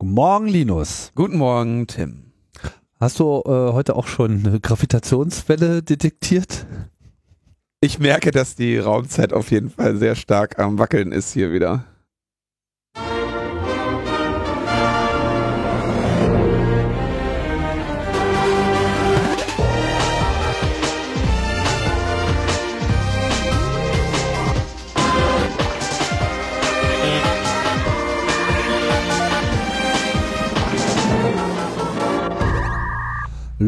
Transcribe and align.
Guten 0.00 0.14
Morgen, 0.14 0.48
Linus. 0.48 1.12
Guten 1.14 1.36
Morgen, 1.36 1.86
Tim. 1.86 2.32
Hast 2.98 3.20
du 3.20 3.42
äh, 3.44 3.50
heute 3.50 3.96
auch 3.96 4.06
schon 4.06 4.46
eine 4.46 4.58
Gravitationswelle 4.58 5.82
detektiert? 5.82 6.64
Ich 7.82 7.98
merke, 7.98 8.30
dass 8.30 8.54
die 8.54 8.78
Raumzeit 8.78 9.34
auf 9.34 9.50
jeden 9.50 9.68
Fall 9.68 9.96
sehr 9.96 10.14
stark 10.14 10.58
am 10.58 10.78
Wackeln 10.78 11.12
ist 11.12 11.34
hier 11.34 11.52
wieder. 11.52 11.84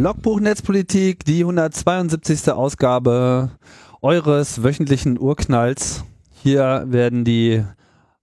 Logbuch 0.02 0.40
Netzpolitik, 0.40 1.24
die 1.24 1.42
172. 1.42 2.50
Ausgabe 2.50 3.52
eures 4.00 4.64
wöchentlichen 4.64 5.16
Urknalls. 5.16 6.02
Hier 6.42 6.82
werden 6.88 7.24
die 7.24 7.62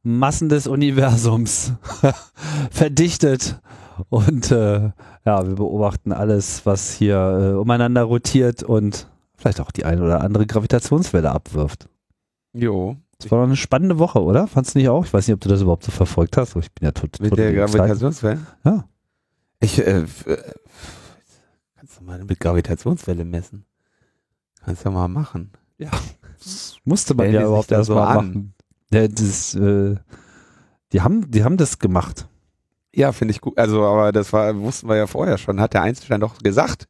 Massen 0.04 0.50
des 0.50 0.68
Universums 0.68 1.72
verdichtet 2.70 3.62
und 4.10 4.52
äh, 4.52 4.92
ja, 5.26 5.48
wir 5.48 5.56
beobachten 5.56 6.12
alles, 6.12 6.66
was 6.66 6.92
hier 6.92 7.16
äh, 7.16 7.58
umeinander 7.58 8.04
rotiert 8.04 8.62
und 8.62 9.08
vielleicht 9.38 9.62
auch 9.62 9.72
die 9.72 9.86
eine 9.86 10.04
oder 10.04 10.20
andere 10.20 10.46
Gravitationswelle 10.46 11.32
abwirft. 11.32 11.88
Jo. 12.52 12.98
Das 13.20 13.32
war 13.32 13.40
doch 13.40 13.48
eine 13.48 13.56
spannende 13.56 14.00
Woche, 14.00 14.22
oder? 14.22 14.48
Fandst 14.48 14.76
du 14.76 14.80
nicht 14.80 14.90
auch? 14.90 15.06
Ich 15.06 15.14
weiß 15.14 15.30
nicht, 15.30 15.36
ob 15.36 15.40
du 15.40 15.48
das 15.48 15.62
überhaupt 15.62 15.86
so 15.86 15.92
verfolgt 15.92 16.36
hast. 16.36 16.58
Ich 16.58 16.74
bin 16.74 16.88
ja 16.88 16.92
tot, 16.92 17.22
Mit 17.22 17.38
der 17.38 17.54
Gravitationswelle? 17.54 18.42
Ja. 18.66 18.84
Ich, 19.62 19.80
äh, 19.80 20.06
mal 22.10 22.24
mit 22.26 22.40
Gravitationswelle 22.40 23.24
messen? 23.24 23.66
Kannst 24.64 24.86
du 24.86 24.92
mal 24.92 25.08
machen. 25.08 25.52
Ja. 25.78 25.92
Das 26.40 26.78
musste 26.84 27.14
man 27.14 27.32
ja 27.32 27.44
überhaupt 27.44 27.72
da 27.72 27.78
erst 27.78 27.88
so 27.88 27.96
mal 27.96 28.08
an? 28.08 28.16
machen. 28.16 28.54
Ja, 28.92 29.08
das, 29.08 29.56
äh, 29.56 29.96
die 30.92 31.02
haben, 31.02 31.30
die 31.30 31.44
haben 31.44 31.58
das 31.58 31.80
gemacht. 31.80 32.28
Ja, 32.94 33.12
finde 33.12 33.34
ich 33.34 33.42
gut. 33.42 33.58
Also, 33.58 33.86
aber 33.86 34.12
das 34.12 34.34
war, 34.34 34.60
wussten 34.60 34.90
wir 34.90 34.96
ja 34.96 35.08
vorher 35.08 35.38
schon. 35.38 35.60
Hat 35.60 35.74
der 35.74 35.84
Einstein 35.84 36.22
doch 36.22 36.40
gesagt. 36.40 36.88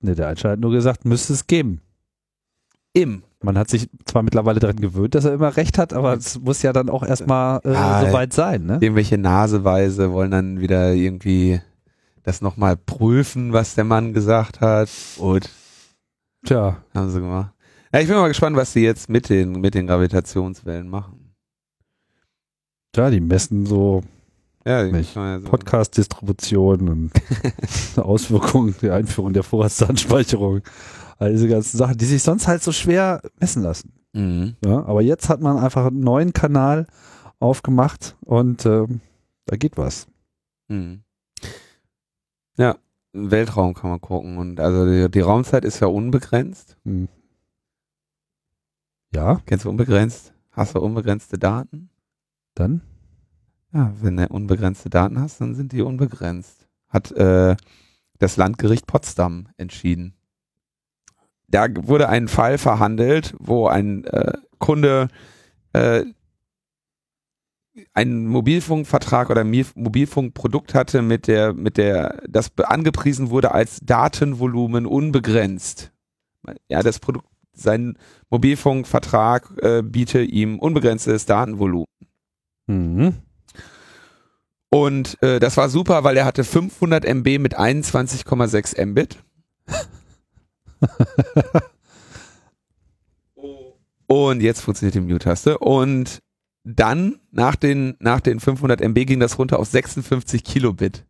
Ne, 0.00 0.14
der 0.14 0.28
Einstein 0.28 0.52
hat 0.52 0.60
nur 0.60 0.70
gesagt, 0.70 1.04
müsste 1.04 1.32
es 1.32 1.46
geben. 1.46 1.80
Im. 2.92 3.24
Man 3.42 3.58
hat 3.58 3.68
sich 3.68 3.90
zwar 4.04 4.22
mittlerweile 4.22 4.60
daran 4.60 4.76
gewöhnt, 4.76 5.14
dass 5.14 5.24
er 5.24 5.34
immer 5.34 5.56
recht 5.56 5.76
hat, 5.76 5.92
aber 5.92 6.14
es 6.14 6.38
muss 6.40 6.62
ja 6.62 6.72
dann 6.72 6.88
auch 6.88 7.02
erstmal 7.02 7.60
äh, 7.64 7.72
Ja, 7.72 8.06
soweit 8.06 8.32
sein, 8.32 8.64
ne? 8.64 8.78
Irgendwelche 8.80 9.18
Naseweise 9.18 10.12
wollen 10.12 10.30
dann 10.30 10.60
wieder 10.60 10.94
irgendwie 10.94 11.60
das 12.24 12.40
nochmal 12.40 12.76
prüfen, 12.76 13.52
was 13.52 13.74
der 13.76 13.84
Mann 13.84 14.12
gesagt 14.12 14.60
hat. 14.60 14.88
Und 15.18 15.48
Tja, 16.44 16.82
haben 16.92 17.10
sie 17.10 17.20
gemacht. 17.20 17.52
Ja, 17.92 18.00
ich 18.00 18.08
bin 18.08 18.16
mal 18.16 18.28
gespannt, 18.28 18.56
was 18.56 18.72
sie 18.72 18.80
jetzt 18.82 19.08
mit 19.08 19.28
den, 19.28 19.60
mit 19.60 19.74
den 19.74 19.86
Gravitationswellen 19.86 20.88
machen. 20.88 21.34
tja, 22.92 23.08
die 23.10 23.20
messen 23.20 23.66
so 23.66 24.02
Ja, 24.66 24.82
ja 24.84 25.38
so- 25.40 25.48
Podcast-Distribution 25.48 26.88
und 26.88 27.12
Auswirkungen 27.96 28.74
der 28.82 28.94
Einführung 28.94 29.32
der 29.32 29.42
Vorratsdatenspeicherung. 29.44 30.62
All 31.18 31.30
diese 31.32 31.46
ganzen 31.48 31.78
Sachen, 31.78 31.96
die 31.96 32.04
sich 32.06 32.22
sonst 32.22 32.48
halt 32.48 32.62
so 32.62 32.72
schwer 32.72 33.22
messen 33.38 33.62
lassen. 33.62 33.92
Mhm. 34.12 34.56
Ja, 34.64 34.84
aber 34.84 35.00
jetzt 35.02 35.28
hat 35.28 35.40
man 35.40 35.58
einfach 35.58 35.86
einen 35.86 36.00
neuen 36.00 36.32
Kanal 36.32 36.86
aufgemacht 37.38 38.16
und 38.22 38.66
ähm, 38.66 39.00
da 39.46 39.56
geht 39.56 39.76
was. 39.76 40.06
Mhm. 40.68 41.03
Ja, 42.56 42.76
im 43.12 43.30
Weltraum 43.30 43.74
kann 43.74 43.90
man 43.90 44.00
gucken. 44.00 44.38
Und 44.38 44.60
also 44.60 44.86
die, 44.86 45.10
die 45.10 45.20
Raumzeit 45.20 45.64
ist 45.64 45.80
ja 45.80 45.86
unbegrenzt. 45.86 46.76
Hm. 46.84 47.08
Ja, 49.14 49.40
Kennst 49.46 49.64
du 49.64 49.70
unbegrenzt? 49.70 50.32
Hast 50.50 50.74
du 50.74 50.80
unbegrenzte 50.80 51.38
Daten? 51.38 51.90
dann? 52.54 52.82
Ja, 53.72 53.92
wenn 54.00 54.16
du 54.16 54.28
unbegrenzte 54.28 54.88
Daten 54.88 55.18
hast, 55.18 55.40
dann 55.40 55.54
sind 55.54 55.72
die 55.72 55.82
unbegrenzt. 55.82 56.68
Hat 56.88 57.10
äh, 57.12 57.56
das 58.18 58.36
Landgericht 58.36 58.86
Potsdam 58.86 59.48
entschieden. 59.56 60.14
Da 61.48 61.66
wurde 61.74 62.08
ein 62.08 62.28
Fall 62.28 62.58
verhandelt, 62.58 63.34
wo 63.38 63.66
ein 63.66 64.04
äh, 64.04 64.32
Kunde 64.58 65.08
äh, 65.72 66.04
einen 67.92 68.26
Mobilfunkvertrag 68.26 69.30
oder 69.30 69.42
ein 69.42 69.64
Mobilfunkprodukt 69.74 70.74
hatte, 70.74 71.02
mit 71.02 71.26
der, 71.26 71.52
mit 71.52 71.76
der, 71.76 72.22
das 72.28 72.52
angepriesen 72.58 73.30
wurde 73.30 73.52
als 73.52 73.80
Datenvolumen 73.80 74.86
unbegrenzt. 74.86 75.92
Ja, 76.68 76.82
das 76.82 77.00
Produkt, 77.00 77.26
sein 77.52 77.98
Mobilfunkvertrag 78.30 79.50
äh, 79.62 79.82
biete 79.82 80.22
ihm 80.22 80.58
unbegrenztes 80.58 81.26
Datenvolumen. 81.26 81.86
Mhm. 82.66 83.14
Und 84.70 85.22
äh, 85.22 85.38
das 85.38 85.56
war 85.56 85.68
super, 85.68 86.02
weil 86.02 86.16
er 86.16 86.24
hatte 86.24 86.42
500 86.42 87.04
MB 87.04 87.38
mit 87.38 87.58
21,6 87.58 88.84
Mbit. 88.84 89.18
Und 94.06 94.42
jetzt 94.42 94.60
funktioniert 94.60 94.96
die 94.96 95.00
Mute-Taste. 95.00 95.58
Und 95.58 96.20
dann, 96.64 97.20
nach 97.30 97.56
den, 97.56 97.96
nach 98.00 98.20
den 98.20 98.40
500 98.40 98.80
MB, 98.80 99.06
ging 99.06 99.20
das 99.20 99.38
runter 99.38 99.58
auf 99.58 99.68
56 99.68 100.42
Kilobit. 100.42 101.04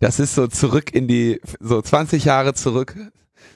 Das 0.00 0.18
ist 0.18 0.34
so 0.34 0.46
zurück 0.48 0.92
in 0.92 1.08
die, 1.08 1.40
so 1.60 1.80
20 1.80 2.24
Jahre 2.24 2.54
zurück 2.54 2.94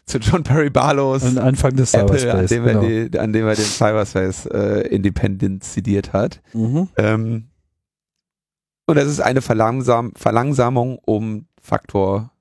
zu 0.06 0.19
John 0.19 0.43
Perry 0.43 0.71
Barlows 0.71 1.25
Und 1.25 1.39
Anfang 1.39 1.77
des 1.77 1.93
Apple, 1.93 2.15
an 2.15 2.19
Cyberspace. 2.19 2.49
dem, 2.49 2.65
genau. 2.65 2.83
er 2.83 3.09
die, 3.09 3.19
an 3.19 3.33
dem 3.33 3.47
er 3.47 3.55
den 3.55 3.65
Cyberspace 3.65 4.47
äh, 4.47 4.89
independenziert 4.89 6.12
hat. 6.12 6.41
mhm. 6.53 6.89
Ähm, 6.97 7.47
und 8.87 8.97
das 8.97 9.06
ist 9.06 9.21
eine 9.21 9.41
Verlangsam 9.41 10.12
Verlangsamung 10.16 10.99
um 10.99 11.47
Faktor 11.60 12.33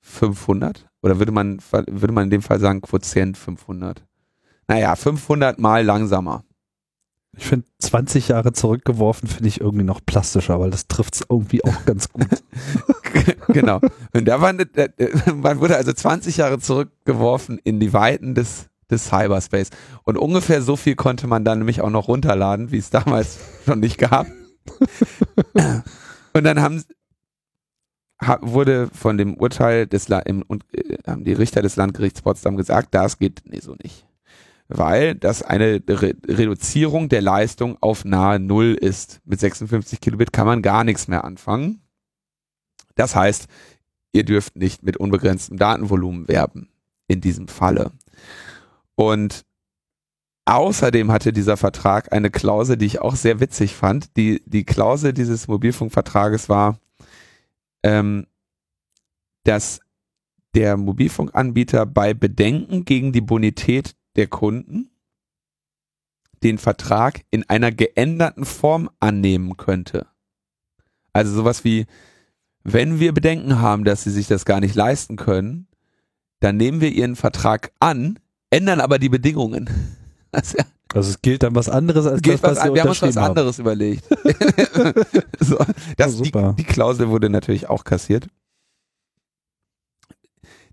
500. 0.00 0.86
Oder 1.00 1.18
würde 1.18 1.32
man, 1.32 1.60
würde 1.70 2.12
man 2.12 2.24
in 2.24 2.30
dem 2.30 2.42
Fall 2.42 2.60
sagen 2.60 2.82
Quotient 2.82 3.38
500? 3.38 4.04
Naja, 4.68 4.94
500 4.94 5.58
mal 5.58 5.82
langsamer. 5.82 6.44
Ich 7.36 7.46
finde 7.46 7.66
20 7.78 8.28
Jahre 8.28 8.52
zurückgeworfen 8.52 9.26
finde 9.26 9.48
ich 9.48 9.60
irgendwie 9.60 9.84
noch 9.84 10.04
plastischer, 10.04 10.60
weil 10.60 10.70
das 10.70 10.86
trifft 10.86 11.14
es 11.14 11.26
irgendwie 11.28 11.64
auch 11.64 11.84
ganz 11.86 12.10
gut. 12.10 12.28
genau. 13.48 13.80
Und 14.12 14.26
da 14.26 14.40
war, 14.40 14.52
äh, 14.58 14.88
äh, 14.98 15.32
man 15.32 15.60
wurde 15.60 15.76
also 15.76 15.92
20 15.92 16.36
Jahre 16.36 16.58
zurückgeworfen 16.58 17.58
in 17.64 17.80
die 17.80 17.92
Weiten 17.94 18.34
des, 18.34 18.68
des 18.90 19.06
Cyberspace. 19.06 19.70
Und 20.04 20.18
ungefähr 20.18 20.60
so 20.60 20.76
viel 20.76 20.94
konnte 20.94 21.26
man 21.26 21.44
dann 21.44 21.58
nämlich 21.58 21.80
auch 21.80 21.90
noch 21.90 22.08
runterladen, 22.08 22.70
wie 22.70 22.78
es 22.78 22.90
damals 22.90 23.38
schon 23.64 23.80
nicht 23.80 23.96
gab. 23.96 24.26
Und 26.34 26.44
dann 26.44 26.60
haben, 26.60 26.84
ha, 28.20 28.38
wurde 28.42 28.88
von 28.92 29.16
dem 29.16 29.34
Urteil 29.36 29.86
des 29.86 30.08
im, 30.26 30.42
und, 30.42 30.64
äh, 30.74 30.98
haben 31.06 31.24
die 31.24 31.32
Richter 31.32 31.62
des 31.62 31.76
Landgerichts 31.76 32.20
Potsdam 32.20 32.56
gesagt, 32.56 32.94
das 32.94 33.18
geht 33.18 33.42
nee, 33.46 33.60
so 33.60 33.74
nicht. 33.82 34.06
Weil 34.68 35.14
das 35.14 35.42
eine 35.42 35.82
Re 35.88 36.14
Reduzierung 36.26 37.08
der 37.08 37.20
Leistung 37.20 37.76
auf 37.80 38.04
nahe 38.04 38.38
Null 38.38 38.74
ist. 38.74 39.20
Mit 39.24 39.40
56 39.40 40.00
Kilobit 40.00 40.32
kann 40.32 40.46
man 40.46 40.62
gar 40.62 40.84
nichts 40.84 41.08
mehr 41.08 41.24
anfangen. 41.24 41.82
Das 42.94 43.14
heißt, 43.14 43.46
ihr 44.12 44.24
dürft 44.24 44.56
nicht 44.56 44.82
mit 44.82 44.96
unbegrenztem 44.96 45.56
Datenvolumen 45.56 46.28
werben 46.28 46.68
in 47.08 47.20
diesem 47.20 47.48
Falle. 47.48 47.90
Und 48.94 49.44
außerdem 50.44 51.10
hatte 51.10 51.32
dieser 51.32 51.56
Vertrag 51.56 52.12
eine 52.12 52.30
Klausel, 52.30 52.76
die 52.76 52.86
ich 52.86 53.00
auch 53.00 53.16
sehr 53.16 53.40
witzig 53.40 53.74
fand. 53.74 54.16
Die, 54.16 54.42
die 54.46 54.64
Klausel 54.64 55.12
dieses 55.12 55.48
Mobilfunkvertrages 55.48 56.48
war, 56.48 56.78
ähm, 57.82 58.26
dass 59.44 59.80
der 60.54 60.76
Mobilfunkanbieter 60.76 61.86
bei 61.86 62.14
Bedenken 62.14 62.84
gegen 62.84 63.12
die 63.12 63.22
Bonität 63.22 63.94
der 64.16 64.26
Kunden 64.26 64.90
den 66.42 66.58
Vertrag 66.58 67.22
in 67.30 67.48
einer 67.48 67.70
geänderten 67.70 68.44
Form 68.44 68.90
annehmen 69.00 69.56
könnte. 69.56 70.06
Also 71.12 71.32
sowas 71.34 71.62
wie, 71.64 71.86
wenn 72.64 72.98
wir 73.00 73.12
Bedenken 73.12 73.60
haben, 73.60 73.84
dass 73.84 74.02
sie 74.04 74.10
sich 74.10 74.26
das 74.26 74.44
gar 74.44 74.60
nicht 74.60 74.74
leisten 74.74 75.16
können, 75.16 75.68
dann 76.40 76.56
nehmen 76.56 76.80
wir 76.80 76.90
ihren 76.90 77.14
Vertrag 77.16 77.72
an, 77.78 78.18
ändern 78.50 78.80
aber 78.80 78.98
die 78.98 79.08
Bedingungen. 79.08 79.68
Also, 80.34 80.56
Also 80.94 81.10
es 81.10 81.20
gilt 81.20 81.42
dann 81.42 81.54
was 81.54 81.68
anderes 81.68 82.06
als 82.06 82.22
das, 82.22 82.42
was 82.42 82.52
was, 82.52 82.58
an- 82.60 82.72
wir 82.74 82.80
haben 82.80 82.88
uns 82.88 83.02
was 83.02 83.08
unterschrieben 83.14 83.22
haben. 83.22 83.30
anderes 83.32 83.58
überlegt. 83.58 84.04
so, 85.40 85.58
das, 85.98 86.18
Ja, 86.18 86.52
die, 86.52 86.56
die 86.56 86.64
Klausel 86.64 87.10
wurde 87.10 87.28
natürlich 87.28 87.68
auch 87.68 87.84
kassiert. 87.84 88.28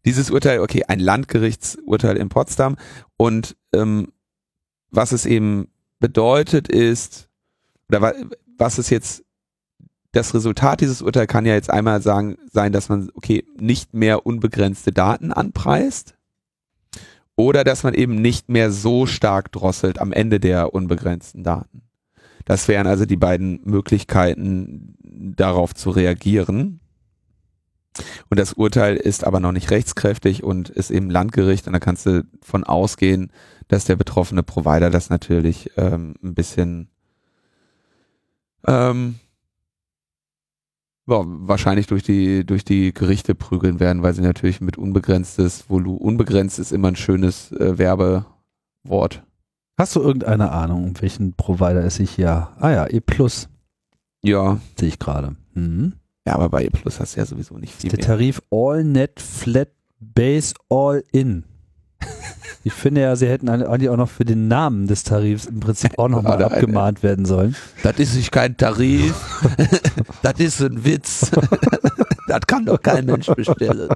Dieses 0.06 0.32
Urteil, 0.32 0.60
okay, 0.60 0.84
ein 0.88 1.00
Landgerichtsurteil 1.00 2.18
in 2.18 2.30
Potsdam 2.30 2.78
und 3.18 3.56
ähm, 3.74 4.12
was 4.92 5.12
es 5.12 5.26
eben 5.26 5.70
bedeutet 6.00 6.68
ist, 6.68 7.30
oder 7.90 8.02
wa 8.02 8.14
was 8.58 8.78
es 8.78 8.90
jetzt 8.90 9.24
das 10.12 10.34
Resultat 10.34 10.82
dieses 10.82 11.02
Urteils 11.02 11.28
kann 11.30 11.46
ja 11.46 11.54
jetzt 11.54 11.70
einmal 11.70 12.02
sagen, 12.02 12.38
sein, 12.52 12.72
dass 12.72 12.90
man, 12.90 13.10
okay, 13.14 13.46
nicht 13.60 13.94
mehr 13.94 14.26
unbegrenzte 14.26 14.92
Daten 14.92 15.32
anpreist 15.32 16.16
oder 17.36 17.64
dass 17.64 17.84
man 17.84 17.94
eben 17.94 18.16
nicht 18.16 18.50
mehr 18.50 18.72
so 18.72 19.06
stark 19.06 19.52
drosselt 19.52 20.00
am 20.00 20.12
Ende 20.12 20.40
der 20.40 20.74
unbegrenzten 20.74 21.44
Daten. 21.44 21.84
Das 22.46 22.68
wären 22.68 22.88
also 22.88 23.06
die 23.06 23.18
beiden 23.18 23.62
Möglichkeiten, 23.64 24.96
darauf 25.04 25.76
zu 25.76 25.92
reagieren. 25.92 26.80
Und 28.30 28.40
das 28.40 28.54
Urteil 28.54 28.96
ist 28.96 29.24
aber 29.26 29.40
noch 29.40 29.52
nicht 29.52 29.72
rechtskräftig 29.72 30.44
und 30.44 30.70
ist 30.70 30.92
eben 30.92 31.10
Landgericht 31.10 31.68
und 31.68 31.74
da 31.74 31.80
kannst 31.80 32.06
du 32.06 32.24
von 32.42 32.64
ausgehen, 32.64 33.32
dass 33.68 33.86
der 33.86 33.96
betroffene 33.96 34.44
Provider 34.44 34.90
das 34.90 35.10
natürlich 35.10 35.72
ähm, 35.78 36.16
ein 36.24 36.34
bisschen 36.34 36.90
ähm, 38.66 39.16
ja, 41.08 41.24
wahrscheinlich 41.26 41.88
durch 41.88 42.04
die, 42.04 42.46
durch 42.46 42.64
die 42.64 42.94
Gerichte 42.94 43.34
prügeln 43.34 43.80
werden, 43.80 44.04
weil 44.04 44.14
sie 44.14 44.22
natürlich 44.22 44.62
mit 44.62 44.78
unbegrenztes 44.78 45.70
Volumen, 45.70 46.00
unbegrenzt 46.00 46.60
ist 46.60 46.72
immer 46.72 46.90
ein 46.90 46.96
schönes 46.96 47.52
äh, 47.54 47.78
Werbewort. 47.78 49.24
Hast 49.78 49.96
du 49.96 50.02
irgendeine 50.02 50.52
Ahnung, 50.52 50.84
um 50.84 51.02
welchen 51.02 51.34
Provider 51.34 51.84
es 51.84 51.96
sich 51.96 52.12
hier? 52.12 52.50
Ah 52.60 52.70
ja, 52.70 52.88
E 52.88 53.00
Plus. 53.00 53.50
Ja. 54.22 54.60
Sehe 54.78 54.90
ich 54.90 55.00
gerade. 55.00 55.36
Mhm. 55.54 55.94
Ja, 56.30 56.36
aber 56.36 56.50
bei 56.50 56.66
E 56.66 56.70
Plus 56.70 57.00
hast 57.00 57.16
du 57.16 57.22
ja 57.22 57.26
sowieso 57.26 57.58
nicht 57.58 57.74
viel. 57.74 57.90
Der 57.90 57.98
mehr. 57.98 58.06
Tarif 58.06 58.40
All 58.52 58.84
Net 58.84 59.20
Flat 59.20 59.70
Base 60.00 60.54
All 60.70 61.04
In. 61.12 61.44
Ich 62.66 62.74
finde 62.74 63.02
ja, 63.02 63.16
sie 63.16 63.28
hätten 63.28 63.48
eigentlich 63.48 63.90
auch 63.90 63.96
noch 63.96 64.10
für 64.10 64.26
den 64.26 64.50
Namen 64.50 64.86
des 64.86 65.04
Tarifs 65.04 65.46
im 65.46 65.62
Prinzip 65.62 65.98
auch 65.98 66.10
nochmal 66.10 66.44
abgemahnt 66.44 67.04
werden 67.04 67.24
sollen. 67.26 67.56
Das 67.84 67.98
ist 68.00 68.16
nicht 68.16 68.34
kein 68.34 68.58
Tarif. 68.58 69.16
das 70.22 70.40
ist 70.40 70.62
ein 70.62 70.84
Witz. 70.84 71.32
das 72.28 72.42
kann 72.48 72.66
doch 72.66 72.82
kein 72.82 73.06
Mensch 73.06 73.28
bestellen. 73.28 73.88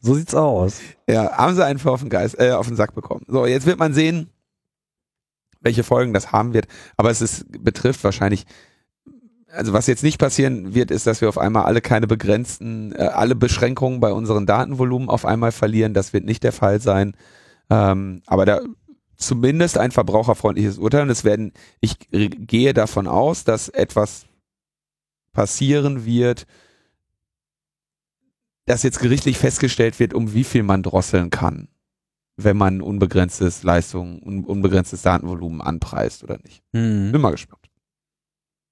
So 0.00 0.14
sieht's 0.14 0.34
aus. 0.34 0.80
Ja, 1.06 1.36
haben 1.36 1.54
sie 1.54 1.64
einfach 1.66 1.92
auf 1.92 2.00
den, 2.00 2.08
Geist, 2.08 2.40
äh, 2.40 2.52
auf 2.52 2.66
den 2.66 2.76
Sack 2.76 2.94
bekommen. 2.94 3.26
So, 3.28 3.44
jetzt 3.44 3.66
wird 3.66 3.78
man 3.78 3.92
sehen, 3.92 4.30
welche 5.60 5.84
Folgen 5.84 6.14
das 6.14 6.32
haben 6.32 6.54
wird. 6.54 6.66
Aber 6.96 7.10
es 7.10 7.20
ist, 7.20 7.44
betrifft 7.62 8.02
wahrscheinlich, 8.04 8.46
also 9.56 9.72
was 9.72 9.86
jetzt 9.86 10.02
nicht 10.02 10.18
passieren 10.18 10.74
wird, 10.74 10.90
ist, 10.90 11.06
dass 11.06 11.20
wir 11.20 11.28
auf 11.28 11.38
einmal 11.38 11.64
alle 11.64 11.80
keine 11.80 12.06
begrenzten, 12.06 12.92
äh, 12.92 13.02
alle 13.02 13.34
Beschränkungen 13.34 14.00
bei 14.00 14.12
unseren 14.12 14.46
Datenvolumen 14.46 15.08
auf 15.08 15.24
einmal 15.24 15.52
verlieren. 15.52 15.94
Das 15.94 16.12
wird 16.12 16.24
nicht 16.24 16.42
der 16.44 16.52
Fall 16.52 16.80
sein. 16.80 17.16
Ähm, 17.70 18.22
aber 18.26 18.44
da 18.44 18.60
zumindest 19.16 19.78
ein 19.78 19.92
verbraucherfreundliches 19.92 20.78
Urteil. 20.78 21.02
Und 21.02 21.10
es 21.10 21.24
werden, 21.24 21.52
ich 21.80 21.96
gehe 22.10 22.74
davon 22.74 23.06
aus, 23.06 23.44
dass 23.44 23.68
etwas 23.68 24.26
passieren 25.32 26.04
wird, 26.04 26.46
dass 28.66 28.82
jetzt 28.82 29.00
gerichtlich 29.00 29.38
festgestellt 29.38 29.98
wird, 30.00 30.12
um 30.12 30.34
wie 30.34 30.44
viel 30.44 30.62
man 30.62 30.82
drosseln 30.82 31.30
kann, 31.30 31.68
wenn 32.36 32.56
man 32.56 32.82
unbegrenztes 32.82 33.62
Leistung, 33.62 34.22
un 34.22 34.44
unbegrenztes 34.44 35.02
Datenvolumen 35.02 35.60
anpreist 35.60 36.24
oder 36.24 36.38
nicht. 36.42 36.62
Bin 36.72 37.10
Mhm. 37.10 37.20
mal 37.20 37.30
gespannt. 37.30 37.65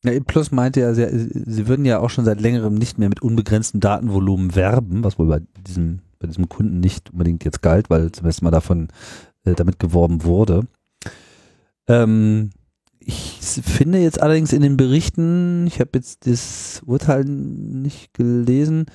Ja, 0.05 0.13
Plus 0.21 0.51
meinte 0.51 0.81
ja, 0.81 0.95
sie, 0.95 1.07
sie 1.31 1.67
würden 1.67 1.85
ja 1.85 1.99
auch 1.99 2.11
schon 2.11 2.25
seit 2.25 2.41
längerem 2.41 2.75
nicht 2.75 2.99
mehr 2.99 3.09
mit 3.09 3.23
unbegrenztem 3.23 3.81
Datenvolumen 3.81 4.55
werben, 4.55 5.03
was 5.03 5.19
wohl 5.19 5.27
bei 5.27 5.41
diesem, 5.67 6.01
bei 6.19 6.27
diesem 6.27 6.49
Kunden 6.49 6.81
nicht 6.81 7.11
unbedingt 7.11 7.45
jetzt 7.45 7.63
galt, 7.63 7.91
weil 7.91 8.13
zumindest 8.13 8.43
mal 8.43 8.51
davon 8.51 8.89
äh, 9.45 9.55
damit 9.55 9.79
geworben 9.79 10.25
wurde. 10.25 10.67
Ähm, 11.89 12.51
ich 12.99 13.39
finde 13.41 13.99
jetzt 13.99 14.21
allerdings 14.23 14.53
in 14.53 14.63
den 14.63 14.77
Berichten, 14.77 15.67
ich 15.67 15.81
habe 15.81 15.91
jetzt 15.95 16.27
das 16.27 16.83
Urteil 16.87 17.25
nicht 17.25 18.15
gelesen, 18.15 18.87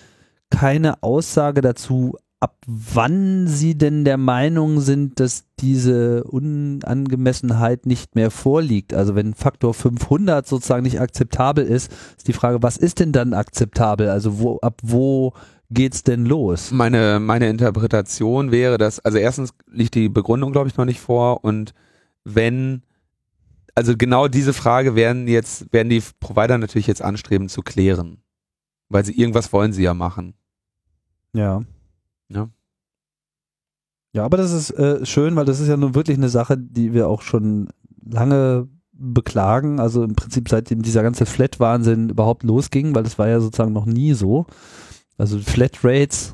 keine 0.49 1.03
Aussage 1.03 1.61
dazu, 1.61 2.17
ab 2.39 2.55
wann 2.65 3.47
Sie 3.47 3.77
denn 3.77 4.05
der 4.05 4.17
Meinung 4.17 4.79
sind, 4.79 5.19
dass 5.19 5.45
diese 5.59 6.23
Unangemessenheit 6.23 7.85
nicht 7.85 8.15
mehr 8.15 8.31
vorliegt. 8.31 8.93
Also 8.93 9.15
wenn 9.15 9.33
Faktor 9.33 9.73
500 9.73 10.47
sozusagen 10.47 10.83
nicht 10.83 11.01
akzeptabel 11.01 11.65
ist, 11.65 11.91
ist 12.17 12.27
die 12.27 12.33
Frage, 12.33 12.63
was 12.63 12.77
ist 12.77 12.99
denn 12.99 13.11
dann 13.11 13.33
akzeptabel? 13.33 14.09
Also 14.09 14.39
wo, 14.39 14.57
ab 14.59 14.79
wo 14.83 15.33
geht's 15.69 16.03
denn 16.03 16.25
los? 16.25 16.71
Meine, 16.71 17.19
meine 17.19 17.49
Interpretation 17.49 18.51
wäre, 18.51 18.77
dass, 18.77 18.99
also 18.99 19.17
erstens 19.17 19.53
liegt 19.69 19.95
die 19.95 20.09
Begründung, 20.09 20.53
glaube 20.53 20.69
ich, 20.69 20.77
noch 20.77 20.85
nicht 20.85 21.01
vor 21.01 21.43
und 21.43 21.73
wenn, 22.23 22.83
also 23.75 23.97
genau 23.97 24.27
diese 24.29 24.53
Frage 24.53 24.95
werden 24.95 25.27
jetzt, 25.27 25.71
werden 25.73 25.89
die 25.89 26.01
Provider 26.19 26.57
natürlich 26.57 26.87
jetzt 26.87 27.01
anstreben 27.01 27.49
zu 27.49 27.61
klären. 27.61 28.21
Weil 28.87 29.05
sie 29.05 29.13
irgendwas 29.13 29.53
wollen 29.53 29.71
sie 29.73 29.83
ja 29.83 29.93
machen. 29.93 30.33
Ja. 31.33 31.61
Ja. 32.29 32.49
Ja, 34.13 34.25
aber 34.25 34.37
das 34.37 34.51
ist 34.51 34.71
äh, 34.71 35.05
schön, 35.05 35.35
weil 35.35 35.45
das 35.45 35.59
ist 35.59 35.67
ja 35.67 35.77
nun 35.77 35.93
wirklich 35.93 36.17
eine 36.17 36.29
Sache, 36.29 36.57
die 36.57 36.93
wir 36.93 37.07
auch 37.07 37.21
schon 37.21 37.69
lange 38.03 38.67
beklagen. 38.91 39.79
Also 39.79 40.03
im 40.03 40.15
Prinzip 40.15 40.49
seitdem 40.49 40.81
dieser 40.81 41.03
ganze 41.03 41.25
Flat-Wahnsinn 41.25 42.09
überhaupt 42.09 42.43
losging, 42.43 42.95
weil 42.95 43.03
das 43.03 43.19
war 43.19 43.27
ja 43.27 43.39
sozusagen 43.39 43.73
noch 43.73 43.85
nie 43.85 44.13
so. 44.13 44.45
Also 45.17 45.37
Flatrates 45.39 46.33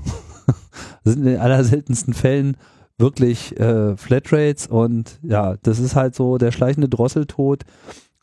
sind 1.03 1.19
in 1.19 1.25
den 1.25 1.39
allerseltensten 1.39 2.13
Fällen 2.13 2.57
wirklich 2.97 3.59
äh, 3.59 3.97
Flatrates 3.97 4.67
und 4.67 5.19
ja, 5.21 5.57
das 5.63 5.79
ist 5.79 5.95
halt 5.95 6.15
so 6.15 6.37
der 6.37 6.51
schleichende 6.51 6.87
Drosseltod. 6.87 7.63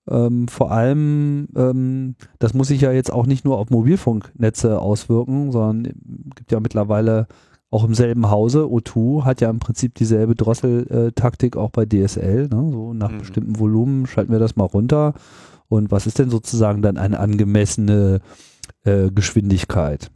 Ähm, 0.09 0.49
vor 0.49 0.73
allem, 0.73 1.49
ähm, 1.55 2.17
das 2.39 2.55
muss 2.55 2.69
sich 2.69 2.81
ja 2.81 2.91
jetzt 2.91 3.13
auch 3.13 3.27
nicht 3.27 3.45
nur 3.45 3.59
auf 3.59 3.71
Mobilfunknetze 3.71 4.81
auswirken, 4.81 5.53
sondern 5.53 5.93
gibt 6.35 6.51
ja 6.51 6.59
mittlerweile 6.59 7.29
auch 7.73 7.85
im 7.85 7.95
selben 7.95 8.31
Hause. 8.31 8.65
O2 8.67 9.25
hat 9.25 9.41
ja 9.41 9.51
im 9.51 9.59
Prinzip 9.59 9.95
dieselbe 9.95 10.35
Drosseltaktik 10.37 11.57
auch 11.57 11.71
bei 11.71 11.87
DSL. 11.87 12.49
Ne? 12.49 12.71
So 12.71 12.93
nach 12.93 13.11
Mhm. 13.11 13.19
bestimmten 13.19 13.59
Volumen 13.59 14.07
schalten 14.07 14.31
wir 14.31 14.39
das 14.39 14.57
mal 14.57 14.65
runter. 14.67 15.15
Und 15.69 15.91
was 15.91 16.07
ist 16.07 16.19
denn 16.19 16.29
sozusagen 16.31 16.83
dann 16.83 16.99
eine 16.99 17.19
angemessene 17.19 18.21
äh, 18.85 19.11
Geschwindigkeit? 19.11 20.11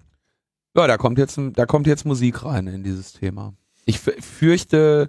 Ja, 0.77 0.87
da 0.87 0.99
kommt 0.99 1.19
jetzt, 1.19 1.41
da 1.55 1.65
kommt 1.65 1.87
jetzt 1.87 2.05
Musik 2.05 2.45
rein 2.45 2.67
in 2.67 2.85
dieses 2.85 3.15
Thema. 3.15 3.55
Ich 3.87 4.01
fürchte, 4.01 5.09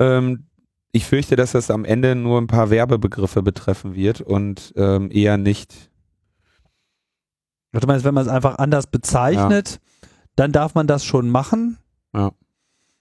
ähm, 0.00 0.46
ich 0.90 1.04
fürchte, 1.04 1.36
dass 1.36 1.52
das 1.52 1.70
am 1.70 1.84
Ende 1.84 2.16
nur 2.16 2.40
ein 2.40 2.48
paar 2.48 2.70
Werbebegriffe 2.70 3.42
betreffen 3.42 3.94
wird 3.94 4.20
und 4.22 4.72
ähm, 4.76 5.10
eher 5.12 5.36
nicht. 5.36 5.90
Du 7.72 7.86
meinst, 7.86 8.04
wenn 8.04 8.14
man 8.14 8.24
es 8.26 8.32
einfach 8.32 8.56
anders 8.58 8.86
bezeichnet, 8.86 9.78
dann 10.36 10.52
darf 10.52 10.74
man 10.74 10.86
das 10.86 11.04
schon 11.04 11.28
machen. 11.30 11.78
Ja. 12.14 12.32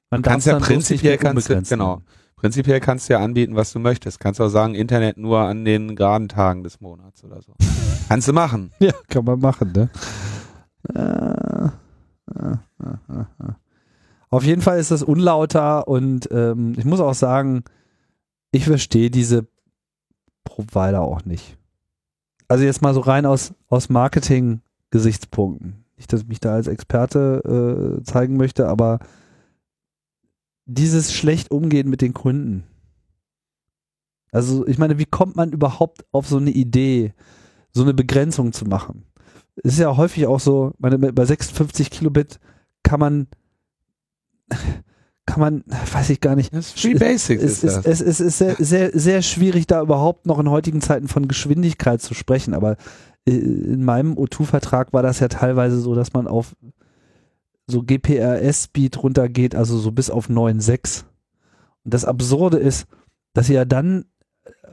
Man 0.09 0.21
kannst 0.21 0.47
darf's 0.47 0.61
ja 0.61 0.65
prinzipiell 0.65 1.17
kannst 1.17 1.49
du, 1.49 1.61
genau. 1.61 2.01
Prinzipiell 2.35 2.79
kannst 2.79 3.09
du 3.09 3.13
ja 3.13 3.19
anbieten, 3.19 3.55
was 3.55 3.71
du 3.71 3.79
möchtest. 3.79 4.19
Kannst 4.19 4.41
auch 4.41 4.49
sagen, 4.49 4.75
Internet 4.75 5.17
nur 5.17 5.39
an 5.39 5.65
den 5.65 5.95
geraden 5.95 6.29
Tagen 6.29 6.63
des 6.63 6.81
Monats 6.81 7.23
oder 7.23 7.41
so. 7.41 7.53
kannst 8.09 8.27
du 8.27 8.33
machen. 8.33 8.71
Ja, 8.79 8.93
kann 9.07 9.25
man 9.25 9.39
machen, 9.39 9.71
ne? 9.71 9.89
Äh, 10.93 11.69
äh, 12.39 12.57
äh. 12.83 13.53
Auf 14.29 14.43
jeden 14.43 14.61
Fall 14.61 14.79
ist 14.79 14.91
das 14.91 15.01
unlauter 15.01 15.87
und 15.87 16.29
ähm, 16.31 16.75
ich 16.77 16.85
muss 16.85 16.99
auch 16.99 17.13
sagen, 17.13 17.63
ich 18.51 18.65
verstehe 18.65 19.09
diese 19.09 19.47
Provider 20.43 21.01
auch 21.01 21.23
nicht. 21.25 21.57
Also 22.47 22.63
jetzt 22.63 22.81
mal 22.81 22.93
so 22.93 22.99
rein 22.99 23.25
aus, 23.25 23.53
aus 23.69 23.89
Marketing-Gesichtspunkten. 23.89 25.84
Nicht, 25.97 26.11
dass 26.11 26.21
ich 26.21 26.27
mich 26.27 26.39
da 26.39 26.53
als 26.53 26.67
Experte 26.67 27.99
äh, 27.99 28.03
zeigen 28.03 28.37
möchte, 28.37 28.67
aber 28.67 28.99
dieses 30.65 31.13
schlecht 31.13 31.51
umgehen 31.51 31.89
mit 31.89 32.01
den 32.01 32.13
Kunden. 32.13 32.63
Also 34.31 34.67
ich 34.67 34.77
meine, 34.77 34.97
wie 34.97 35.05
kommt 35.05 35.35
man 35.35 35.53
überhaupt 35.53 36.05
auf 36.11 36.27
so 36.27 36.37
eine 36.37 36.51
Idee, 36.51 37.13
so 37.71 37.83
eine 37.83 37.93
Begrenzung 37.93 38.51
zu 38.51 38.65
machen? 38.65 39.05
Es 39.63 39.73
ist 39.73 39.79
ja 39.79 39.95
häufig 39.95 40.27
auch 40.27 40.41
so, 40.41 40.73
meine, 40.79 40.97
bei 40.97 41.25
56 41.25 41.89
Kilobit 41.89 42.41
kann 42.83 42.99
man, 42.99 43.27
kann 45.25 45.39
man, 45.39 45.63
weiß 45.93 46.09
ich 46.09 46.19
gar 46.19 46.35
nicht, 46.35 46.53
Das 46.53 46.67
ist 46.67 46.81
Free 46.81 46.95
Basics 46.95 47.41
es 47.41 47.63
ist 47.63 47.77
das. 47.77 47.85
es 47.85 48.01
es 48.01 48.19
ist 48.19 48.37
sehr, 48.37 48.55
sehr, 48.59 48.91
sehr 48.93 49.21
schwierig, 49.21 49.67
da 49.67 49.81
überhaupt 49.81 50.25
noch 50.25 50.39
in 50.39 50.49
heutigen 50.49 50.81
Zeiten 50.81 51.07
von 51.07 51.29
Geschwindigkeit 51.29 52.01
zu 52.01 52.13
sprechen. 52.13 52.53
Aber 52.53 52.75
in 53.25 53.83
meinem 53.83 54.13
O2-Vertrag 54.13 54.93
war 54.93 55.01
das 55.01 55.19
ja 55.19 55.27
teilweise 55.27 55.79
so, 55.79 55.95
dass 55.95 56.13
man 56.13 56.27
auf 56.27 56.55
so 57.67 57.81
GPRS-Speed 57.81 59.01
runtergeht, 59.01 59.55
also 59.55 59.77
so 59.77 59.91
bis 59.91 60.09
auf 60.11 60.29
9,6. 60.29 61.05
Und 61.83 61.93
das 61.93 62.05
Absurde 62.05 62.57
ist, 62.57 62.85
dass 63.33 63.47
sie 63.47 63.55
ja 63.55 63.65
dann 63.65 64.05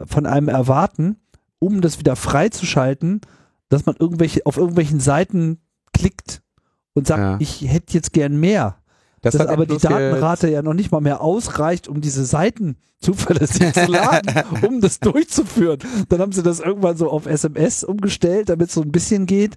von 0.04 0.26
einem 0.26 0.48
erwarten, 0.48 1.16
um 1.58 1.80
das 1.80 1.98
wieder 1.98 2.16
freizuschalten, 2.16 3.22
dass 3.70 3.86
man 3.86 3.96
irgendwelche, 3.98 4.44
auf 4.44 4.58
irgendwelchen 4.58 5.00
Seiten 5.00 5.60
klickt 5.94 6.42
und 6.92 7.06
sagt, 7.06 7.20
Ja. 7.20 7.36
ich 7.40 7.62
hätte 7.66 7.94
jetzt 7.94 8.12
gern 8.12 8.38
mehr. 8.38 8.76
Dass 9.22 9.38
hat 9.38 9.48
aber 9.48 9.66
die 9.66 9.78
Datenrate 9.78 10.50
ja 10.50 10.62
noch 10.62 10.74
nicht 10.74 10.90
mal 10.90 11.00
mehr 11.00 11.20
ausreicht, 11.20 11.88
um 11.88 12.00
diese 12.00 12.24
Seiten 12.24 12.76
zuverlässig 13.00 13.72
zu 13.72 13.86
laden, 13.90 14.34
um 14.62 14.80
das 14.80 15.00
durchzuführen. 15.00 15.78
Dann 16.08 16.20
haben 16.20 16.32
sie 16.32 16.42
das 16.42 16.60
irgendwann 16.60 16.96
so 16.96 17.08
auf 17.08 17.26
SMS 17.26 17.84
umgestellt, 17.84 18.48
damit 18.48 18.68
es 18.68 18.74
so 18.74 18.82
ein 18.82 18.92
bisschen 18.92 19.26
geht. 19.26 19.54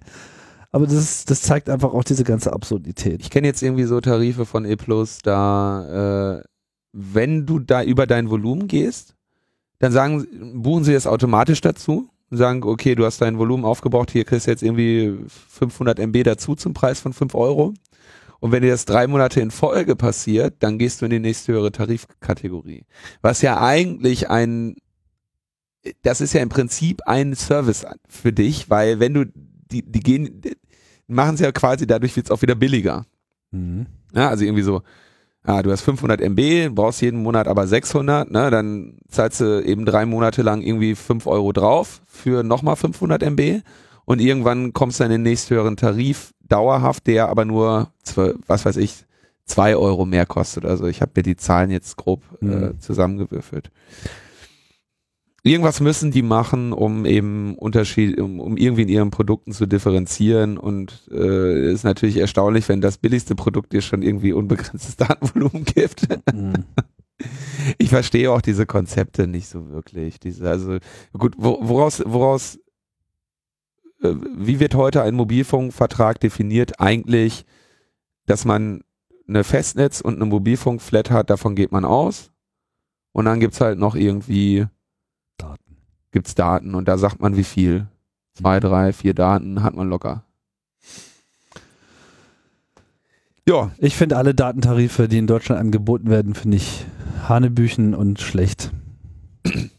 Aber 0.70 0.86
das, 0.86 1.24
das 1.24 1.42
zeigt 1.42 1.68
einfach 1.68 1.94
auch 1.94 2.04
diese 2.04 2.24
ganze 2.24 2.52
Absurdität. 2.52 3.22
Ich 3.22 3.30
kenne 3.30 3.46
jetzt 3.46 3.62
irgendwie 3.62 3.84
so 3.84 4.00
Tarife 4.00 4.46
von 4.46 4.64
E 4.64 4.76
da, 5.22 6.38
äh, 6.38 6.44
wenn 6.92 7.46
du 7.46 7.58
da 7.58 7.82
über 7.82 8.06
dein 8.06 8.30
Volumen 8.30 8.68
gehst, 8.68 9.14
dann 9.78 9.92
sagen, 9.92 10.62
buchen 10.62 10.84
sie 10.84 10.92
das 10.92 11.06
automatisch 11.06 11.60
dazu 11.60 12.08
und 12.30 12.36
sagen, 12.36 12.62
okay, 12.64 12.94
du 12.94 13.04
hast 13.04 13.20
dein 13.20 13.38
Volumen 13.38 13.64
aufgebraucht, 13.64 14.10
hier 14.10 14.24
kriegst 14.24 14.46
du 14.46 14.50
jetzt 14.50 14.62
irgendwie 14.62 15.18
500 15.48 15.98
MB 15.98 16.24
dazu 16.24 16.54
zum 16.54 16.74
Preis 16.74 17.00
von 17.00 17.12
5 17.12 17.34
Euro. 17.34 17.74
Und 18.40 18.52
wenn 18.52 18.62
dir 18.62 18.70
das 18.70 18.84
drei 18.84 19.06
Monate 19.06 19.40
in 19.40 19.50
Folge 19.50 19.96
passiert, 19.96 20.56
dann 20.60 20.78
gehst 20.78 21.00
du 21.00 21.06
in 21.06 21.10
die 21.10 21.20
nächsthöhere 21.20 21.72
Tarifkategorie. 21.72 22.84
Was 23.22 23.42
ja 23.42 23.60
eigentlich 23.60 24.28
ein, 24.28 24.76
das 26.02 26.20
ist 26.20 26.32
ja 26.32 26.42
im 26.42 26.48
Prinzip 26.48 27.02
ein 27.06 27.34
Service 27.34 27.86
für 28.08 28.32
dich, 28.32 28.68
weil 28.70 29.00
wenn 29.00 29.14
du, 29.14 29.24
die, 29.24 29.82
die 29.82 30.00
gehen, 30.00 30.42
machen 31.06 31.34
es 31.34 31.40
ja 31.40 31.52
quasi, 31.52 31.86
dadurch 31.86 32.14
wird 32.16 32.26
es 32.26 32.30
auch 32.30 32.42
wieder 32.42 32.54
billiger. 32.54 33.06
Mhm. 33.50 33.86
Ja, 34.14 34.28
also 34.28 34.44
irgendwie 34.44 34.62
so, 34.62 34.82
ah, 35.44 35.62
du 35.62 35.70
hast 35.70 35.82
500 35.82 36.20
MB, 36.20 36.74
brauchst 36.74 37.00
jeden 37.00 37.22
Monat 37.22 37.48
aber 37.48 37.66
600, 37.66 38.30
ne, 38.30 38.50
dann 38.50 38.98
zahlst 39.08 39.40
du 39.40 39.64
eben 39.64 39.84
drei 39.84 40.06
Monate 40.06 40.42
lang 40.42 40.62
irgendwie 40.62 40.94
5 40.94 41.26
Euro 41.26 41.52
drauf 41.52 42.02
für 42.06 42.42
nochmal 42.42 42.76
500 42.76 43.22
MB 43.22 43.62
und 44.06 44.20
irgendwann 44.20 44.72
kommst 44.72 44.98
du 45.00 45.04
in 45.04 45.10
den 45.10 45.22
nächsthöheren 45.22 45.76
Tarif 45.76 46.32
dauerhaft, 46.40 47.06
der 47.06 47.28
aber 47.28 47.44
nur, 47.44 47.92
was 48.46 48.64
weiß 48.64 48.76
ich, 48.78 49.04
zwei 49.44 49.76
Euro 49.76 50.06
mehr 50.06 50.26
kostet. 50.26 50.64
Also 50.64 50.86
ich 50.86 51.02
habe 51.02 51.12
mir 51.16 51.22
die 51.22 51.36
Zahlen 51.36 51.70
jetzt 51.70 51.96
grob 51.96 52.22
äh, 52.40 52.44
Mhm. 52.46 52.80
zusammengewürfelt. 52.80 53.70
Irgendwas 55.42 55.80
müssen 55.80 56.10
die 56.10 56.22
machen, 56.22 56.72
um 56.72 57.06
eben 57.06 57.54
Unterschied, 57.54 58.20
um, 58.20 58.40
um 58.40 58.56
irgendwie 58.56 58.82
in 58.82 58.88
ihren 58.88 59.10
Produkten 59.12 59.52
zu 59.52 59.66
differenzieren 59.66 60.58
und 60.58 61.08
äh, 61.12 61.70
ist 61.72 61.84
natürlich 61.84 62.16
erstaunlich, 62.16 62.68
wenn 62.68 62.80
das 62.80 62.98
billigste 62.98 63.36
Produkt 63.36 63.72
dir 63.72 63.80
schon 63.80 64.02
irgendwie 64.02 64.32
unbegrenztes 64.32 64.96
Datenvolumen 64.96 65.64
gibt. 65.64 66.08
Mhm. 66.34 66.64
Ich 67.78 67.90
verstehe 67.90 68.32
auch 68.32 68.40
diese 68.40 68.66
Konzepte 68.66 69.28
nicht 69.28 69.48
so 69.48 69.70
wirklich. 69.70 70.18
Diese, 70.18 70.50
also 70.50 70.78
gut, 71.12 71.34
wo, 71.38 71.58
woraus, 71.62 72.02
woraus, 72.04 72.58
wie 73.98 74.60
wird 74.60 74.74
heute 74.74 75.02
ein 75.02 75.14
Mobilfunkvertrag 75.14 76.20
definiert? 76.20 76.80
Eigentlich, 76.80 77.44
dass 78.26 78.44
man 78.44 78.82
eine 79.28 79.44
Festnetz 79.44 80.00
und 80.00 80.16
eine 80.16 80.26
Mobilfunkflat 80.26 81.10
hat, 81.10 81.30
davon 81.30 81.54
geht 81.54 81.72
man 81.72 81.84
aus. 81.84 82.30
Und 83.12 83.24
dann 83.24 83.40
gibt's 83.40 83.60
halt 83.60 83.78
noch 83.78 83.94
irgendwie, 83.94 84.66
Daten. 85.38 85.76
gibt's 86.12 86.34
Daten 86.34 86.74
und 86.74 86.86
da 86.86 86.98
sagt 86.98 87.20
man 87.20 87.36
wie 87.36 87.44
viel. 87.44 87.86
Zwei, 88.34 88.60
drei, 88.60 88.92
vier 88.92 89.14
Daten 89.14 89.62
hat 89.62 89.74
man 89.74 89.88
locker. 89.88 90.24
Ja, 93.48 93.70
Ich 93.78 93.96
finde 93.96 94.16
alle 94.16 94.34
Datentarife, 94.34 95.08
die 95.08 95.18
in 95.18 95.26
Deutschland 95.28 95.60
angeboten 95.60 96.10
werden, 96.10 96.34
finde 96.34 96.56
ich 96.56 96.84
Hanebüchen 97.28 97.94
und 97.94 98.20
schlecht. 98.20 98.72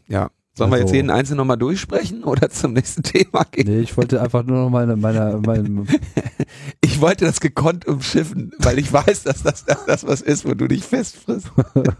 ja. 0.06 0.30
Sollen 0.58 0.70
wir 0.70 0.74
Also- 0.76 0.86
jetzt 0.88 0.94
jeden 0.94 1.10
Einzelnen 1.10 1.38
nochmal 1.38 1.56
durchsprechen 1.56 2.24
oder 2.24 2.50
zum 2.50 2.72
nächsten 2.74 3.02
Thema 3.02 3.44
gehen? 3.50 3.66
Nee, 3.68 3.80
ich 3.80 3.96
wollte 3.96 4.20
einfach 4.20 4.44
nur 4.44 4.58
noch 4.64 4.70
meine, 4.70 4.96
meine, 4.96 5.40
meine 5.44 5.86
Ich 6.80 7.00
wollte 7.00 7.24
das 7.24 7.40
gekonnt 7.40 7.86
umschiffen, 7.86 8.52
weil 8.58 8.78
ich 8.78 8.92
weiß, 8.92 9.22
dass 9.22 9.42
das 9.42 9.64
das, 9.64 9.84
das 9.86 10.06
was 10.06 10.20
ist, 10.20 10.44
wo 10.46 10.54
du 10.54 10.68
dich 10.68 10.84
festfrisst. 10.84 11.50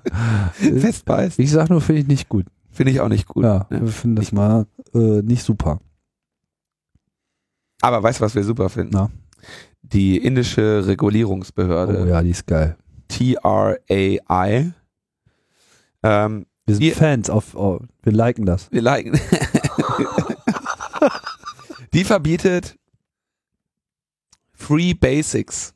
Festbeißt. 0.53 1.39
ich 1.39 1.51
sag 1.51 1.71
nur, 1.71 1.81
finde 1.81 2.03
ich 2.03 2.09
nicht 2.09 2.29
gut. 2.29 2.47
Finde 2.71 2.93
ich 2.93 3.01
auch 3.01 3.09
nicht 3.09 3.27
gut. 3.27 3.45
Ja, 3.45 3.67
Ja. 3.71 3.81
wir 3.81 3.89
finden 3.89 4.17
das 4.17 4.33
mal 4.33 4.67
äh, 4.95 5.23
nicht 5.23 5.43
super. 5.43 5.81
Aber 7.81 8.03
weißt 8.03 8.21
du, 8.21 8.25
was 8.25 8.35
wir 8.35 8.45
super 8.45 8.69
finden? 8.69 8.91
Na? 8.95 9.11
Die 9.83 10.17
indische 10.19 10.85
Regulierungsbehörde, 10.87 12.03
Oh 12.05 12.07
ja, 12.09 12.23
die 12.23 12.31
ist 12.31 12.47
geil. 12.47 12.77
TRAI. 13.09 14.73
Ähm, 16.03 16.47
Wir 16.69 16.75
sind 16.77 16.85
Wir- 16.85 16.95
Fans 16.97 17.31
auf, 17.31 17.55
oh, 17.55 17.81
wir 18.03 18.13
liken 18.13 18.45
das. 18.47 18.71
wir 18.71 18.83
liken. 18.83 19.19
die 21.93 22.05
verbietet 22.05 22.77
Free 24.53 24.93
Basics. 24.95 25.75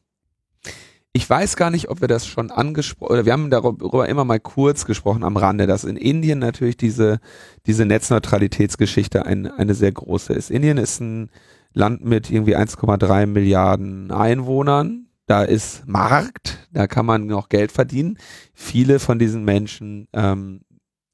Ich 1.14 1.28
weiß 1.28 1.56
gar 1.56 1.70
nicht, 1.70 1.88
ob 1.90 2.00
wir 2.00 2.08
das 2.08 2.26
schon 2.26 2.50
angesprochen, 2.50 3.12
oder 3.12 3.24
wir 3.26 3.32
haben 3.32 3.50
darüber 3.50 4.08
immer 4.08 4.24
mal 4.24 4.40
kurz 4.40 4.86
gesprochen 4.86 5.24
am 5.24 5.36
Rande, 5.36 5.66
dass 5.66 5.84
in 5.84 5.96
Indien 5.96 6.38
natürlich 6.38 6.76
diese, 6.78 7.20
diese 7.66 7.84
Netzneutralitätsgeschichte 7.84 9.26
ein, 9.26 9.46
eine 9.46 9.74
sehr 9.74 9.92
große 9.92 10.32
ist. 10.32 10.50
Indien 10.50 10.78
ist 10.78 11.00
ein 11.00 11.30
Land 11.74 12.04
mit 12.04 12.30
irgendwie 12.30 12.56
1,3 12.56 13.26
Milliarden 13.26 14.10
Einwohnern. 14.10 15.06
Da 15.26 15.42
ist 15.42 15.86
Markt, 15.86 16.66
da 16.72 16.86
kann 16.86 17.06
man 17.06 17.26
noch 17.26 17.48
Geld 17.48 17.72
verdienen. 17.72 18.18
Viele 18.54 18.98
von 18.98 19.18
diesen 19.18 19.44
Menschen 19.44 20.08
ähm, 20.12 20.62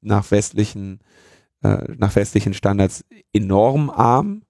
nach 0.00 0.30
westlichen, 0.30 1.00
äh, 1.62 1.84
nach 1.96 2.14
westlichen 2.16 2.54
Standards 2.54 3.04
enorm 3.32 3.90
arm. 3.90 4.42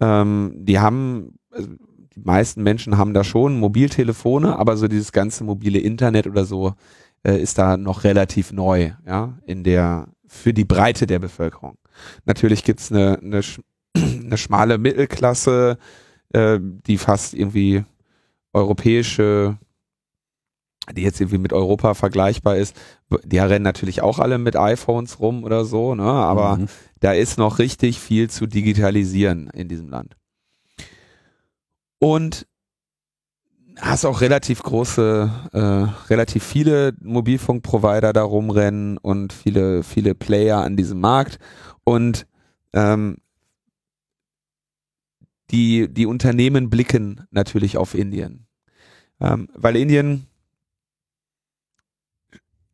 Ähm, 0.00 0.52
die 0.56 0.78
haben, 0.80 1.38
also 1.50 1.68
die 2.14 2.20
meisten 2.20 2.62
Menschen 2.62 2.98
haben 2.98 3.14
da 3.14 3.24
schon 3.24 3.58
Mobiltelefone, 3.58 4.58
aber 4.58 4.76
so 4.76 4.88
dieses 4.88 5.12
ganze 5.12 5.44
mobile 5.44 5.78
Internet 5.78 6.26
oder 6.26 6.44
so 6.44 6.74
äh, 7.26 7.40
ist 7.40 7.58
da 7.58 7.76
noch 7.76 8.04
relativ 8.04 8.52
neu, 8.52 8.92
ja, 9.06 9.38
in 9.46 9.64
der, 9.64 10.08
für 10.26 10.52
die 10.52 10.64
Breite 10.64 11.06
der 11.06 11.18
Bevölkerung. 11.20 11.76
Natürlich 12.24 12.64
gibt's 12.64 12.90
eine, 12.90 13.18
eine, 13.22 13.40
sch- 13.40 13.62
eine 13.96 14.36
schmale 14.36 14.78
Mittelklasse, 14.78 15.78
äh, 16.32 16.58
die 16.60 16.98
fast 16.98 17.34
irgendwie 17.34 17.84
europäische, 18.52 19.56
die 20.94 21.02
jetzt 21.02 21.20
irgendwie 21.20 21.38
mit 21.38 21.52
Europa 21.52 21.94
vergleichbar 21.94 22.56
ist, 22.56 22.76
die 23.24 23.38
rennen 23.38 23.62
natürlich 23.62 24.02
auch 24.02 24.18
alle 24.18 24.38
mit 24.38 24.56
iPhones 24.56 25.20
rum 25.20 25.44
oder 25.44 25.64
so, 25.64 25.94
ne? 25.94 26.04
Aber 26.04 26.56
Mhm. 26.56 26.66
da 27.00 27.12
ist 27.12 27.38
noch 27.38 27.58
richtig 27.58 28.00
viel 28.00 28.28
zu 28.28 28.46
digitalisieren 28.46 29.48
in 29.50 29.68
diesem 29.68 29.88
Land. 29.88 30.16
Und 31.98 32.46
hast 33.80 34.04
auch 34.04 34.20
relativ 34.20 34.62
große, 34.62 35.30
äh, 35.52 35.58
relativ 36.10 36.44
viele 36.44 36.94
Mobilfunkprovider 37.00 38.12
da 38.12 38.22
rumrennen 38.22 38.98
und 38.98 39.32
viele, 39.32 39.82
viele 39.82 40.14
Player 40.14 40.58
an 40.62 40.76
diesem 40.76 41.00
Markt. 41.00 41.38
Und 41.84 42.26
ähm, 42.72 43.16
die, 45.50 45.92
die 45.92 46.06
Unternehmen 46.06 46.70
blicken 46.70 47.26
natürlich 47.30 47.76
auf 47.76 47.94
Indien. 47.94 48.46
Ähm, 49.20 49.48
weil 49.54 49.76
Indien 49.76 50.26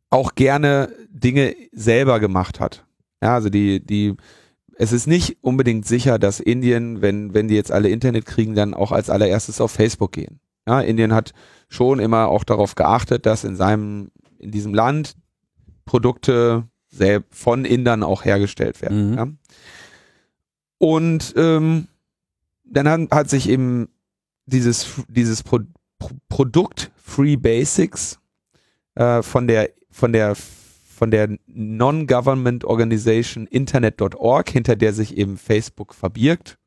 auch 0.09 0.35
gerne 0.35 0.91
Dinge 1.09 1.55
selber 1.71 2.19
gemacht 2.19 2.59
hat. 2.59 2.85
Ja, 3.21 3.35
also 3.35 3.49
die, 3.49 3.85
die, 3.85 4.15
es 4.75 4.91
ist 4.91 5.07
nicht 5.07 5.37
unbedingt 5.41 5.85
sicher, 5.85 6.19
dass 6.19 6.39
Indien, 6.39 7.01
wenn, 7.01 7.33
wenn 7.33 7.47
die 7.47 7.55
jetzt 7.55 7.71
alle 7.71 7.89
Internet 7.89 8.25
kriegen, 8.25 8.55
dann 8.55 8.73
auch 8.73 8.91
als 8.91 9.09
allererstes 9.09 9.61
auf 9.61 9.71
Facebook 9.71 10.13
gehen. 10.13 10.39
Ja, 10.67 10.81
Indien 10.81 11.13
hat 11.13 11.33
schon 11.67 11.99
immer 11.99 12.27
auch 12.27 12.43
darauf 12.43 12.75
geachtet, 12.75 13.25
dass 13.25 13.43
in 13.43 13.55
seinem, 13.55 14.11
in 14.39 14.51
diesem 14.51 14.73
Land 14.73 15.15
Produkte 15.85 16.67
von 17.29 17.65
Indern 17.65 18.03
auch 18.03 18.25
hergestellt 18.25 18.81
werden. 18.81 19.11
Mhm. 19.11 19.17
Ja. 19.17 19.27
Und 20.79 21.33
ähm, 21.37 21.87
dann 22.63 22.87
hat, 22.87 23.11
hat 23.11 23.29
sich 23.29 23.49
eben 23.49 23.89
dieses, 24.45 24.87
dieses 25.07 25.43
Pro, 25.43 25.59
Pro, 25.99 26.09
Produkt 26.29 26.91
Free 26.95 27.35
Basics 27.35 28.19
äh, 28.95 29.21
von 29.21 29.47
der 29.47 29.69
von 29.99 30.13
der 30.13 30.35
von 30.35 31.11
der 31.11 31.37
Non-Government 31.47 32.65
Organization 32.65 33.47
Internet.org, 33.47 34.49
hinter 34.49 34.75
der 34.75 34.91
sich 34.91 35.15
eben 35.15 35.37
Facebook 35.37 35.93
verbirgt, 35.93 36.57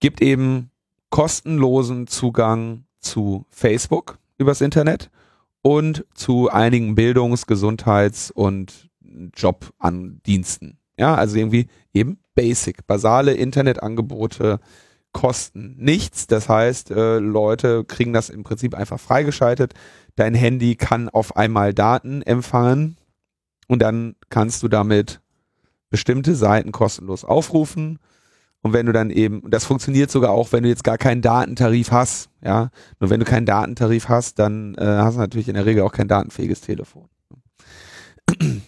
gibt 0.00 0.20
eben 0.20 0.70
kostenlosen 1.10 2.08
Zugang 2.08 2.84
zu 2.98 3.46
Facebook 3.50 4.18
übers 4.38 4.60
Internet 4.60 5.10
und 5.62 6.04
zu 6.14 6.50
einigen 6.50 6.96
Bildungs-, 6.96 7.46
Gesundheits- 7.46 8.32
und 8.32 8.88
Jobdiensten. 9.36 10.78
Ja, 10.96 11.14
also 11.14 11.36
irgendwie 11.36 11.68
eben 11.92 12.18
basic, 12.34 12.86
basale 12.88 13.34
Internetangebote 13.34 14.58
kosten 15.12 15.76
nichts. 15.78 16.26
Das 16.26 16.48
heißt, 16.48 16.90
äh, 16.90 17.18
Leute 17.18 17.84
kriegen 17.84 18.12
das 18.12 18.30
im 18.30 18.42
Prinzip 18.42 18.74
einfach 18.74 19.00
freigeschaltet. 19.00 19.74
Dein 20.18 20.34
Handy 20.34 20.74
kann 20.74 21.08
auf 21.08 21.36
einmal 21.36 21.72
Daten 21.72 22.22
empfangen 22.22 22.96
und 23.68 23.80
dann 23.80 24.16
kannst 24.30 24.64
du 24.64 24.68
damit 24.68 25.20
bestimmte 25.90 26.34
Seiten 26.34 26.72
kostenlos 26.72 27.24
aufrufen. 27.24 28.00
Und 28.60 28.72
wenn 28.72 28.86
du 28.86 28.92
dann 28.92 29.10
eben, 29.10 29.48
das 29.48 29.64
funktioniert 29.64 30.10
sogar 30.10 30.32
auch, 30.32 30.50
wenn 30.50 30.64
du 30.64 30.68
jetzt 30.68 30.82
gar 30.82 30.98
keinen 30.98 31.22
Datentarif 31.22 31.92
hast, 31.92 32.30
ja. 32.42 32.70
Nur 32.98 33.10
wenn 33.10 33.20
du 33.20 33.26
keinen 33.26 33.46
Datentarif 33.46 34.08
hast, 34.08 34.40
dann 34.40 34.74
äh, 34.74 34.84
hast 34.84 35.14
du 35.14 35.20
natürlich 35.20 35.46
in 35.46 35.54
der 35.54 35.66
Regel 35.66 35.84
auch 35.84 35.92
kein 35.92 36.08
datenfähiges 36.08 36.62
Telefon. 36.62 37.08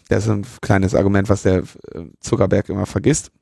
Das 0.09 0.25
ist 0.25 0.31
ein 0.31 0.47
kleines 0.63 0.95
Argument, 0.95 1.29
was 1.29 1.43
der 1.43 1.59
äh, 1.59 2.05
Zuckerberg 2.21 2.69
immer 2.69 2.87
vergisst. 2.87 3.33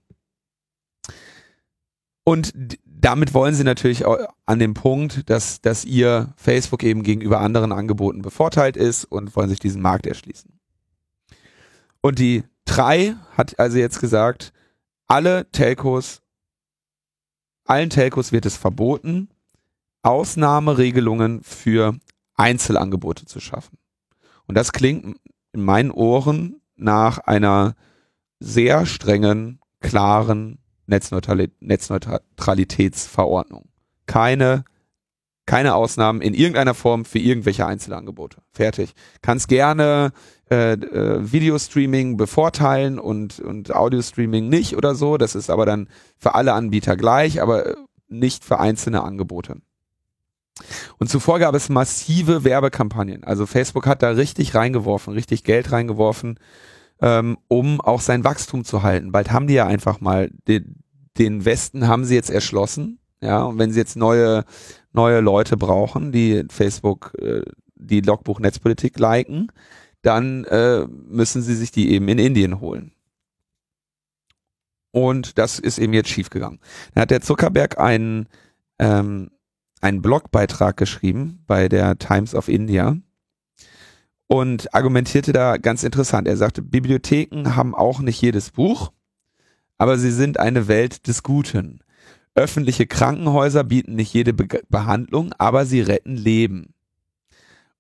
Und 2.24 2.52
damit 3.00 3.34
wollen 3.34 3.54
sie 3.54 3.64
natürlich 3.64 4.04
auch 4.04 4.18
an 4.46 4.58
dem 4.58 4.74
Punkt, 4.74 5.28
dass, 5.30 5.60
dass 5.60 5.84
ihr 5.84 6.32
Facebook 6.36 6.82
eben 6.82 7.02
gegenüber 7.02 7.40
anderen 7.40 7.72
Angeboten 7.72 8.22
bevorteilt 8.22 8.76
ist 8.76 9.04
und 9.04 9.36
wollen 9.36 9.48
sich 9.48 9.60
diesen 9.60 9.82
Markt 9.82 10.06
erschließen. 10.06 10.58
Und 12.00 12.18
die 12.18 12.44
drei 12.64 13.16
hat 13.36 13.58
also 13.58 13.78
jetzt 13.78 14.00
gesagt, 14.00 14.52
alle 15.06 15.50
Telcos, 15.52 16.22
allen 17.64 17.90
Telcos 17.90 18.32
wird 18.32 18.46
es 18.46 18.56
verboten, 18.56 19.28
Ausnahmeregelungen 20.02 21.42
für 21.42 21.98
Einzelangebote 22.34 23.26
zu 23.26 23.40
schaffen. 23.40 23.78
Und 24.46 24.54
das 24.54 24.72
klingt 24.72 25.18
in 25.52 25.62
meinen 25.62 25.90
Ohren 25.90 26.60
nach 26.76 27.18
einer 27.18 27.74
sehr 28.40 28.86
strengen, 28.86 29.60
klaren 29.80 30.58
Netzneutralitätsverordnung. 30.88 33.68
Keine, 34.07 34.64
keine 35.47 35.75
Ausnahmen 35.75 36.23
in 36.23 36.35
irgendeiner 36.35 36.75
Form 36.75 37.04
für 37.04 37.18
irgendwelche 37.18 37.66
Einzelangebote. 37.66 38.38
Fertig. 38.50 38.95
Kannst 39.23 39.49
gerne 39.49 40.12
äh, 40.50 40.73
äh, 40.73 41.33
Videostreaming 41.33 42.16
bevorteilen 42.16 42.99
und, 42.99 43.38
und 43.38 43.75
Audiostreaming 43.75 44.49
nicht 44.49 44.76
oder 44.76 44.95
so. 44.95 45.18
Das 45.18 45.35
ist 45.35 45.50
aber 45.50 45.66
dann 45.66 45.88
für 46.16 46.35
alle 46.35 46.54
Anbieter 46.54 46.97
gleich, 46.97 47.42
aber 47.42 47.76
nicht 48.09 48.45
für 48.45 48.59
einzelne 48.59 49.02
Angebote. 49.02 49.57
Und 50.99 51.09
zuvor 51.09 51.38
gab 51.38 51.54
es 51.54 51.68
massive 51.68 52.45
Werbekampagnen. 52.45 53.25
Also 53.25 53.47
Facebook 53.47 53.87
hat 53.87 54.02
da 54.02 54.11
richtig 54.11 54.54
reingeworfen, 54.54 55.12
richtig 55.12 55.45
Geld 55.45 55.71
reingeworfen 55.71 56.38
ähm, 57.00 57.38
um 57.48 57.80
auch 57.80 58.00
sein 58.00 58.24
Wachstum 58.24 58.64
zu 58.64 58.82
halten. 58.82 59.12
Bald 59.12 59.30
haben 59.30 59.46
die 59.46 59.54
ja 59.54 59.66
einfach 59.66 60.00
mal 60.00 60.30
den, 60.46 60.82
den 61.18 61.44
Westen 61.44 61.86
haben 61.88 62.04
sie 62.04 62.14
jetzt 62.14 62.30
erschlossen. 62.30 62.98
Ja, 63.20 63.42
und 63.42 63.58
wenn 63.58 63.72
sie 63.72 63.80
jetzt 63.80 63.96
neue, 63.96 64.44
neue 64.92 65.20
Leute 65.20 65.56
brauchen, 65.56 66.12
die 66.12 66.44
Facebook, 66.50 67.14
äh, 67.20 67.42
die 67.74 68.00
Logbuch 68.00 68.38
Netzpolitik 68.40 68.98
liken, 68.98 69.50
dann 70.02 70.44
äh, 70.44 70.86
müssen 70.86 71.42
sie 71.42 71.54
sich 71.54 71.72
die 71.72 71.90
eben 71.90 72.08
in 72.08 72.18
Indien 72.18 72.60
holen. 72.60 72.92
Und 74.90 75.38
das 75.38 75.58
ist 75.58 75.78
eben 75.78 75.92
jetzt 75.92 76.08
schiefgegangen. 76.08 76.60
Dann 76.94 77.02
hat 77.02 77.10
der 77.10 77.20
Zuckerberg 77.20 77.78
einen, 77.78 78.28
ähm, 78.78 79.30
einen 79.80 80.02
Blogbeitrag 80.02 80.76
geschrieben 80.76 81.42
bei 81.46 81.68
der 81.68 81.98
Times 81.98 82.34
of 82.34 82.48
India 82.48 82.96
und 84.28 84.73
argumentierte 84.75 85.32
da 85.32 85.56
ganz 85.56 85.82
interessant. 85.82 86.28
Er 86.28 86.37
sagte, 86.37 86.62
Bibliotheken 86.62 87.56
haben 87.56 87.75
auch 87.75 88.00
nicht 88.00 88.20
jedes 88.20 88.50
Buch, 88.50 88.92
aber 89.78 89.99
sie 89.99 90.12
sind 90.12 90.38
eine 90.38 90.68
Welt 90.68 91.06
des 91.08 91.23
Guten. 91.23 91.80
Öffentliche 92.35 92.87
Krankenhäuser 92.87 93.64
bieten 93.64 93.97
nicht 93.97 94.14
jede 94.14 94.32
Be 94.32 94.47
Behandlung, 94.68 95.32
aber 95.38 95.66
sie 95.66 95.80
retten 95.80 96.14
Leben. 96.14 96.75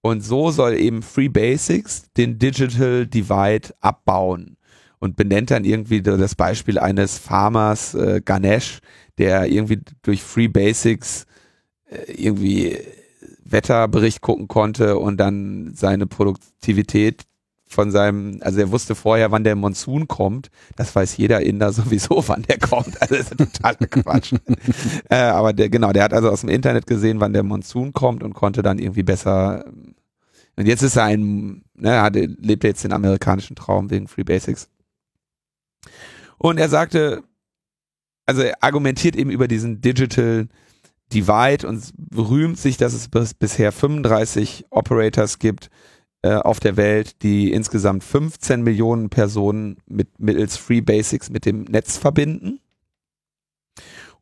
Und 0.00 0.22
so 0.22 0.50
soll 0.50 0.74
eben 0.74 1.02
Free 1.02 1.28
Basics 1.28 2.10
den 2.16 2.38
Digital 2.38 3.06
Divide 3.06 3.74
abbauen 3.80 4.56
und 5.00 5.16
benennt 5.16 5.50
dann 5.50 5.64
irgendwie 5.64 6.02
das 6.02 6.34
Beispiel 6.34 6.78
eines 6.78 7.18
Farmers 7.18 7.94
äh, 7.94 8.20
Ganesh, 8.24 8.80
der 9.18 9.46
irgendwie 9.46 9.80
durch 10.02 10.22
Free 10.22 10.48
Basics 10.48 11.26
äh, 11.90 12.12
irgendwie 12.12 12.78
Wetterbericht 13.50 14.20
gucken 14.20 14.48
konnte 14.48 14.98
und 14.98 15.18
dann 15.18 15.72
seine 15.74 16.06
Produktivität 16.06 17.24
von 17.68 17.90
seinem, 17.90 18.38
also 18.40 18.60
er 18.60 18.70
wusste 18.72 18.94
vorher, 18.94 19.30
wann 19.30 19.44
der 19.44 19.54
Monsun 19.54 20.08
kommt. 20.08 20.50
Das 20.76 20.94
weiß 20.94 21.16
jeder 21.18 21.42
Inder 21.42 21.72
sowieso, 21.72 22.24
wann 22.26 22.42
der 22.42 22.58
kommt. 22.58 23.00
Also 23.00 23.14
das 23.16 23.30
ist 23.30 23.38
totaler 23.38 23.76
Quatsch. 23.90 24.34
äh, 25.10 25.16
aber 25.16 25.52
der, 25.52 25.68
genau, 25.68 25.92
der 25.92 26.04
hat 26.04 26.14
also 26.14 26.30
aus 26.30 26.40
dem 26.40 26.50
Internet 26.50 26.86
gesehen, 26.86 27.20
wann 27.20 27.32
der 27.32 27.42
Monsun 27.42 27.92
kommt 27.92 28.22
und 28.22 28.34
konnte 28.34 28.62
dann 28.62 28.78
irgendwie 28.78 29.02
besser. 29.02 29.64
Und 30.56 30.66
jetzt 30.66 30.82
ist 30.82 30.96
er 30.96 31.04
ein, 31.04 31.62
ne, 31.74 32.00
hat, 32.00 32.16
lebt 32.16 32.64
jetzt 32.64 32.84
den 32.84 32.92
amerikanischen 32.92 33.54
Traum 33.54 33.90
wegen 33.90 34.08
Free 34.08 34.24
Basics. 34.24 34.68
Und 36.38 36.58
er 36.58 36.68
sagte, 36.68 37.22
also 38.26 38.42
er 38.42 38.62
argumentiert 38.62 39.16
eben 39.16 39.30
über 39.30 39.48
diesen 39.48 39.80
Digital 39.80 40.48
Divide 41.12 41.66
und 41.66 41.92
rühmt 42.14 42.58
sich, 42.58 42.76
dass 42.76 42.92
es 42.92 43.08
bis, 43.08 43.34
bisher 43.34 43.72
35 43.72 44.66
Operators 44.70 45.38
gibt 45.38 45.70
äh, 46.22 46.34
auf 46.34 46.60
der 46.60 46.76
Welt, 46.76 47.22
die 47.22 47.52
insgesamt 47.52 48.04
15 48.04 48.62
Millionen 48.62 49.08
Personen 49.08 49.78
mit 49.86 50.18
mittels 50.18 50.56
Free 50.56 50.80
Basics 50.80 51.30
mit 51.30 51.46
dem 51.46 51.62
Netz 51.62 51.96
verbinden. 51.96 52.60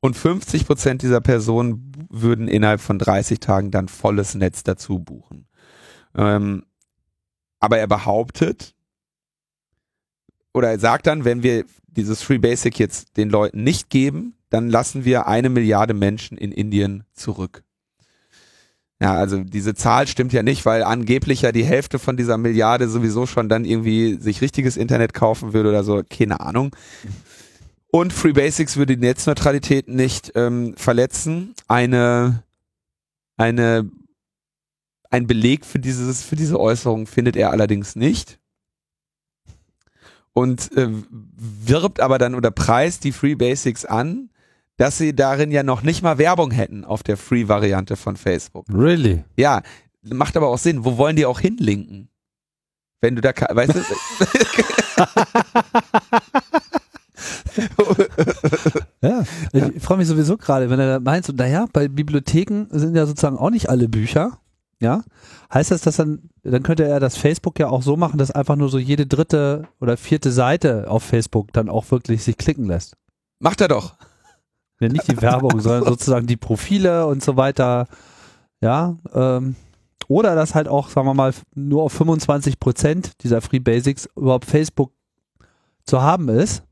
Und 0.00 0.16
50 0.16 0.66
Prozent 0.66 1.02
dieser 1.02 1.20
Personen 1.20 1.92
würden 2.10 2.48
innerhalb 2.48 2.80
von 2.80 2.98
30 2.98 3.40
Tagen 3.40 3.70
dann 3.70 3.88
volles 3.88 4.34
Netz 4.34 4.62
dazu 4.62 4.98
buchen. 4.98 5.48
Ähm, 6.14 6.64
aber 7.58 7.78
er 7.78 7.88
behauptet, 7.88 8.74
oder 10.52 10.70
er 10.70 10.78
sagt 10.78 11.06
dann, 11.06 11.24
wenn 11.24 11.42
wir 11.42 11.64
dieses 11.88 12.22
Free 12.22 12.38
Basic 12.38 12.78
jetzt 12.78 13.16
den 13.16 13.30
Leuten 13.30 13.64
nicht 13.64 13.90
geben, 13.90 14.35
dann 14.50 14.70
lassen 14.70 15.04
wir 15.04 15.26
eine 15.26 15.48
Milliarde 15.48 15.94
Menschen 15.94 16.38
in 16.38 16.52
Indien 16.52 17.04
zurück. 17.12 17.62
Ja, 19.00 19.14
also 19.14 19.44
diese 19.44 19.74
Zahl 19.74 20.06
stimmt 20.06 20.32
ja 20.32 20.42
nicht, 20.42 20.64
weil 20.64 20.82
angeblich 20.82 21.42
ja 21.42 21.52
die 21.52 21.64
Hälfte 21.64 21.98
von 21.98 22.16
dieser 22.16 22.38
Milliarde 22.38 22.88
sowieso 22.88 23.26
schon 23.26 23.48
dann 23.48 23.66
irgendwie 23.66 24.14
sich 24.14 24.40
richtiges 24.40 24.78
Internet 24.78 25.12
kaufen 25.12 25.52
würde 25.52 25.68
oder 25.68 25.84
so, 25.84 26.02
keine 26.08 26.40
Ahnung. 26.40 26.74
Und 27.88 28.12
Free 28.12 28.32
Basics 28.32 28.76
würde 28.76 28.96
die 28.96 29.02
Netzneutralität 29.02 29.88
nicht 29.88 30.32
ähm, 30.34 30.74
verletzen. 30.76 31.54
Eine, 31.68 32.42
eine, 33.36 33.90
ein 35.10 35.26
Beleg 35.26 35.66
für 35.66 35.78
dieses, 35.78 36.22
für 36.22 36.36
diese 36.36 36.58
Äußerung 36.58 37.06
findet 37.06 37.36
er 37.36 37.50
allerdings 37.50 37.96
nicht. 37.96 38.38
Und 40.32 40.74
äh, 40.76 40.88
wirbt 41.10 42.00
aber 42.00 42.18
dann 42.18 42.34
oder 42.34 42.50
preist 42.50 43.04
die 43.04 43.12
Free 43.12 43.34
Basics 43.34 43.84
an 43.84 44.30
dass 44.76 44.98
sie 44.98 45.14
darin 45.14 45.50
ja 45.50 45.62
noch 45.62 45.82
nicht 45.82 46.02
mal 46.02 46.18
Werbung 46.18 46.50
hätten 46.50 46.84
auf 46.84 47.02
der 47.02 47.16
Free-Variante 47.16 47.96
von 47.96 48.16
Facebook. 48.16 48.66
Really? 48.72 49.24
Ja, 49.36 49.62
macht 50.02 50.36
aber 50.36 50.48
auch 50.48 50.58
Sinn. 50.58 50.84
Wo 50.84 50.98
wollen 50.98 51.16
die 51.16 51.26
auch 51.26 51.40
hinlinken? 51.40 52.08
Wenn 53.00 53.16
du 53.16 53.22
da, 53.22 53.30
weißt 53.30 53.74
du? 53.74 53.80
ja, 59.02 59.24
ich 59.52 59.82
freue 59.82 59.98
mich 59.98 60.08
sowieso 60.08 60.36
gerade, 60.36 60.70
wenn 60.70 60.80
er 60.80 61.00
meint, 61.00 61.26
so, 61.26 61.32
naja, 61.32 61.66
bei 61.72 61.88
Bibliotheken 61.88 62.66
sind 62.70 62.96
ja 62.96 63.06
sozusagen 63.06 63.38
auch 63.38 63.50
nicht 63.50 63.70
alle 63.70 63.88
Bücher. 63.88 64.38
Ja, 64.78 65.04
heißt 65.52 65.70
das, 65.70 65.80
dass 65.80 65.96
dann, 65.96 66.28
dann 66.42 66.62
könnte 66.62 66.84
er 66.84 67.00
das 67.00 67.16
Facebook 67.16 67.58
ja 67.58 67.68
auch 67.68 67.82
so 67.82 67.96
machen, 67.96 68.18
dass 68.18 68.30
einfach 68.30 68.56
nur 68.56 68.68
so 68.68 68.78
jede 68.78 69.06
dritte 69.06 69.66
oder 69.80 69.96
vierte 69.96 70.30
Seite 70.30 70.90
auf 70.90 71.02
Facebook 71.02 71.50
dann 71.54 71.70
auch 71.70 71.90
wirklich 71.90 72.22
sich 72.22 72.36
klicken 72.36 72.66
lässt. 72.66 72.94
Macht 73.38 73.62
er 73.62 73.68
doch. 73.68 73.94
Ja, 74.80 74.88
nicht 74.88 75.08
die 75.08 75.20
Werbung, 75.20 75.60
sondern 75.60 75.84
sozusagen 75.88 76.26
die 76.26 76.36
Profile 76.36 77.06
und 77.06 77.22
so 77.22 77.36
weiter. 77.36 77.86
Ja, 78.60 78.96
ähm, 79.12 79.56
oder 80.08 80.34
dass 80.34 80.54
halt 80.54 80.68
auch, 80.68 80.88
sagen 80.88 81.06
wir 81.06 81.14
mal, 81.14 81.34
nur 81.54 81.82
auf 81.82 81.92
25 81.92 82.60
Prozent 82.60 83.22
dieser 83.22 83.40
Free 83.40 83.58
Basics 83.58 84.08
überhaupt 84.16 84.44
Facebook 84.44 84.92
zu 85.84 86.02
haben 86.02 86.28
ist. 86.28 86.62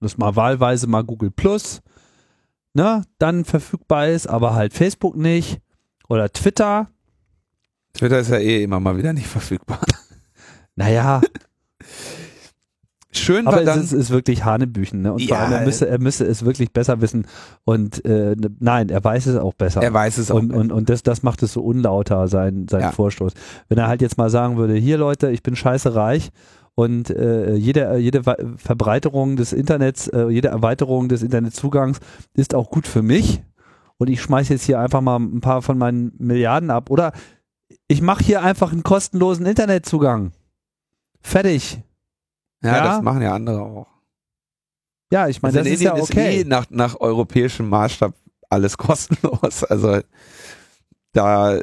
Das 0.00 0.16
mal 0.16 0.36
wahlweise 0.36 0.86
mal 0.86 1.02
Google 1.02 1.30
Plus, 1.30 1.80
ne, 2.72 3.02
dann 3.18 3.44
verfügbar 3.44 4.08
ist, 4.08 4.28
aber 4.28 4.54
halt 4.54 4.72
Facebook 4.72 5.16
nicht. 5.16 5.60
Oder 6.08 6.32
Twitter. 6.32 6.88
Twitter 7.94 8.20
ist 8.20 8.30
ja 8.30 8.38
eh 8.38 8.62
immer 8.62 8.80
mal 8.80 8.96
wieder 8.96 9.12
nicht 9.12 9.26
verfügbar. 9.26 9.80
Naja, 10.76 11.20
Schön 13.18 13.46
Aber 13.46 13.58
war 13.58 13.64
dann, 13.64 13.80
es 13.80 13.86
ist, 13.86 13.92
ist 13.92 14.10
wirklich 14.10 14.44
Hanebüchen, 14.44 15.02
ne? 15.02 15.12
Und 15.12 15.22
vor 15.28 15.38
allem, 15.38 15.52
er 15.52 15.64
müsste, 15.64 15.88
er 15.88 15.98
müsste 15.98 16.24
es 16.24 16.44
wirklich 16.44 16.72
besser 16.72 17.00
wissen. 17.00 17.26
Und 17.64 18.04
äh, 18.04 18.34
ne, 18.36 18.50
nein, 18.58 18.88
er 18.88 19.02
weiß 19.02 19.26
es 19.26 19.36
auch 19.36 19.54
besser. 19.54 19.82
er 19.82 19.92
weiß 19.92 20.18
es 20.18 20.30
auch. 20.30 20.36
und, 20.36 20.52
und, 20.52 20.72
und 20.72 20.88
das, 20.88 21.02
das 21.02 21.22
macht 21.22 21.42
es 21.42 21.52
so 21.52 21.62
unlauter, 21.62 22.28
sein, 22.28 22.66
sein 22.70 22.80
Ja. 22.80 22.92
Vorstoß. 22.92 23.32
Wenn 23.68 23.78
er 23.78 23.88
halt 23.88 24.02
jetzt 24.02 24.18
mal 24.18 24.30
sagen 24.30 24.56
würde, 24.56 24.74
hier 24.74 24.98
Leute, 24.98 25.30
ich 25.30 25.42
bin 25.42 25.56
scheiße 25.56 25.94
reich 25.94 26.30
und 26.74 27.10
äh, 27.10 27.54
jede, 27.54 27.96
jede 27.96 28.22
Verbreiterung 28.22 29.36
des 29.36 29.52
Internets, 29.52 30.08
äh, 30.08 30.28
jede 30.28 30.48
Erweiterung 30.48 31.08
des 31.08 31.22
Internetzugangs 31.22 31.98
ist 32.34 32.54
auch 32.54 32.70
gut 32.70 32.86
für 32.86 33.02
mich 33.02 33.42
und 33.98 34.08
ich 34.08 34.22
schmeiße 34.22 34.52
jetzt 34.52 34.64
hier 34.64 34.78
einfach 34.78 35.00
mal 35.00 35.18
ein 35.18 35.40
paar 35.40 35.60
von 35.62 35.76
meinen 35.76 36.12
Milliarden 36.18 36.70
ab 36.70 36.90
oder 36.90 37.12
ich 37.88 38.00
mache 38.00 38.24
hier 38.24 38.42
einfach 38.42 38.72
einen 38.72 38.82
kostenlosen 38.82 39.44
Internetzugang. 39.44 40.32
Fertig. 41.20 41.82
Ja, 42.62 42.76
ja. 42.76 42.84
das 42.84 43.02
machen 43.02 43.22
ja 43.22 43.34
andere 43.34 43.62
auch. 43.62 43.86
Ja, 45.10 45.28
ich 45.28 45.40
meine, 45.40 45.58
Also 45.58 45.70
das 45.70 45.78
ist 45.78 45.82
ja 45.82 45.92
Indien 45.92 46.04
okay. 46.04 46.40
eh 46.40 46.44
nach, 46.44 46.66
nach 46.70 47.00
europäischem 47.00 47.68
Maßstab 47.68 48.14
alles 48.50 48.76
kostenlos. 48.78 49.64
Also 49.64 50.00
da, 51.12 51.60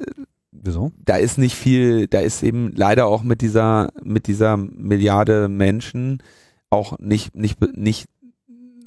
Wieso? 0.52 0.92
da 0.98 1.18
ist 1.18 1.38
nicht 1.38 1.56
viel, 1.56 2.08
da 2.08 2.20
ist 2.20 2.44
eben 2.44 2.72
leider 2.76 3.06
auch 3.06 3.24
mit 3.24 3.42
dieser, 3.42 3.92
mit 4.04 4.28
dieser 4.28 4.58
Milliarde 4.58 5.48
Menschen 5.48 6.24
auch 6.70 6.98
nicht, 7.00 7.36
nicht, 7.36 7.60
nicht, 7.78 8.08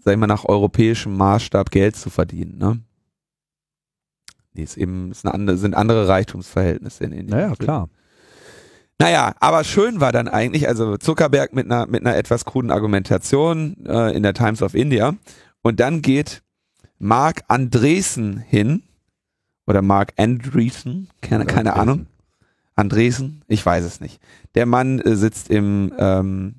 sag 0.03 0.13
ich 0.13 0.19
mal, 0.19 0.27
nach 0.27 0.45
europäischem 0.45 1.17
Maßstab 1.17 1.71
Geld 1.71 1.97
zu 1.97 2.11
verdienen, 2.11 2.59
ne? 2.59 2.81
Nee, 4.55 4.63
ist 4.65 4.77
eben, 4.77 5.13
ist 5.13 5.25
eine 5.25 5.35
andere, 5.35 5.57
sind 5.57 5.75
andere 5.75 6.09
Reichtumsverhältnisse 6.09 7.05
in 7.05 7.13
Indien. 7.13 7.39
Naja, 7.39 7.55
klar. 7.55 7.89
Naja, 8.99 9.35
aber 9.39 9.63
schön 9.65 10.01
war 10.01 10.13
dann 10.13 10.29
eigentlich, 10.29 10.69
also 10.69 10.97
Zuckerberg 10.97 11.55
mit 11.55 11.67
einer, 11.67 11.87
mit 11.87 12.05
einer 12.05 12.17
etwas 12.17 12.45
kruden 12.45 12.71
Argumentation 12.71 13.77
äh, 13.87 14.17
in 14.17 14.23
der 14.23 14.35
Times 14.35 14.63
of 14.63 14.75
India. 14.75 15.15
Und 15.63 15.79
dann 15.81 16.03
geht 16.03 16.43
Mark 16.99 17.45
Andresen 17.47 18.39
hin, 18.39 18.83
oder 19.69 19.83
Mark 19.83 20.15
Andreessen, 20.17 21.09
keine, 21.21 21.45
keine 21.45 21.75
Andresen. 21.75 21.91
Ahnung. 21.91 22.07
Andresen, 22.75 23.43
ich 23.49 23.65
weiß 23.65 23.85
es 23.85 24.01
nicht. 24.01 24.19
Der 24.55 24.65
Mann 24.65 24.99
äh, 25.01 25.15
sitzt 25.15 25.51
im, 25.51 25.93
ähm, 25.99 26.55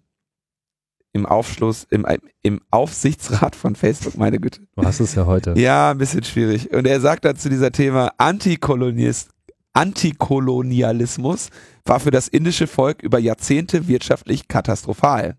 im 1.11 1.25
Aufschluss, 1.25 1.87
im, 1.89 2.05
im 2.43 2.61
Aufsichtsrat 2.69 3.55
von 3.55 3.75
Facebook, 3.75 4.15
meine 4.15 4.39
Güte. 4.39 4.61
Du 4.75 4.83
hast 4.83 4.99
es 4.99 5.15
ja 5.15 5.25
heute. 5.25 5.57
Ja, 5.57 5.91
ein 5.91 5.97
bisschen 5.97 6.23
schwierig. 6.23 6.71
Und 6.71 6.85
er 6.85 7.01
sagt 7.01 7.25
dazu 7.25 7.49
dieser 7.49 7.71
Thema 7.71 8.11
Antikolonialist, 8.17 9.31
Antikolonialismus 9.73 11.49
war 11.85 11.99
für 11.99 12.11
das 12.11 12.27
indische 12.27 12.67
Volk 12.67 13.01
über 13.01 13.19
Jahrzehnte 13.19 13.87
wirtschaftlich 13.87 14.47
katastrophal. 14.47 15.37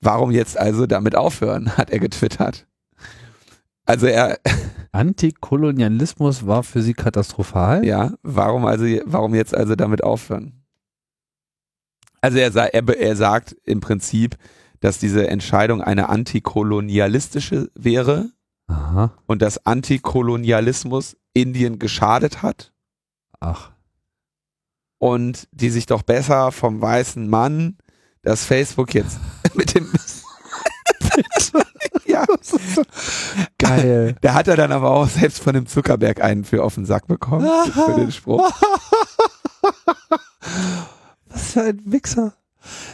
Warum 0.00 0.30
jetzt 0.30 0.58
also 0.58 0.86
damit 0.86 1.16
aufhören, 1.16 1.70
hat 1.76 1.90
er 1.90 1.98
getwittert. 1.98 2.66
Also 3.86 4.06
er, 4.06 4.38
Antikolonialismus 4.92 6.46
war 6.46 6.62
für 6.62 6.82
sie 6.82 6.94
katastrophal. 6.94 7.84
ja, 7.84 8.14
warum 8.22 8.64
also, 8.64 8.84
warum 9.04 9.34
jetzt 9.34 9.54
also 9.54 9.74
damit 9.74 10.02
aufhören? 10.02 10.64
Also 12.20 12.38
er, 12.38 12.54
er, 12.54 12.88
er 12.88 13.16
sagt 13.16 13.56
im 13.64 13.80
Prinzip, 13.80 14.36
dass 14.80 14.98
diese 14.98 15.28
Entscheidung 15.28 15.82
eine 15.82 16.08
antikolonialistische 16.08 17.70
wäre 17.74 18.30
Aha. 18.66 19.12
und 19.26 19.42
dass 19.42 19.66
Antikolonialismus 19.66 21.16
Indien 21.34 21.78
geschadet 21.78 22.42
hat 22.42 22.73
Ach. 23.44 23.70
und 24.98 25.48
die 25.52 25.70
sich 25.70 25.86
doch 25.86 26.02
besser 26.02 26.52
vom 26.52 26.80
weißen 26.80 27.28
Mann, 27.28 27.78
das 28.22 28.44
Facebook 28.44 28.94
jetzt 28.94 29.18
mit 29.54 29.74
dem 29.74 29.90
ja, 32.06 32.24
Geil. 33.58 34.16
da 34.20 34.34
hat 34.34 34.48
er 34.48 34.56
dann 34.56 34.72
aber 34.72 34.90
auch 34.90 35.08
selbst 35.08 35.42
von 35.42 35.54
dem 35.54 35.66
Zuckerberg 35.66 36.20
einen 36.20 36.44
für 36.44 36.64
auf 36.64 36.74
den 36.74 36.86
Sack 36.86 37.06
bekommen 37.06 37.48
für 37.72 37.94
den 37.94 38.12
Spruch. 38.12 38.50
Was 41.28 41.52
für 41.52 41.62
ein 41.62 41.80
Wichser. 41.84 42.34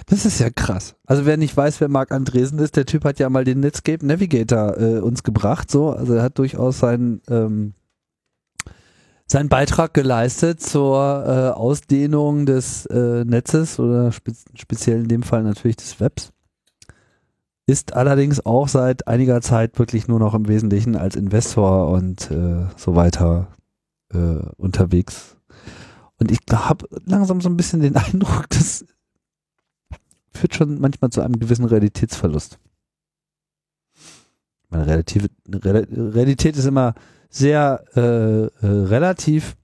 Das 0.06 0.26
ist 0.26 0.40
ja 0.40 0.50
krass. 0.50 0.96
Also 1.06 1.26
wer 1.26 1.36
nicht 1.36 1.56
weiß, 1.56 1.80
wer 1.80 1.88
Marc 1.88 2.12
Andresen 2.12 2.58
ist, 2.58 2.76
der 2.76 2.86
Typ 2.86 3.04
hat 3.04 3.18
ja 3.18 3.30
mal 3.30 3.44
den 3.44 3.60
Netscape 3.60 4.04
Navigator 4.04 4.76
äh, 4.76 4.98
uns 4.98 5.22
gebracht. 5.22 5.70
So, 5.70 5.90
also 5.90 6.14
er 6.14 6.22
hat 6.22 6.38
durchaus 6.38 6.80
seinen 6.80 7.22
ähm, 7.28 7.74
seinen 9.30 9.48
Beitrag 9.48 9.94
geleistet 9.94 10.60
zur 10.60 11.24
äh, 11.24 11.56
Ausdehnung 11.56 12.46
des 12.46 12.86
äh, 12.86 13.24
Netzes 13.24 13.78
oder 13.78 14.10
spe 14.10 14.32
speziell 14.54 15.02
in 15.02 15.08
dem 15.08 15.22
Fall 15.22 15.44
natürlich 15.44 15.76
des 15.76 16.00
Webs. 16.00 16.32
Ist 17.64 17.94
allerdings 17.94 18.44
auch 18.44 18.66
seit 18.66 19.06
einiger 19.06 19.40
Zeit 19.40 19.78
wirklich 19.78 20.08
nur 20.08 20.18
noch 20.18 20.34
im 20.34 20.48
Wesentlichen 20.48 20.96
als 20.96 21.14
Investor 21.14 21.90
und 21.90 22.28
äh, 22.32 22.66
so 22.76 22.96
weiter 22.96 23.54
äh, 24.12 24.40
unterwegs. 24.56 25.36
Und 26.18 26.32
ich 26.32 26.40
habe 26.52 26.88
langsam 27.04 27.40
so 27.40 27.48
ein 27.48 27.56
bisschen 27.56 27.80
den 27.82 27.94
Eindruck, 27.96 28.50
das 28.50 28.84
führt 30.34 30.56
schon 30.56 30.80
manchmal 30.80 31.10
zu 31.10 31.20
einem 31.20 31.38
gewissen 31.38 31.66
Realitätsverlust. 31.66 32.58
Meine 34.70 34.86
Relative, 34.86 35.28
Re 35.48 35.86
Realität 35.88 36.56
ist 36.56 36.66
immer 36.66 36.94
sehr 37.30 37.84
äh, 37.96 38.00
äh, 38.00 38.50
relativ. 38.62 39.56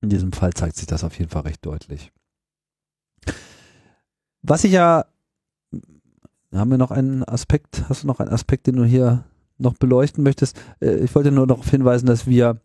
In 0.00 0.10
diesem 0.10 0.32
Fall 0.32 0.52
zeigt 0.52 0.76
sich 0.76 0.86
das 0.86 1.02
auf 1.02 1.18
jeden 1.18 1.30
Fall 1.30 1.42
recht 1.42 1.64
deutlich. 1.66 2.12
Was 4.42 4.62
ich 4.62 4.72
ja, 4.72 5.06
haben 6.52 6.70
wir 6.70 6.78
noch 6.78 6.92
einen 6.92 7.24
Aspekt, 7.24 7.84
hast 7.88 8.04
du 8.04 8.06
noch 8.06 8.20
einen 8.20 8.30
Aspekt, 8.30 8.68
den 8.68 8.76
du 8.76 8.84
hier 8.84 9.24
noch 9.56 9.74
beleuchten 9.74 10.22
möchtest? 10.22 10.56
Äh, 10.80 10.96
ich 10.98 11.14
wollte 11.14 11.32
nur 11.32 11.46
darauf 11.46 11.68
hinweisen, 11.68 12.06
dass 12.06 12.26
wir 12.26 12.60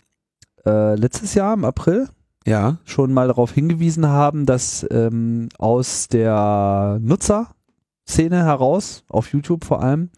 äh, 0.65 0.95
letztes 0.95 1.33
Jahr 1.33 1.55
im 1.55 1.65
April 1.65 2.07
Ja, 2.45 2.77
schon 2.83 3.13
mal 3.13 3.27
darauf 3.27 3.51
hingewiesen 3.51 4.07
haben, 4.07 4.45
dass 4.45 4.85
ähm, 4.91 5.49
aus 5.57 6.07
der 6.09 6.99
Nutzerszene 7.01 8.43
heraus, 8.43 9.03
auf 9.07 9.31
YouTube 9.31 9.65
vor 9.65 9.81
allem, 9.81 10.09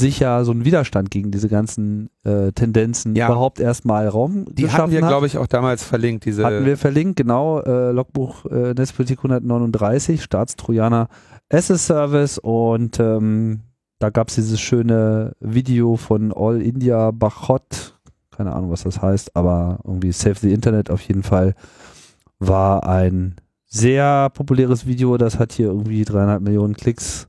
sich 0.00 0.18
ja 0.18 0.42
so 0.44 0.50
ein 0.52 0.64
Widerstand 0.64 1.10
gegen 1.10 1.30
diese 1.30 1.48
ganzen 1.48 2.10
äh, 2.24 2.50
Tendenzen 2.52 3.14
Ja. 3.14 3.26
überhaupt 3.26 3.60
erstmal 3.60 4.08
Raum 4.08 4.46
die 4.50 4.68
hatten 4.70 4.90
wir, 4.90 5.02
hat. 5.02 5.08
glaube 5.08 5.26
ich, 5.26 5.38
auch 5.38 5.46
damals 5.46 5.84
verlinkt, 5.84 6.24
diese 6.24 6.44
Hatten 6.44 6.64
wir 6.66 6.76
verlinkt, 6.76 7.16
genau, 7.16 7.60
äh, 7.60 7.92
Logbuch 7.92 8.46
äh, 8.46 8.74
Netzpolitik 8.74 9.18
139, 9.18 10.22
Staatstrojaner 10.22 11.08
as 11.52 11.70
a 11.70 11.78
Service 11.78 12.38
und 12.38 12.98
ähm, 12.98 13.60
da 13.98 14.10
gab 14.10 14.28
es 14.28 14.34
dieses 14.36 14.60
schöne 14.60 15.36
Video 15.40 15.96
von 15.96 16.32
All 16.34 16.60
India 16.62 17.10
Bachot, 17.10 17.98
keine 18.34 18.52
Ahnung, 18.52 18.70
was 18.70 18.82
das 18.84 19.00
heißt, 19.02 19.36
aber 19.36 19.78
irgendwie 19.84 20.12
Save 20.12 20.36
the 20.40 20.52
Internet 20.52 20.90
auf 20.90 21.02
jeden 21.02 21.22
Fall 21.22 21.54
war 22.38 22.86
ein 22.88 23.36
sehr 23.66 24.30
populäres 24.30 24.86
Video, 24.86 25.16
das 25.16 25.38
hat 25.38 25.52
hier 25.52 25.66
irgendwie 25.66 26.04
dreieinhalb 26.04 26.42
Millionen 26.42 26.74
Klicks 26.74 27.28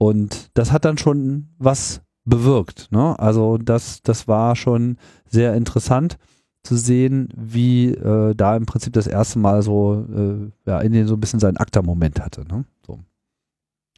und 0.00 0.50
das 0.54 0.72
hat 0.72 0.86
dann 0.86 0.96
schon 0.96 1.50
was 1.58 2.00
bewirkt. 2.24 2.90
Ne? 2.90 3.18
Also 3.18 3.58
das, 3.58 4.00
das 4.02 4.26
war 4.26 4.56
schon 4.56 4.96
sehr 5.26 5.54
interessant 5.54 6.16
zu 6.62 6.76
sehen, 6.76 7.28
wie 7.36 7.88
äh, 7.88 8.34
da 8.34 8.56
im 8.56 8.64
Prinzip 8.64 8.94
das 8.94 9.06
erste 9.06 9.38
Mal 9.38 9.60
so 9.60 10.06
äh, 10.10 10.70
ja, 10.70 10.80
Indien 10.80 11.06
so 11.06 11.14
ein 11.14 11.20
bisschen 11.20 11.38
seinen 11.38 11.58
ACTA-Moment 11.58 12.18
hatte. 12.18 12.46
Ne? 12.48 12.64
So. 12.86 13.00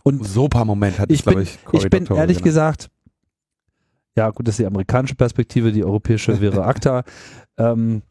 Und 0.02 0.26
Sopa-Moment 0.26 0.98
hat 0.98 1.08
es, 1.08 1.20
ich 1.20 1.22
glaube 1.22 1.42
ich, 1.44 1.60
ich 1.70 1.88
bin 1.88 2.06
ehrlich 2.06 2.38
genannt. 2.38 2.42
gesagt, 2.42 2.90
ja 4.16 4.30
gut, 4.30 4.48
das 4.48 4.54
ist 4.54 4.58
die 4.58 4.66
amerikanische 4.66 5.14
Perspektive, 5.14 5.70
die 5.70 5.84
europäische 5.84 6.40
wäre 6.40 6.64
ACTA. 6.66 7.04
Ähm, 7.58 8.02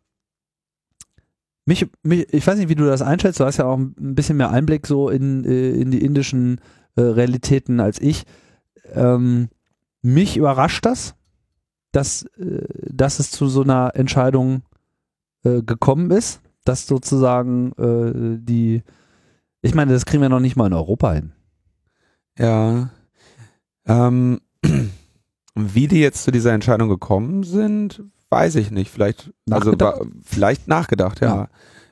mich, 1.65 1.88
mich, 2.04 2.34
ich 2.34 2.47
weiß 2.47 2.58
nicht, 2.58 2.69
wie 2.69 2.75
du 2.75 2.86
das 2.86 3.01
einschätzt, 3.01 3.41
du 3.41 3.45
hast 3.45 3.58
ja 3.58 3.65
auch 3.65 3.77
ein 3.77 4.15
bisschen 4.15 4.38
mehr 4.38 4.49
Einblick 4.49 4.88
so 4.88 5.10
in, 5.10 5.43
äh, 5.43 5.71
in 5.71 5.91
die 5.91 6.04
indischen 6.04 6.62
äh, 6.95 7.01
Realitäten 7.01 7.80
als 7.80 7.99
ich. 7.99 8.23
Ähm, 8.93 9.49
mich 10.01 10.38
überrascht 10.38 10.86
das, 10.86 11.15
dass, 11.91 12.23
äh, 12.38 12.65
dass 12.89 13.19
es 13.19 13.32
zu 13.32 13.47
so 13.47 13.63
einer 13.63 13.91
Entscheidung 13.95 14.63
äh, 15.43 15.62
gekommen 15.62 16.12
ist, 16.12 16.41
dass 16.65 16.88
sozusagen 16.88 17.71
äh, 17.73 18.38
die, 18.39 18.84
ich 19.62 19.75
meine, 19.75 19.93
das 19.93 20.06
kriegen 20.06 20.21
wir 20.21 20.30
noch 20.30 20.39
nicht 20.39 20.56
mal 20.56 20.67
in 20.67 20.73
Europa 20.73 21.13
hin. 21.13 21.34
Ja. 22.38 22.89
Ähm, 23.86 24.41
wie 25.56 25.88
die 25.88 25.99
jetzt 25.99 26.23
zu 26.23 26.32
dieser 26.32 26.54
Entscheidung 26.54 26.89
gekommen 26.89 27.43
sind, 27.43 28.04
weiß 28.30 28.56
ich 28.56 28.71
nicht. 28.71 28.89
Vielleicht, 28.89 29.34
also 29.49 29.75
vielleicht 30.23 30.67
nachgedacht, 30.67 31.21
ja. 31.21 31.49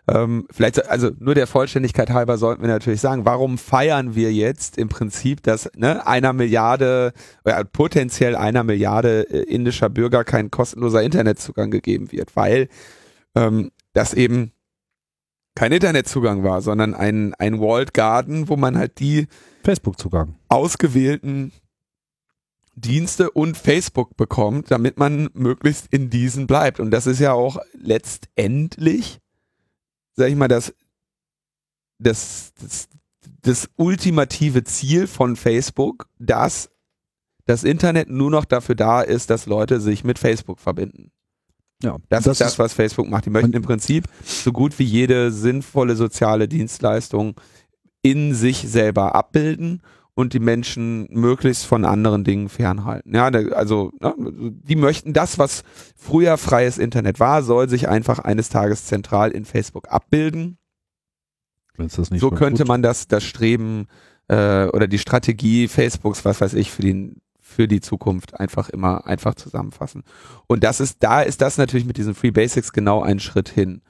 Ähm, 0.09 0.47
vielleicht, 0.49 0.89
also 0.89 1.11
nur 1.19 1.35
der 1.35 1.45
Vollständigkeit 1.45 2.09
halber 2.09 2.37
sollten 2.37 2.61
wir 2.61 2.69
natürlich 2.69 3.01
sagen, 3.01 3.25
warum 3.25 3.57
feiern 3.57 4.15
wir 4.15 4.33
jetzt 4.33 4.77
im 4.77 4.89
Prinzip, 4.89 5.43
dass 5.43 5.69
ne, 5.75 6.05
einer 6.07 6.33
Milliarde, 6.33 7.13
oder 7.45 7.63
potenziell 7.63 8.35
einer 8.35 8.63
Milliarde 8.63 9.29
äh, 9.29 9.43
indischer 9.43 9.89
Bürger 9.89 10.23
kein 10.23 10.49
kostenloser 10.49 11.03
Internetzugang 11.03 11.69
gegeben 11.69 12.11
wird, 12.11 12.35
weil 12.35 12.69
ähm, 13.35 13.71
das 13.93 14.13
eben 14.13 14.51
kein 15.55 15.71
Internetzugang 15.71 16.43
war, 16.43 16.61
sondern 16.61 16.93
ein, 16.93 17.33
ein 17.35 17.59
Walled 17.59 17.93
Garden, 17.93 18.49
wo 18.49 18.55
man 18.55 18.77
halt 18.77 18.99
die 18.99 19.27
Facebook-Zugang. 19.63 20.35
ausgewählten 20.47 21.51
Dienste 22.75 23.29
und 23.31 23.57
Facebook 23.57 24.15
bekommt, 24.15 24.71
damit 24.71 24.97
man 24.97 25.29
möglichst 25.33 25.87
in 25.91 26.09
diesen 26.09 26.47
bleibt. 26.47 26.79
Und 26.79 26.91
das 26.91 27.07
ist 27.07 27.19
ja 27.19 27.33
auch 27.33 27.57
letztendlich, 27.73 29.19
sag 30.19 30.29
ich 30.29 30.35
mal, 30.35 30.47
das, 30.47 30.73
das, 31.97 32.51
das, 32.61 32.89
das 33.41 33.69
ultimative 33.77 34.63
Ziel 34.65 35.07
von 35.07 35.35
Facebook, 35.35 36.07
dass 36.19 36.69
das 37.45 37.63
Internet 37.63 38.09
nur 38.09 38.29
noch 38.29 38.45
dafür 38.45 38.75
da 38.75 39.01
ist, 39.01 39.29
dass 39.29 39.47
Leute 39.47 39.79
sich 39.79 40.03
mit 40.03 40.19
Facebook 40.19 40.59
verbinden. 40.59 41.11
Ja, 41.81 41.97
Das, 42.09 42.27
ist 42.27 42.41
das, 42.41 42.59
was 42.59 42.73
Facebook 42.73 43.09
macht. 43.09 43.25
Die 43.25 43.29
möchten 43.29 43.53
im 43.53 43.61
Prinzip 43.61 44.05
so 44.23 44.51
gut 44.51 44.77
wie 44.77 44.83
jede 44.83 45.31
sinnvolle 45.31 45.95
soziale 45.95 46.49
Dienstleistung 46.49 47.39
in 48.01 48.35
sich 48.35 48.69
selber 48.69 49.15
abbilden 49.15 49.81
und 50.19 50.33
die 50.33 50.41
Menschen 50.41 51.07
möglichst 51.11 51.65
von 51.65 51.85
anderen 51.85 52.25
Dingen 52.25 52.49
fernhalten. 52.49 53.15
Ja, 53.15 53.27
also 53.53 53.93
ne, 54.01 54.13
die 54.17 54.75
möchten 54.75 55.13
das, 55.13 55.39
was 55.39 55.63
früher 55.95 56.37
freies 56.37 56.77
Internet 56.77 57.21
war, 57.21 57.41
soll 57.41 57.69
sich 57.69 57.87
einfach 57.87 58.19
eines 58.19 58.49
Tages 58.49 58.83
zentral 58.83 59.31
in 59.31 59.45
Facebook 59.45 59.89
abbilden. 59.89 60.57
so 61.77 62.31
könnte 62.31 62.65
man 62.65 62.81
das, 62.81 63.07
das 63.07 63.23
Streben 63.23 63.87
äh, 64.27 64.65
oder 64.65 64.89
die 64.89 64.99
Strategie 64.99 65.69
Facebooks, 65.69 66.25
was 66.25 66.41
weiß 66.41 66.53
ich, 66.55 66.69
für 66.69 66.81
die 66.81 67.15
für 67.39 67.69
die 67.69 67.79
Zukunft 67.79 68.37
einfach 68.37 68.67
immer 68.67 69.07
einfach 69.07 69.35
zusammenfassen. 69.35 70.03
Und 70.47 70.65
das 70.65 70.81
ist, 70.81 70.97
da 70.99 71.21
ist 71.21 71.41
das 71.41 71.57
natürlich 71.57 71.85
mit 71.87 71.95
diesen 71.95 72.13
Free 72.13 72.31
Basics 72.31 72.73
genau 72.73 73.01
ein 73.01 73.21
Schritt 73.21 73.47
hin. 73.47 73.81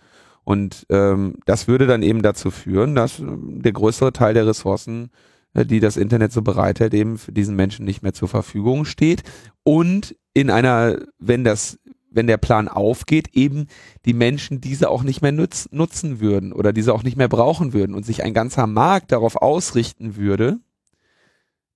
Und 0.44 0.86
ähm, 0.90 1.38
das 1.46 1.68
würde 1.68 1.88
dann 1.88 2.04
eben 2.04 2.22
dazu 2.22 2.52
führen, 2.52 2.94
dass 2.94 3.20
der 3.20 3.72
größere 3.72 4.14
Teil 4.14 4.36
der 4.36 4.46
Ressourcen 4.46 5.06
äh, 5.06 5.29
die 5.54 5.80
das 5.80 5.98
Internet 5.98 6.32
so 6.32 6.42
bereithält, 6.42 6.94
eben 6.94 7.18
für 7.18 7.32
diesen 7.32 7.56
Menschen 7.56 7.86
nicht 7.86 8.04
mehr 8.04 8.14
zur 8.14 8.28
Verfügung 8.28 8.86
steht. 8.86 9.24
Und 9.64 10.16
in 10.34 10.50
einer, 10.50 11.00
wenn 11.18 11.44
das, 11.44 11.80
wenn 12.12 12.28
der 12.28 12.38
Plan 12.38 12.68
aufgeht, 12.68 13.30
eben 13.34 13.68
die 14.06 14.14
Menschen 14.14 14.62
diese 14.62 14.90
auch 14.90 15.04
nicht 15.04 15.22
mehr 15.22 15.32
nutz, 15.32 15.68
nutzen 15.72 16.20
würden 16.20 16.54
oder 16.54 16.74
diese 16.74 16.94
auch 16.94 17.04
nicht 17.04 17.18
mehr 17.18 17.28
brauchen 17.28 17.74
würden 17.74 17.96
und 17.96 18.06
sich 18.06 18.24
ein 18.24 18.34
ganzer 18.34 18.68
Markt 18.68 19.12
darauf 19.12 19.36
ausrichten 19.36 20.16
würde, 20.16 20.60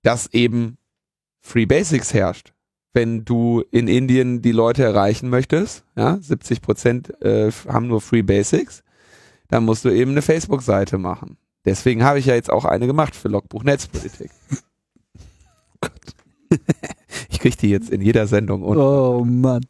dass 0.02 0.32
eben 0.34 0.78
Free 1.42 1.66
Basics 1.66 2.14
herrscht. 2.14 2.54
Wenn 2.94 3.26
du 3.26 3.64
in 3.72 3.88
Indien 3.88 4.44
die 4.44 4.52
Leute 4.52 4.84
erreichen 4.84 5.30
möchtest, 5.30 5.84
ja, 5.96 6.18
70 6.22 6.62
Prozent 6.62 7.22
äh, 7.24 7.52
haben 7.68 7.88
nur 7.88 8.02
Free 8.02 8.22
Basics, 8.22 8.84
dann 9.48 9.66
musst 9.66 9.84
du 9.84 9.90
eben 9.90 10.12
eine 10.12 10.22
Facebook-Seite 10.22 11.00
machen. 11.00 11.38
Deswegen 11.65 12.04
habe 12.04 12.19
ich 12.19 12.26
ja 12.26 12.36
jetzt 12.36 12.52
auch 12.52 12.65
eine 12.65 12.88
gemacht 12.88 13.15
für 13.15 13.30
Logbuch 13.30 13.63
Netzpolitik. 13.63 14.32
oh 15.82 15.88
ich 17.30 17.39
kriege 17.39 17.58
die 17.58 17.69
jetzt 17.69 17.89
in 17.89 18.02
jeder 18.02 18.28
Sendung. 18.28 18.63
Unten. 18.63 18.82
Oh 18.82 19.23
Mann. 19.26 19.62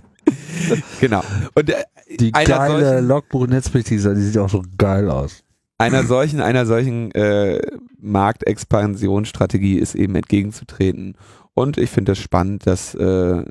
genau. 1.00 1.22
Und 1.54 1.70
äh, 1.70 1.84
die 2.18 2.32
geile 2.32 2.80
solchen, 2.80 3.08
Logbuch 3.08 3.46
Netzpolitik, 3.46 4.00
die 4.02 4.22
sieht 4.22 4.38
auch 4.38 4.48
so 4.48 4.62
geil 4.76 5.10
aus. 5.10 5.42
Einer 5.78 6.04
solchen, 6.04 6.40
einer 6.40 6.66
solchen 6.66 7.10
äh, 7.12 7.60
Marktexpansionsstrategie 7.98 9.78
ist 9.78 9.94
eben 9.94 10.14
entgegenzutreten. 10.14 11.16
Und 11.52 11.78
ich 11.78 11.90
finde 11.90 12.12
es 12.12 12.18
das 12.18 12.24
spannend, 12.24 12.66
dass, 12.66 12.94
äh, 12.94 13.44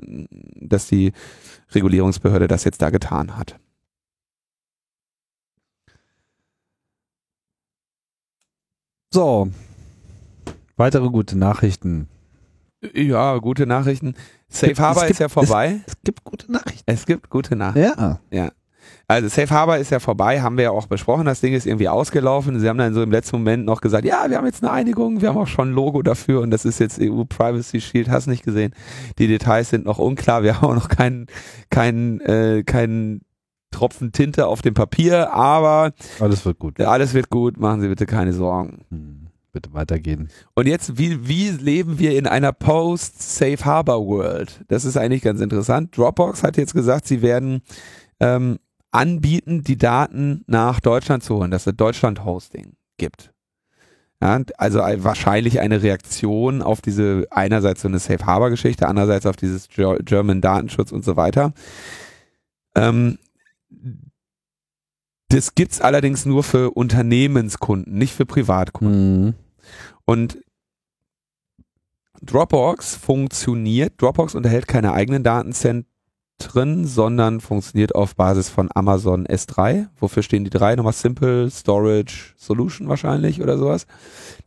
dass 0.56 0.86
die 0.86 1.12
Regulierungsbehörde 1.74 2.48
das 2.48 2.64
jetzt 2.64 2.82
da 2.82 2.90
getan 2.90 3.36
hat. 3.36 3.56
So, 9.14 9.48
weitere 10.76 11.08
gute 11.08 11.38
Nachrichten. 11.38 12.08
Ja, 12.94 13.38
gute 13.38 13.64
Nachrichten. 13.64 14.14
Safe 14.48 14.74
Harbor 14.76 15.06
ist 15.06 15.20
ja 15.20 15.28
vorbei. 15.28 15.82
Es, 15.86 15.92
es, 15.92 16.02
gibt 16.02 16.24
gute 16.24 16.50
Nachrichten. 16.50 16.82
Es 16.84 17.06
gibt 17.06 17.30
gute 17.30 17.54
Nachrichten. 17.54 18.00
Ja. 18.00 18.18
Ja. 18.32 18.50
Also 19.06 19.28
Safe 19.28 19.50
Harbor 19.50 19.76
ist 19.76 19.92
ja 19.92 20.00
vorbei, 20.00 20.42
haben 20.42 20.56
wir 20.56 20.64
ja 20.64 20.70
auch 20.72 20.88
besprochen. 20.88 21.26
Das 21.26 21.40
Ding 21.40 21.54
ist 21.54 21.64
irgendwie 21.64 21.88
ausgelaufen. 21.88 22.58
Sie 22.58 22.68
haben 22.68 22.76
dann 22.76 22.92
so 22.92 23.04
im 23.04 23.12
letzten 23.12 23.36
Moment 23.36 23.66
noch 23.66 23.80
gesagt, 23.80 24.04
ja, 24.04 24.28
wir 24.28 24.36
haben 24.36 24.46
jetzt 24.46 24.64
eine 24.64 24.72
Einigung, 24.72 25.20
wir 25.20 25.28
haben 25.28 25.38
auch 25.38 25.46
schon 25.46 25.70
ein 25.70 25.74
Logo 25.74 26.02
dafür 26.02 26.40
und 26.40 26.50
das 26.50 26.64
ist 26.64 26.80
jetzt 26.80 26.98
EU 27.00 27.22
Privacy 27.22 27.80
Shield. 27.80 28.08
Hast 28.08 28.26
nicht 28.26 28.42
gesehen? 28.42 28.74
Die 29.20 29.28
Details 29.28 29.70
sind 29.70 29.84
noch 29.84 30.00
unklar. 30.00 30.42
Wir 30.42 30.60
haben 30.60 30.70
auch 30.70 30.74
noch 30.74 30.88
keinen 30.88 31.28
keinen 31.70 32.20
äh, 32.22 32.64
keinen 32.64 33.20
Tropfen 33.74 34.12
Tinte 34.12 34.46
auf 34.46 34.62
dem 34.62 34.74
Papier, 34.74 35.32
aber 35.32 35.92
alles 36.20 36.44
wird 36.44 36.58
gut. 36.58 36.80
Alles 36.80 37.12
wird 37.14 37.30
gut, 37.30 37.58
machen 37.58 37.80
Sie 37.80 37.88
bitte 37.88 38.06
keine 38.06 38.32
Sorgen. 38.32 38.84
Hm, 38.90 39.26
bitte 39.52 39.72
weitergehen. 39.72 40.28
Und 40.54 40.66
jetzt, 40.66 40.98
wie, 40.98 41.26
wie 41.26 41.50
leben 41.50 41.98
wir 41.98 42.16
in 42.16 42.26
einer 42.26 42.52
Post-Safe 42.52 43.64
Harbor 43.64 44.06
World? 44.06 44.64
Das 44.68 44.84
ist 44.84 44.96
eigentlich 44.96 45.22
ganz 45.22 45.40
interessant. 45.40 45.96
Dropbox 45.96 46.42
hat 46.42 46.56
jetzt 46.56 46.74
gesagt, 46.74 47.06
sie 47.06 47.22
werden 47.22 47.62
ähm, 48.20 48.58
anbieten, 48.90 49.64
die 49.64 49.76
Daten 49.76 50.44
nach 50.46 50.80
Deutschland 50.80 51.24
zu 51.24 51.36
holen, 51.36 51.50
dass 51.50 51.66
es 51.66 51.76
Deutschland-Hosting 51.76 52.74
gibt. 52.96 53.32
Ja, 54.22 54.40
also 54.56 54.78
wahrscheinlich 54.78 55.60
eine 55.60 55.82
Reaktion 55.82 56.62
auf 56.62 56.80
diese 56.80 57.26
einerseits 57.30 57.82
so 57.82 57.88
eine 57.88 57.98
Safe 57.98 58.24
Harbor 58.24 58.50
Geschichte, 58.50 58.88
andererseits 58.88 59.26
auf 59.26 59.36
dieses 59.36 59.68
German 59.68 60.40
Datenschutz 60.40 60.92
und 60.92 61.04
so 61.04 61.16
weiter. 61.16 61.52
Ähm, 62.76 63.18
das 65.28 65.54
gibt's 65.54 65.80
allerdings 65.80 66.26
nur 66.26 66.42
für 66.44 66.70
Unternehmenskunden, 66.70 67.96
nicht 67.98 68.14
für 68.14 68.26
Privatkunden. 68.26 69.24
Mhm. 69.24 69.34
Und 70.04 70.38
Dropbox 72.22 72.96
funktioniert, 72.96 74.00
Dropbox 74.00 74.34
unterhält 74.34 74.68
keine 74.68 74.92
eigenen 74.92 75.24
Datenzentren, 75.24 75.86
sondern 76.84 77.40
funktioniert 77.40 77.94
auf 77.94 78.16
Basis 78.16 78.48
von 78.48 78.68
Amazon 78.74 79.26
S3. 79.26 79.88
Wofür 79.98 80.22
stehen 80.22 80.44
die 80.44 80.50
drei? 80.50 80.76
Nochmal 80.76 80.92
Simple 80.92 81.50
Storage 81.50 82.34
Solution 82.36 82.88
wahrscheinlich 82.88 83.42
oder 83.42 83.58
sowas. 83.58 83.86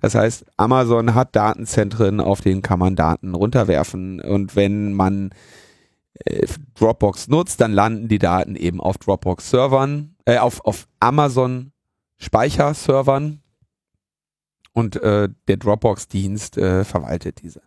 Das 0.02 0.16
heißt, 0.16 0.46
Amazon 0.58 1.16
hat 1.16 1.36
Datenzentren, 1.36 2.20
auf 2.20 2.42
denen 2.42 2.62
kann 2.62 2.80
man 2.80 2.96
Daten 2.96 3.36
runterwerfen. 3.36 4.22
Und 4.22 4.56
wenn 4.56 4.94
man 4.94 5.32
Dropbox 6.76 7.28
nutzt, 7.28 7.60
dann 7.62 7.74
landen 7.74 8.08
die 8.08 8.20
Daten 8.20 8.56
eben 8.56 8.80
auf 8.82 8.98
Dropbox-Servern, 8.98 10.16
äh, 10.26 10.38
auf, 10.38 10.66
auf 10.66 10.88
Amazon-Speicherservern 11.00 13.42
und 14.74 15.02
äh, 15.02 15.30
der 15.48 15.58
Dropbox-Dienst 15.58 16.58
äh, 16.58 16.84
verwaltet 16.84 17.42
diese. 17.42 17.62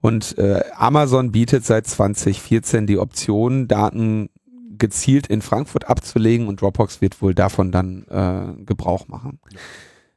Und 0.00 0.38
äh, 0.38 0.62
Amazon 0.76 1.32
bietet 1.32 1.64
seit 1.64 1.86
2014 1.86 2.86
die 2.86 2.98
Option, 2.98 3.68
Daten 3.68 4.28
gezielt 4.76 5.28
in 5.28 5.40
Frankfurt 5.40 5.88
abzulegen 5.88 6.48
und 6.48 6.60
Dropbox 6.60 7.00
wird 7.00 7.22
wohl 7.22 7.34
davon 7.34 7.72
dann 7.72 8.04
äh, 8.08 8.64
Gebrauch 8.64 9.08
machen. 9.08 9.40
Ja. 9.50 9.58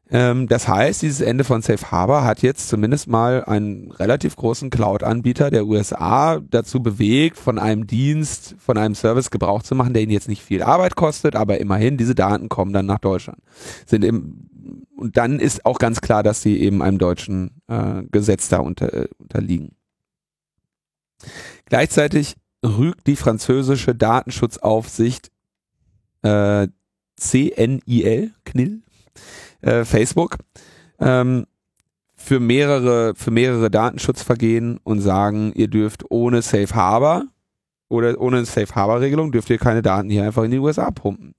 Ähm, 0.09 0.47
das 0.47 0.67
heißt, 0.67 1.01
dieses 1.01 1.21
Ende 1.21 1.43
von 1.43 1.61
Safe 1.61 1.91
Harbor 1.91 2.23
hat 2.23 2.41
jetzt 2.41 2.69
zumindest 2.69 3.07
mal 3.07 3.43
einen 3.43 3.91
relativ 3.91 4.35
großen 4.35 4.69
Cloud-Anbieter 4.69 5.51
der 5.51 5.65
USA 5.65 6.39
dazu 6.39 6.81
bewegt, 6.81 7.37
von 7.37 7.59
einem 7.59 7.87
Dienst, 7.87 8.55
von 8.59 8.77
einem 8.77 8.95
Service 8.95 9.31
Gebrauch 9.31 9.63
zu 9.63 9.75
machen, 9.75 9.93
der 9.93 10.03
ihnen 10.03 10.11
jetzt 10.11 10.29
nicht 10.29 10.43
viel 10.43 10.63
Arbeit 10.63 10.95
kostet, 10.95 11.35
aber 11.35 11.59
immerhin 11.59 11.97
diese 11.97 12.15
Daten 12.15 12.47
kommen 12.47 12.73
dann 12.73 12.85
nach 12.85 12.99
Deutschland. 12.99 13.39
Sind 13.85 14.05
im, 14.05 14.49
und 14.95 15.17
dann 15.17 15.39
ist 15.39 15.65
auch 15.65 15.77
ganz 15.77 16.01
klar, 16.01 16.23
dass 16.23 16.41
sie 16.41 16.57
eben 16.59 16.81
einem 16.81 16.97
deutschen 16.97 17.61
äh, 17.67 18.03
Gesetz 18.09 18.49
da 18.49 18.59
unter, 18.59 18.93
äh, 18.93 19.07
unterliegen. 19.19 19.75
Gleichzeitig 21.65 22.35
rügt 22.65 23.07
die 23.07 23.15
französische 23.15 23.93
Datenschutzaufsicht 23.93 25.31
äh, 26.21 26.67
CNIL, 27.17 28.31
CNIL, 28.45 28.81
äh, 29.61 29.85
Facebook, 29.85 30.37
ähm, 30.99 31.45
für 32.15 32.39
mehrere, 32.39 33.13
für 33.15 33.31
mehrere 33.31 33.69
Datenschutzvergehen 33.69 34.79
und 34.83 35.01
sagen, 35.01 35.53
ihr 35.55 35.67
dürft 35.67 36.09
ohne 36.09 36.41
Safe 36.41 36.73
Harbor 36.73 37.25
oder 37.89 38.19
ohne 38.19 38.43
Safe 38.45 38.73
Harbor 38.73 39.01
Regelung 39.01 39.31
dürft 39.31 39.49
ihr 39.49 39.59
keine 39.59 39.81
Daten 39.81 40.09
hier 40.09 40.23
einfach 40.23 40.43
in 40.43 40.51
die 40.51 40.59
USA 40.59 40.91
pumpen. 40.91 41.35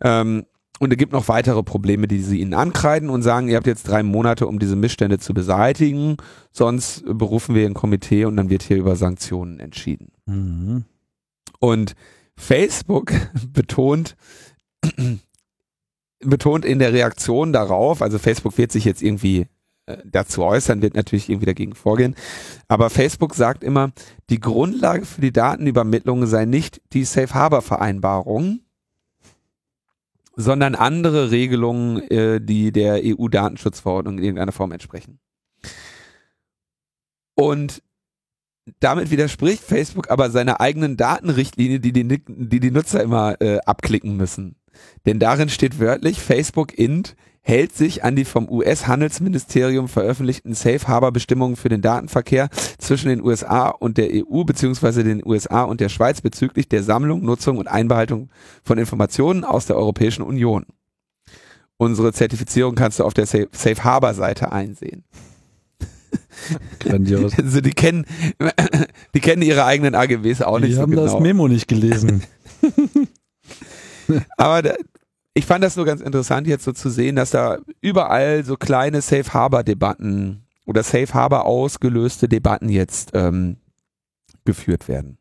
Ähm, 0.00 0.44
und 0.80 0.92
es 0.92 0.98
gibt 0.98 1.12
noch 1.12 1.28
weitere 1.28 1.62
Probleme, 1.62 2.06
die 2.06 2.20
sie 2.20 2.40
ihnen 2.40 2.54
ankreiden 2.54 3.10
und 3.10 3.22
sagen, 3.22 3.48
ihr 3.48 3.56
habt 3.56 3.66
jetzt 3.66 3.88
drei 3.88 4.02
Monate, 4.02 4.46
um 4.46 4.58
diese 4.58 4.76
Missstände 4.76 5.18
zu 5.18 5.34
beseitigen, 5.34 6.16
sonst 6.52 7.04
berufen 7.06 7.54
wir 7.54 7.66
ein 7.66 7.74
Komitee 7.74 8.24
und 8.24 8.36
dann 8.36 8.48
wird 8.48 8.62
hier 8.62 8.76
über 8.76 8.96
Sanktionen 8.96 9.58
entschieden. 9.60 10.12
Mhm. 10.26 10.84
Und 11.58 11.94
Facebook 12.36 13.12
betont, 13.52 14.16
betont 16.20 16.64
in 16.64 16.78
der 16.78 16.92
Reaktion 16.92 17.52
darauf, 17.52 18.02
also 18.02 18.18
Facebook 18.18 18.58
wird 18.58 18.72
sich 18.72 18.84
jetzt 18.84 19.02
irgendwie 19.02 19.46
äh, 19.86 19.98
dazu 20.04 20.44
äußern, 20.44 20.82
wird 20.82 20.94
natürlich 20.94 21.28
irgendwie 21.28 21.46
dagegen 21.46 21.74
vorgehen. 21.74 22.14
Aber 22.66 22.90
Facebook 22.90 23.34
sagt 23.34 23.64
immer, 23.64 23.92
die 24.30 24.40
Grundlage 24.40 25.04
für 25.04 25.20
die 25.20 25.32
Datenübermittlung 25.32 26.26
sei 26.26 26.44
nicht 26.44 26.82
die 26.92 27.04
Safe 27.04 27.32
Harbor 27.34 27.62
Vereinbarung, 27.62 28.60
sondern 30.36 30.74
andere 30.74 31.30
Regelungen, 31.30 32.02
äh, 32.10 32.40
die 32.40 32.70
der 32.70 33.00
EU-Datenschutzverordnung 33.02 34.18
in 34.18 34.24
irgendeiner 34.24 34.52
Form 34.52 34.72
entsprechen. 34.72 35.18
Und 37.34 37.82
damit 38.80 39.10
widerspricht 39.10 39.62
Facebook 39.62 40.10
aber 40.10 40.30
seiner 40.30 40.60
eigenen 40.60 40.96
Datenrichtlinie, 40.96 41.80
die 41.80 41.92
die, 41.92 42.04
die, 42.06 42.60
die 42.60 42.70
Nutzer 42.70 43.02
immer 43.02 43.40
äh, 43.40 43.58
abklicken 43.60 44.16
müssen. 44.16 44.56
Denn 45.06 45.18
darin 45.18 45.48
steht 45.48 45.78
wörtlich, 45.80 46.20
Facebook 46.20 46.76
Int 46.76 47.16
hält 47.48 47.74
sich 47.74 48.04
an 48.04 48.14
die 48.14 48.26
vom 48.26 48.50
US-Handelsministerium 48.50 49.88
veröffentlichten 49.88 50.54
Safe 50.54 50.86
Harbor 50.86 51.12
Bestimmungen 51.12 51.56
für 51.56 51.70
den 51.70 51.80
Datenverkehr 51.80 52.50
zwischen 52.76 53.08
den 53.08 53.22
USA 53.22 53.68
und 53.68 53.96
der 53.96 54.10
EU 54.12 54.44
bzw. 54.44 55.02
den 55.02 55.24
USA 55.24 55.62
und 55.62 55.80
der 55.80 55.88
Schweiz 55.88 56.20
bezüglich 56.20 56.68
der 56.68 56.82
Sammlung, 56.82 57.24
Nutzung 57.24 57.56
und 57.56 57.66
Einbehaltung 57.66 58.28
von 58.62 58.76
Informationen 58.76 59.44
aus 59.44 59.64
der 59.64 59.76
Europäischen 59.76 60.22
Union. 60.22 60.66
Unsere 61.78 62.12
Zertifizierung 62.12 62.74
kannst 62.74 62.98
du 62.98 63.04
auf 63.04 63.14
der 63.14 63.24
Safe 63.24 63.84
Harbor 63.84 64.12
Seite 64.12 64.52
einsehen. 64.52 65.04
Grandios. 66.80 67.38
Also 67.38 67.60
die 67.60 67.70
kennen, 67.70 68.04
die 69.14 69.20
kennen 69.20 69.42
ihre 69.42 69.64
eigenen 69.64 69.94
AGBs 69.94 70.42
auch 70.42 70.58
nicht 70.58 70.70
Die 70.70 70.74
so 70.74 70.82
haben 70.82 70.90
genau. 70.90 71.04
das 71.04 71.18
Memo 71.20 71.48
nicht 71.48 71.68
gelesen. 71.68 72.24
Aber 74.36 74.62
da, 74.62 74.74
ich 75.34 75.46
fand 75.46 75.62
das 75.62 75.76
nur 75.76 75.84
ganz 75.84 76.00
interessant 76.00 76.46
jetzt 76.46 76.64
so 76.64 76.72
zu 76.72 76.90
sehen, 76.90 77.16
dass 77.16 77.30
da 77.30 77.58
überall 77.80 78.44
so 78.44 78.56
kleine 78.56 79.00
Safe 79.02 79.32
Harbor 79.32 79.62
Debatten 79.62 80.46
oder 80.66 80.82
Safe 80.82 81.12
Harbor 81.14 81.44
ausgelöste 81.44 82.28
Debatten 82.28 82.68
jetzt 82.68 83.10
ähm, 83.14 83.56
geführt 84.44 84.88
werden. 84.88 85.18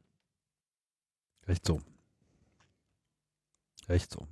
Recht 1.47 1.65
so. 1.65 1.79
Recht 3.87 4.11
so. 4.11 4.27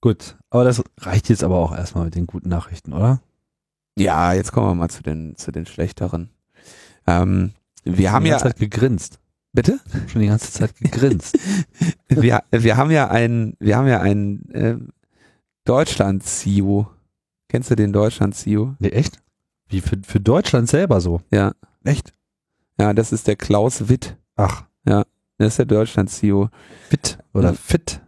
Gut, 0.00 0.36
aber 0.50 0.64
das 0.64 0.82
reicht 1.00 1.30
jetzt 1.30 1.42
aber 1.42 1.56
auch 1.56 1.74
erstmal 1.74 2.04
mit 2.04 2.14
den 2.14 2.26
guten 2.26 2.50
Nachrichten, 2.50 2.92
oder? 2.92 3.22
Ja, 3.96 4.34
jetzt 4.34 4.52
kommen 4.52 4.68
wir 4.68 4.74
mal 4.74 4.90
zu 4.90 5.02
den 5.02 5.36
zu 5.36 5.50
den 5.50 5.66
schlechteren. 5.66 6.28
Ähm, 7.06 7.54
wir 7.84 8.12
haben 8.12 8.26
ja 8.26 8.38
Zeit 8.38 8.58
gegrinst. 8.58 9.18
Bitte. 9.54 9.80
Schon 10.08 10.20
die 10.20 10.28
ganze 10.28 10.52
Zeit 10.52 10.76
gegrinst. 10.76 11.38
wir, 12.08 12.42
wir 12.50 12.76
haben 12.76 12.90
ja 12.90 13.08
einen, 13.08 13.56
wir 13.60 13.76
haben 13.76 13.88
ja 13.88 14.00
einen 14.00 14.48
äh, 14.50 14.76
Deutschland-CEO. 15.64 16.86
Kennst 17.48 17.70
du 17.70 17.76
den 17.76 17.92
Deutschland-CEO? 17.92 18.74
nee, 18.78 18.88
echt? 18.88 19.22
Wie 19.68 19.80
für, 19.80 19.96
für 20.04 20.20
Deutschland 20.20 20.68
selber 20.68 21.00
so? 21.00 21.22
Ja. 21.32 21.52
Echt? 21.84 22.12
Ja, 22.78 22.92
das 22.92 23.12
ist 23.12 23.26
der 23.26 23.36
Klaus 23.36 23.88
Witt. 23.88 24.16
Ach, 24.36 24.64
Das 24.84 25.48
ist 25.48 25.58
der 25.58 25.66
Deutschland-CEO. 25.66 26.48
fit 26.90 27.18
oder 27.32 27.50
Ja. 27.50 27.54
fit 27.54 28.00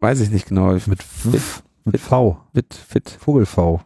Weiß 0.00 0.20
ich 0.20 0.30
nicht 0.30 0.46
genau. 0.46 0.72
mit, 0.72 1.00
F, 1.00 1.62
mit 1.84 1.98
V. 2.00 2.38
Witt, 2.52 2.78
Witt. 2.92 3.08
Vogel 3.10 3.46
V. 3.46 3.80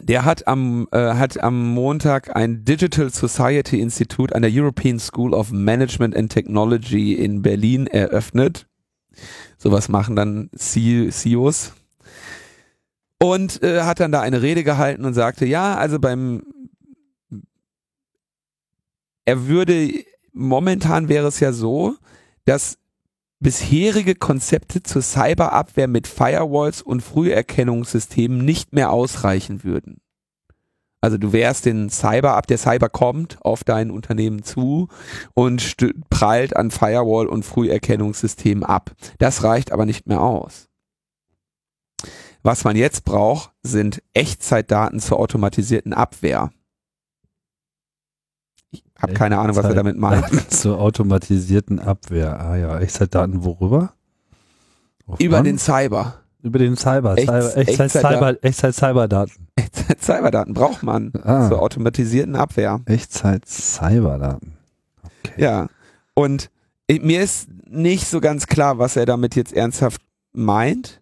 Der 0.00 0.24
hat 0.24 0.46
am, 0.46 0.88
äh, 0.90 1.14
hat 1.14 1.38
am 1.42 1.74
Montag 1.74 2.34
ein 2.34 2.64
Digital 2.64 3.10
Society 3.10 3.80
Institute 3.80 4.34
an 4.34 4.42
der 4.42 4.50
European 4.52 4.98
School 4.98 5.34
of 5.34 5.52
Management 5.52 6.16
and 6.16 6.32
Technology 6.32 7.12
in 7.14 7.42
Berlin 7.42 7.86
eröffnet. 7.86 8.66
Sowas 9.58 9.88
machen 9.88 10.16
dann 10.16 10.50
CEOs. 10.56 11.72
Und 13.18 13.62
äh, 13.62 13.82
hat 13.82 14.00
dann 14.00 14.12
da 14.12 14.20
eine 14.20 14.42
Rede 14.42 14.64
gehalten 14.64 15.04
und 15.04 15.14
sagte, 15.14 15.46
ja, 15.46 15.76
also 15.76 16.00
beim, 16.00 16.42
er 19.24 19.46
würde, 19.46 20.04
momentan 20.32 21.08
wäre 21.08 21.28
es 21.28 21.38
ja 21.38 21.52
so, 21.52 21.94
dass 22.44 22.78
bisherige 23.42 24.14
Konzepte 24.14 24.82
zur 24.82 25.02
Cyberabwehr 25.02 25.88
mit 25.88 26.06
Firewalls 26.06 26.80
und 26.80 27.02
Früherkennungssystemen 27.02 28.44
nicht 28.44 28.72
mehr 28.72 28.90
ausreichen 28.90 29.64
würden. 29.64 30.00
Also 31.00 31.18
du 31.18 31.32
wärst 31.32 31.66
den 31.66 31.90
Cyber 31.90 32.36
ab, 32.36 32.46
der 32.46 32.58
Cyber 32.58 32.88
kommt 32.88 33.38
auf 33.42 33.64
dein 33.64 33.90
Unternehmen 33.90 34.44
zu 34.44 34.86
und 35.34 35.76
prallt 36.10 36.56
an 36.56 36.70
Firewall 36.70 37.26
und 37.26 37.44
Früherkennungssystemen 37.44 38.62
ab. 38.62 38.92
Das 39.18 39.42
reicht 39.42 39.72
aber 39.72 39.84
nicht 39.84 40.06
mehr 40.06 40.20
aus. 40.20 40.68
Was 42.44 42.62
man 42.62 42.76
jetzt 42.76 43.04
braucht, 43.04 43.52
sind 43.64 44.02
Echtzeitdaten 44.14 45.00
zur 45.00 45.18
automatisierten 45.18 45.92
Abwehr. 45.92 46.50
Ich 49.02 49.08
habe 49.08 49.14
keine 49.14 49.38
Ahnung, 49.38 49.56
was 49.56 49.64
er 49.64 49.74
damit 49.74 49.98
meint. 49.98 50.30
Zur 50.52 50.78
automatisierten 50.78 51.80
Abwehr. 51.80 52.38
Ah 52.40 52.56
ja, 52.56 52.78
Echtzeitdaten 52.78 53.42
worüber? 53.44 53.94
Über 55.18 55.32
Wovon? 55.38 55.44
den 55.44 55.58
Cyber. 55.58 56.14
über 56.42 56.58
den 56.60 56.76
Cyber. 56.76 57.18
Echt- 57.18 57.26
Cyber 57.28 57.56
Echtzeit. 57.56 57.90
Cyber, 57.90 58.36
Echtzeit 58.44 58.74
Cyberdaten. 58.76 59.48
Cyberdaten 60.00 60.54
braucht 60.54 60.82
man 60.84 61.12
Ah, 61.24 61.48
zur 61.48 61.60
automatisierten 61.60 62.36
Abwehr. 62.36 62.80
Echtzeit 62.86 63.44
Cyberdaten. 63.46 64.54
Okay. 65.02 65.42
Ja. 65.42 65.66
Und 66.14 66.50
mir 66.88 67.22
ist 67.22 67.48
nicht 67.68 68.06
so 68.06 68.20
ganz 68.20 68.46
klar, 68.46 68.78
was 68.78 68.96
er 68.96 69.06
damit 69.06 69.34
jetzt 69.34 69.52
ernsthaft 69.52 70.00
meint. 70.32 71.00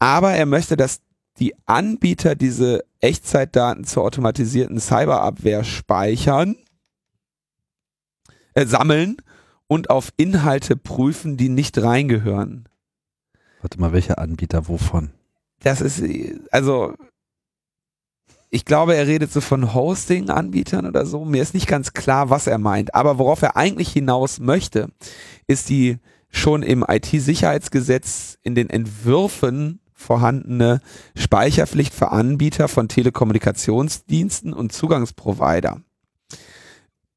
Aber 0.00 0.32
er 0.32 0.46
möchte, 0.46 0.76
dass 0.76 1.00
die 1.38 1.54
Anbieter 1.66 2.34
diese 2.34 2.82
Echtzeitdaten 3.00 3.84
zur 3.84 4.02
automatisierten 4.04 4.80
Cyberabwehr 4.80 5.62
speichern, 5.64 6.56
äh, 8.54 8.66
sammeln 8.66 9.16
und 9.66 9.90
auf 9.90 10.12
Inhalte 10.16 10.76
prüfen, 10.76 11.36
die 11.36 11.48
nicht 11.48 11.80
reingehören. 11.80 12.68
Warte 13.60 13.80
mal, 13.80 13.92
welcher 13.92 14.18
Anbieter 14.18 14.68
wovon? 14.68 15.10
Das 15.60 15.80
ist, 15.80 16.02
also, 16.50 16.94
ich 18.50 18.64
glaube, 18.64 18.94
er 18.94 19.06
redet 19.06 19.32
so 19.32 19.40
von 19.40 19.72
Hosting-Anbietern 19.72 20.86
oder 20.86 21.06
so. 21.06 21.24
Mir 21.24 21.42
ist 21.42 21.54
nicht 21.54 21.68
ganz 21.68 21.92
klar, 21.92 22.28
was 22.28 22.46
er 22.46 22.58
meint. 22.58 22.94
Aber 22.94 23.18
worauf 23.18 23.40
er 23.40 23.56
eigentlich 23.56 23.92
hinaus 23.92 24.40
möchte, 24.40 24.88
ist 25.46 25.68
die 25.68 25.98
schon 26.28 26.62
im 26.62 26.84
IT-Sicherheitsgesetz 26.86 28.38
in 28.42 28.54
den 28.54 28.68
Entwürfen 28.68 29.80
vorhandene 29.94 30.80
Speicherpflicht 31.14 31.94
für 31.94 32.10
Anbieter 32.10 32.68
von 32.68 32.88
Telekommunikationsdiensten 32.88 34.52
und 34.52 34.72
Zugangsprovider. 34.72 35.80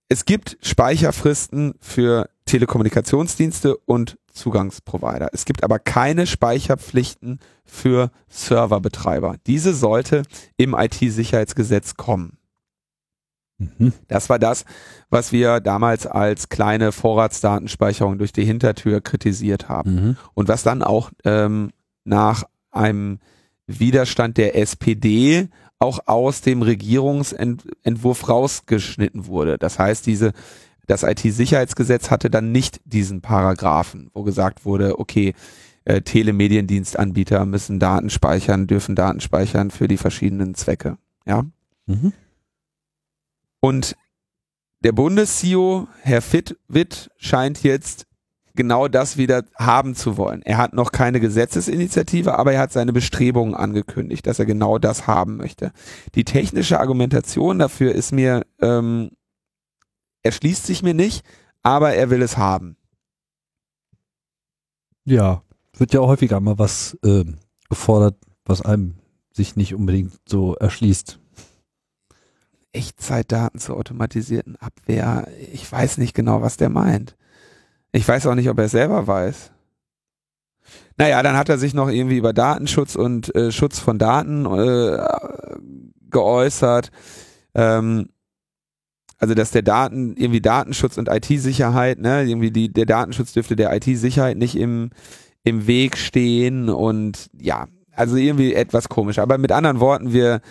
Es 0.07 0.25
gibt 0.25 0.57
Speicherfristen 0.61 1.73
für 1.79 2.29
Telekommunikationsdienste 2.45 3.75
und 3.75 4.17
Zugangsprovider. 4.31 5.29
Es 5.33 5.45
gibt 5.45 5.63
aber 5.63 5.79
keine 5.79 6.27
Speicherpflichten 6.27 7.39
für 7.63 8.11
Serverbetreiber. 8.29 9.37
Diese 9.47 9.73
sollte 9.73 10.23
im 10.57 10.75
IT-Sicherheitsgesetz 10.75 11.95
kommen. 11.95 12.37
Mhm. 13.57 13.93
Das 14.07 14.29
war 14.29 14.37
das, 14.37 14.65
was 15.09 15.31
wir 15.31 15.59
damals 15.59 16.05
als 16.05 16.49
kleine 16.49 16.91
Vorratsdatenspeicherung 16.91 18.17
durch 18.17 18.33
die 18.33 18.45
Hintertür 18.45 19.01
kritisiert 19.01 19.69
haben. 19.69 19.95
Mhm. 19.95 20.17
Und 20.33 20.49
was 20.49 20.61
dann 20.63 20.83
auch 20.83 21.11
ähm, 21.23 21.71
nach 22.03 22.43
einem 22.69 23.19
Widerstand 23.65 24.37
der 24.37 24.55
SPD 24.55 25.49
auch 25.79 25.99
aus 26.05 26.41
dem 26.41 26.61
Regierungsentwurf 26.61 28.29
rausgeschnitten 28.29 29.27
wurde. 29.27 29.57
Das 29.57 29.77
heißt, 29.79 30.05
diese, 30.05 30.31
das 30.87 31.03
IT-Sicherheitsgesetz 31.03 32.09
hatte 32.11 32.29
dann 32.29 32.51
nicht 32.51 32.79
diesen 32.85 33.21
Paragraphen, 33.21 34.09
wo 34.13 34.23
gesagt 34.23 34.65
wurde, 34.65 34.99
okay, 34.99 35.33
äh, 35.83 36.01
Telemediendienstanbieter 36.01 37.45
müssen 37.45 37.79
Daten 37.79 38.09
speichern, 38.09 38.67
dürfen 38.67 38.95
Daten 38.95 39.19
speichern 39.19 39.71
für 39.71 39.87
die 39.87 39.97
verschiedenen 39.97 40.55
Zwecke. 40.55 40.97
Ja. 41.25 41.45
Mhm. 41.85 42.13
Und 43.59 43.95
der 44.83 44.91
Bundes-CEO, 44.91 45.87
Herr 46.01 46.21
Fitt, 46.21 46.57
Witt, 46.67 47.09
scheint 47.17 47.63
jetzt 47.63 48.05
genau 48.55 48.87
das 48.87 49.17
wieder 49.17 49.43
haben 49.55 49.95
zu 49.95 50.17
wollen. 50.17 50.41
Er 50.41 50.57
hat 50.57 50.73
noch 50.73 50.91
keine 50.91 51.19
Gesetzesinitiative, 51.19 52.37
aber 52.37 52.53
er 52.53 52.61
hat 52.61 52.71
seine 52.71 52.93
Bestrebungen 52.93 53.55
angekündigt, 53.55 54.27
dass 54.27 54.39
er 54.39 54.45
genau 54.45 54.77
das 54.77 55.07
haben 55.07 55.37
möchte. 55.37 55.71
Die 56.15 56.25
technische 56.25 56.79
Argumentation 56.79 57.59
dafür 57.59 57.93
ist 57.93 58.11
mir, 58.11 58.45
ähm, 58.61 59.11
erschließt 60.23 60.65
sich 60.65 60.83
mir 60.83 60.93
nicht, 60.93 61.25
aber 61.63 61.93
er 61.93 62.09
will 62.09 62.21
es 62.21 62.37
haben. 62.37 62.77
Ja, 65.03 65.43
wird 65.77 65.93
ja 65.93 65.99
auch 65.99 66.07
häufiger 66.07 66.39
mal 66.39 66.57
was 66.57 66.97
ähm, 67.03 67.37
gefordert, 67.69 68.17
was 68.45 68.61
einem 68.61 68.95
sich 69.31 69.55
nicht 69.55 69.75
unbedingt 69.75 70.13
so 70.27 70.55
erschließt. 70.55 71.19
Echtzeitdaten 72.71 73.59
zur 73.59 73.77
automatisierten 73.77 74.55
Abwehr. 74.57 75.27
Ich 75.53 75.71
weiß 75.71 75.97
nicht 75.97 76.13
genau, 76.13 76.41
was 76.41 76.57
der 76.57 76.69
meint. 76.69 77.15
Ich 77.95 78.05
weiß 78.05 78.27
auch 78.27 78.35
nicht, 78.35 78.49
ob 78.49 78.59
er 78.59 78.65
es 78.65 78.71
selber 78.71 79.07
weiß. 79.07 79.51
Naja, 80.97 81.23
dann 81.23 81.37
hat 81.37 81.47
er 81.47 81.57
sich 81.57 81.73
noch 81.73 81.87
irgendwie 81.89 82.17
über 82.17 82.33
Datenschutz 82.33 82.95
und 82.95 83.33
äh, 83.35 83.53
Schutz 83.53 83.79
von 83.79 83.97
Daten 83.97 84.45
äh, 84.45 84.97
geäußert. 86.09 86.91
Ähm, 87.53 88.09
also 89.17 89.33
dass 89.33 89.51
der 89.51 89.61
Daten, 89.61 90.17
irgendwie 90.17 90.41
Datenschutz 90.41 90.97
und 90.97 91.07
IT-Sicherheit, 91.07 91.99
ne, 91.99 92.23
irgendwie 92.23 92.51
die, 92.51 92.67
der 92.67 92.85
Datenschutz 92.85 93.31
dürfte 93.31 93.55
der 93.55 93.73
IT-Sicherheit 93.73 94.37
nicht 94.37 94.57
im, 94.57 94.89
im 95.45 95.65
Weg 95.65 95.95
stehen 95.95 96.69
und 96.69 97.29
ja, 97.39 97.67
also 97.93 98.17
irgendwie 98.17 98.55
etwas 98.55 98.89
komisch. 98.89 99.19
Aber 99.19 99.37
mit 99.37 99.53
anderen 99.53 99.79
Worten, 99.79 100.11
wir, 100.11 100.41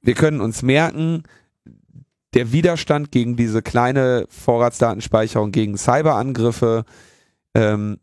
wir 0.00 0.14
können 0.14 0.40
uns 0.40 0.62
merken, 0.62 1.24
der 2.34 2.52
Widerstand 2.52 3.12
gegen 3.12 3.36
diese 3.36 3.62
kleine 3.62 4.26
Vorratsdatenspeicherung 4.28 5.52
gegen 5.52 5.76
Cyberangriffe 5.76 6.84
ähm, 7.54 7.98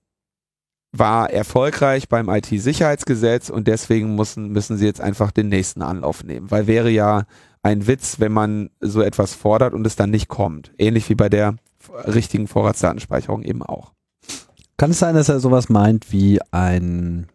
war 0.92 1.30
erfolgreich 1.30 2.10
beim 2.10 2.30
IT-Sicherheitsgesetz 2.30 3.50
und 3.50 3.68
deswegen 3.68 4.16
müssen, 4.16 4.50
müssen 4.50 4.78
sie 4.78 4.86
jetzt 4.86 5.02
einfach 5.02 5.32
den 5.32 5.50
nächsten 5.50 5.82
Anlauf 5.82 6.24
nehmen. 6.24 6.50
Weil 6.50 6.68
wäre 6.68 6.90
ja 6.90 7.26
ein 7.62 7.88
Witz, 7.88 8.20
wenn 8.20 8.32
man 8.32 8.70
so 8.80 9.02
etwas 9.02 9.34
fordert 9.34 9.74
und 9.74 9.86
es 9.86 9.96
dann 9.96 10.10
nicht 10.10 10.30
kommt. 10.30 10.72
Ähnlich 10.78 11.10
wie 11.10 11.16
bei 11.16 11.30
der 11.30 11.56
richtigen 12.08 12.48
Vorratsdatenspeicherung 12.48 13.44
eben 13.44 13.64
auch. 13.64 13.94
Kann 14.78 14.92
es 14.92 15.00
sein, 15.00 15.16
dass 15.16 15.30
er 15.30 15.40
sowas 15.40 15.70
meint 15.70 16.12
wie 16.12 16.40
ein 16.52 17.28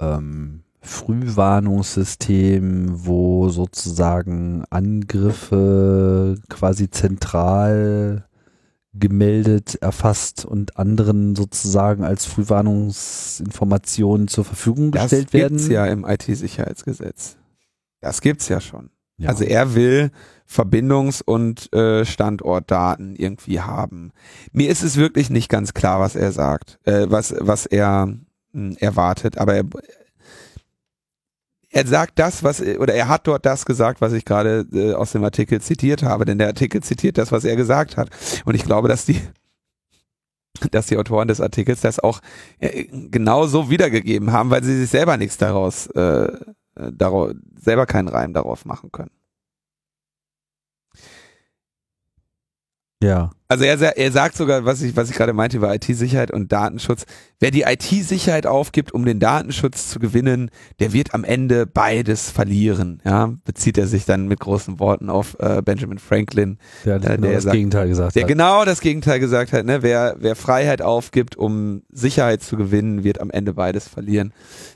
ähm, 0.00 0.61
Frühwarnungssystem, 0.82 3.06
wo 3.06 3.48
sozusagen 3.48 4.64
Angriffe 4.68 6.36
quasi 6.48 6.90
zentral 6.90 8.26
gemeldet, 8.94 9.76
erfasst 9.76 10.44
und 10.44 10.76
anderen 10.76 11.34
sozusagen 11.34 12.04
als 12.04 12.26
Frühwarnungsinformationen 12.26 14.28
zur 14.28 14.44
Verfügung 14.44 14.90
gestellt 14.90 15.28
das 15.28 15.32
werden. 15.32 15.54
Das 15.54 15.62
gibt's 15.62 15.72
ja 15.72 15.86
im 15.86 16.04
IT-Sicherheitsgesetz. 16.04 17.38
Das 18.00 18.20
gibt's 18.20 18.48
ja 18.48 18.60
schon. 18.60 18.90
Ja. 19.18 19.30
Also 19.30 19.44
er 19.44 19.74
will 19.74 20.10
Verbindungs- 20.46 21.22
und 21.24 21.72
äh, 21.72 22.04
Standortdaten 22.04 23.14
irgendwie 23.14 23.60
haben. 23.60 24.10
Mir 24.52 24.68
ist 24.68 24.82
es 24.82 24.96
wirklich 24.96 25.30
nicht 25.30 25.48
ganz 25.48 25.72
klar, 25.74 26.00
was 26.00 26.16
er 26.16 26.32
sagt, 26.32 26.80
äh, 26.84 27.06
was 27.08 27.32
was 27.38 27.66
er 27.66 28.08
mh, 28.52 28.74
erwartet, 28.80 29.38
aber 29.38 29.54
er, 29.54 29.62
er 31.72 31.86
sagt 31.86 32.18
das, 32.18 32.44
was 32.44 32.60
oder 32.60 32.94
er 32.94 33.08
hat 33.08 33.26
dort 33.26 33.46
das 33.46 33.64
gesagt, 33.64 34.00
was 34.00 34.12
ich 34.12 34.24
gerade 34.24 34.66
äh, 34.72 34.92
aus 34.92 35.12
dem 35.12 35.24
Artikel 35.24 35.60
zitiert 35.60 36.02
habe, 36.02 36.26
denn 36.26 36.38
der 36.38 36.48
Artikel 36.48 36.82
zitiert 36.82 37.18
das, 37.18 37.32
was 37.32 37.44
er 37.44 37.56
gesagt 37.56 37.96
hat. 37.96 38.10
Und 38.44 38.54
ich 38.54 38.64
glaube, 38.64 38.88
dass 38.88 39.06
die 39.06 39.20
dass 40.70 40.86
die 40.86 40.98
Autoren 40.98 41.28
des 41.28 41.40
Artikels 41.40 41.80
das 41.80 41.98
auch 41.98 42.20
äh, 42.60 42.84
genau 42.84 43.46
so 43.46 43.70
wiedergegeben 43.70 44.32
haben, 44.32 44.50
weil 44.50 44.62
sie 44.62 44.78
sich 44.78 44.90
selber 44.90 45.16
nichts 45.16 45.38
daraus, 45.38 45.86
äh, 45.88 46.30
daraus 46.76 47.34
selber 47.58 47.86
keinen 47.86 48.08
Reim 48.08 48.34
darauf 48.34 48.66
machen 48.66 48.92
können. 48.92 49.10
Ja. 53.02 53.30
Also 53.48 53.64
er, 53.64 53.98
er 53.98 54.12
sagt 54.12 54.34
sogar, 54.34 54.64
was 54.64 54.80
ich, 54.80 54.96
was 54.96 55.10
ich 55.10 55.16
gerade 55.16 55.34
meinte 55.34 55.58
über 55.58 55.74
IT-Sicherheit 55.74 56.30
und 56.30 56.52
Datenschutz. 56.52 57.04
Wer 57.38 57.50
die 57.50 57.62
IT-Sicherheit 57.62 58.46
aufgibt, 58.46 58.94
um 58.94 59.04
den 59.04 59.18
Datenschutz 59.18 59.90
zu 59.90 59.98
gewinnen, 59.98 60.50
der 60.80 60.94
wird 60.94 61.12
am 61.12 61.22
Ende 61.22 61.66
beides 61.66 62.30
verlieren. 62.30 63.02
Ja, 63.04 63.34
bezieht 63.44 63.76
er 63.76 63.86
sich 63.86 64.06
dann 64.06 64.26
mit 64.26 64.40
großen 64.40 64.78
Worten 64.80 65.10
auf 65.10 65.36
äh, 65.38 65.60
Benjamin 65.60 65.98
Franklin, 65.98 66.56
Der, 66.86 66.96
äh, 66.96 67.16
genau 67.16 67.28
das 67.32 67.42
sagt, 67.42 67.54
Gegenteil 67.54 67.88
gesagt 67.88 68.14
der 68.14 68.22
hat. 68.22 68.28
genau 68.28 68.64
das 68.64 68.80
Gegenteil 68.80 69.20
gesagt 69.20 69.52
hat. 69.52 69.66
Ne? 69.66 69.82
Wer, 69.82 70.16
wer 70.18 70.34
Freiheit 70.34 70.80
aufgibt, 70.80 71.36
um 71.36 71.82
Sicherheit 71.90 72.42
zu 72.42 72.56
gewinnen, 72.56 73.04
wird 73.04 73.20
am 73.20 73.30
Ende 73.30 73.52
beides 73.52 73.86
verlieren. 73.86 74.32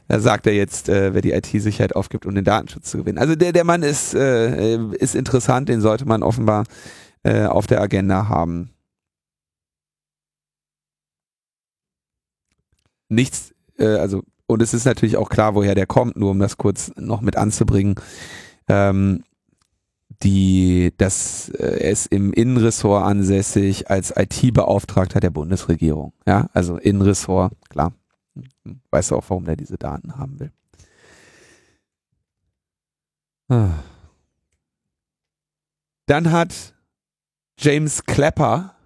Da 0.09 0.21
sagt 0.21 0.47
er 0.47 0.53
jetzt, 0.53 0.91
äh, 0.91 1.15
wer 1.15 1.23
die 1.23 1.33
IT-Sicherheit 1.33 1.97
aufgibt, 1.97 2.27
um 2.27 2.35
den 2.35 2.45
Datenschutz 2.45 2.91
zu 2.91 2.99
gewinnen. 2.99 3.17
Also 3.17 3.37
der, 3.37 3.53
der 3.53 3.65
Mann 3.65 3.83
ist, 3.83 4.15
äh, 4.15 4.77
ist 4.97 5.15
interessant, 5.15 5.71
den 5.71 5.81
sollte 5.81 6.05
man 6.05 6.23
offenbar 6.23 6.65
äh, 7.27 7.47
auf 7.47 7.67
der 7.67 7.81
Agenda 7.81 8.29
haben. 8.29 8.71
Nichts, 13.09 13.53
äh, 13.79 13.97
also, 13.97 14.23
und 14.47 14.63
es 14.63 14.73
ist 14.73 14.85
natürlich 14.85 15.17
auch 15.17 15.29
klar, 15.29 15.57
woher 15.57 15.75
der 15.75 15.87
kommt, 15.87 16.17
nur 16.17 16.31
um 16.31 16.39
das 16.39 16.57
kurz 16.57 16.93
noch 16.97 17.23
mit 17.23 17.37
anzubringen. 17.37 17.97
Ähm, 18.69 19.25
die, 20.23 20.93
das, 20.99 21.49
äh, 21.49 21.81
er 21.81 21.91
ist 21.91 22.07
im 22.07 22.33
Innenressort 22.33 23.05
ansässig 23.05 23.91
als 23.91 24.15
IT-Beauftragter 24.17 25.19
der 25.19 25.31
Bundesregierung. 25.31 26.13
Ja, 26.27 26.49
also 26.53 26.77
Innenressort, 26.77 27.53
klar. 27.69 27.93
Weißt 28.91 29.11
du 29.11 29.17
auch, 29.17 29.25
warum 29.29 29.47
der 29.47 29.57
diese 29.57 29.79
Daten 29.79 30.17
haben 30.17 30.39
will. 30.39 30.53
Ah. 33.49 33.71
Dann 36.07 36.31
hat 36.31 36.76
James 37.59 38.05
Clapper 38.05 38.77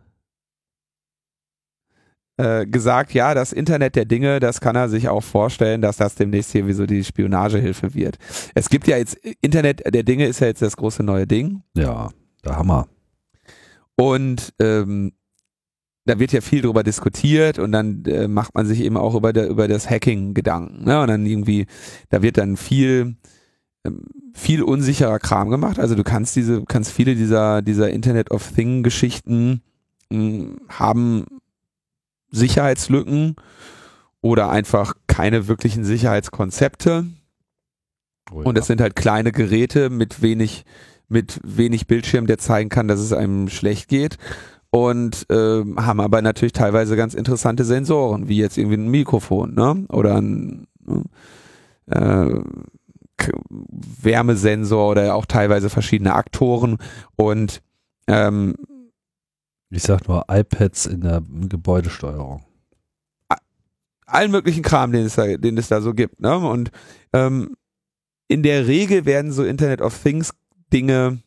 äh, 2.36 2.66
gesagt, 2.66 3.12
ja, 3.12 3.34
das 3.34 3.52
Internet 3.52 3.96
der 3.96 4.06
Dinge, 4.06 4.40
das 4.40 4.60
kann 4.60 4.76
er 4.76 4.88
sich 4.88 5.08
auch 5.08 5.22
vorstellen, 5.22 5.82
dass 5.82 5.98
das 5.98 6.14
demnächst 6.14 6.52
hier 6.52 6.66
wie 6.66 6.72
so 6.72 6.86
die 6.86 7.04
Spionagehilfe 7.04 7.94
wird. 7.94 8.16
Es 8.54 8.70
gibt 8.70 8.86
ja 8.86 8.96
jetzt, 8.96 9.16
Internet 9.42 9.82
der 9.92 10.02
Dinge 10.04 10.26
ist 10.26 10.40
ja 10.40 10.46
jetzt 10.46 10.62
das 10.62 10.76
große 10.76 11.02
neue 11.02 11.26
Ding. 11.26 11.62
Ja, 11.76 12.08
der 12.44 12.56
Hammer. 12.56 12.88
Und 13.96 14.54
ähm, 14.58 15.12
da 16.06 16.18
wird 16.18 16.32
ja 16.32 16.40
viel 16.40 16.62
drüber 16.62 16.82
diskutiert 16.82 17.58
und 17.58 17.72
dann 17.72 18.04
äh, 18.06 18.26
macht 18.26 18.54
man 18.54 18.66
sich 18.66 18.80
eben 18.80 18.96
auch 18.96 19.14
über, 19.14 19.32
der, 19.32 19.48
über 19.48 19.68
das 19.68 19.90
Hacking 19.90 20.32
Gedanken. 20.32 20.84
Ne? 20.84 21.00
Und 21.00 21.08
dann 21.08 21.26
irgendwie, 21.26 21.66
da 22.08 22.22
wird 22.22 22.38
dann 22.38 22.56
viel, 22.56 23.16
viel 24.34 24.62
unsicherer 24.62 25.18
Kram 25.18 25.50
gemacht. 25.50 25.78
Also 25.78 25.94
du 25.94 26.04
kannst 26.04 26.36
diese, 26.36 26.64
kannst 26.64 26.92
viele 26.92 27.14
dieser, 27.14 27.62
dieser 27.62 27.90
Internet 27.90 28.30
of 28.30 28.52
Thing 28.52 28.82
Geschichten 28.82 29.62
mh, 30.10 30.56
haben 30.68 31.24
Sicherheitslücken 32.30 33.36
oder 34.20 34.50
einfach 34.50 34.94
keine 35.06 35.48
wirklichen 35.48 35.84
Sicherheitskonzepte. 35.84 37.06
Oh, 38.32 38.42
Und 38.42 38.56
das 38.58 38.66
sind 38.66 38.80
halt 38.80 38.96
kleine 38.96 39.32
Geräte 39.32 39.90
mit 39.90 40.22
wenig, 40.22 40.64
mit 41.08 41.40
wenig 41.42 41.86
Bildschirm, 41.86 42.26
der 42.26 42.38
zeigen 42.38 42.68
kann, 42.68 42.86
dass 42.86 43.00
es 43.00 43.12
einem 43.12 43.48
schlecht 43.48 43.88
geht. 43.88 44.18
Und 44.70 45.26
äh, 45.30 45.64
haben 45.76 46.00
aber 46.00 46.22
natürlich 46.22 46.52
teilweise 46.52 46.94
ganz 46.94 47.14
interessante 47.14 47.64
Sensoren, 47.64 48.28
wie 48.28 48.36
jetzt 48.36 48.56
irgendwie 48.56 48.76
ein 48.76 48.88
Mikrofon, 48.88 49.54
ne? 49.54 49.84
Oder 49.88 50.20
ein 50.20 50.68
äh, 51.90 52.40
Wärmesensor 53.48 54.90
oder 54.90 55.14
auch 55.14 55.26
teilweise 55.26 55.70
verschiedene 55.70 56.14
Aktoren. 56.14 56.78
Und 57.16 57.62
ähm, 58.06 58.54
ich 59.70 59.82
sag 59.82 60.08
nur 60.08 60.24
iPads 60.28 60.86
in 60.86 61.00
der 61.02 61.22
Gebäudesteuerung. 61.48 62.42
allen 64.06 64.30
möglichen 64.30 64.62
Kram, 64.62 64.92
den 64.92 65.06
es 65.06 65.14
da, 65.14 65.36
den 65.36 65.56
es 65.58 65.68
da 65.68 65.80
so 65.80 65.94
gibt. 65.94 66.20
Ne? 66.20 66.36
Und 66.36 66.70
ähm, 67.12 67.56
in 68.28 68.42
der 68.42 68.66
Regel 68.66 69.04
werden 69.04 69.32
so 69.32 69.44
Internet 69.44 69.80
of 69.80 70.00
Things 70.02 70.32
Dinge 70.72 71.20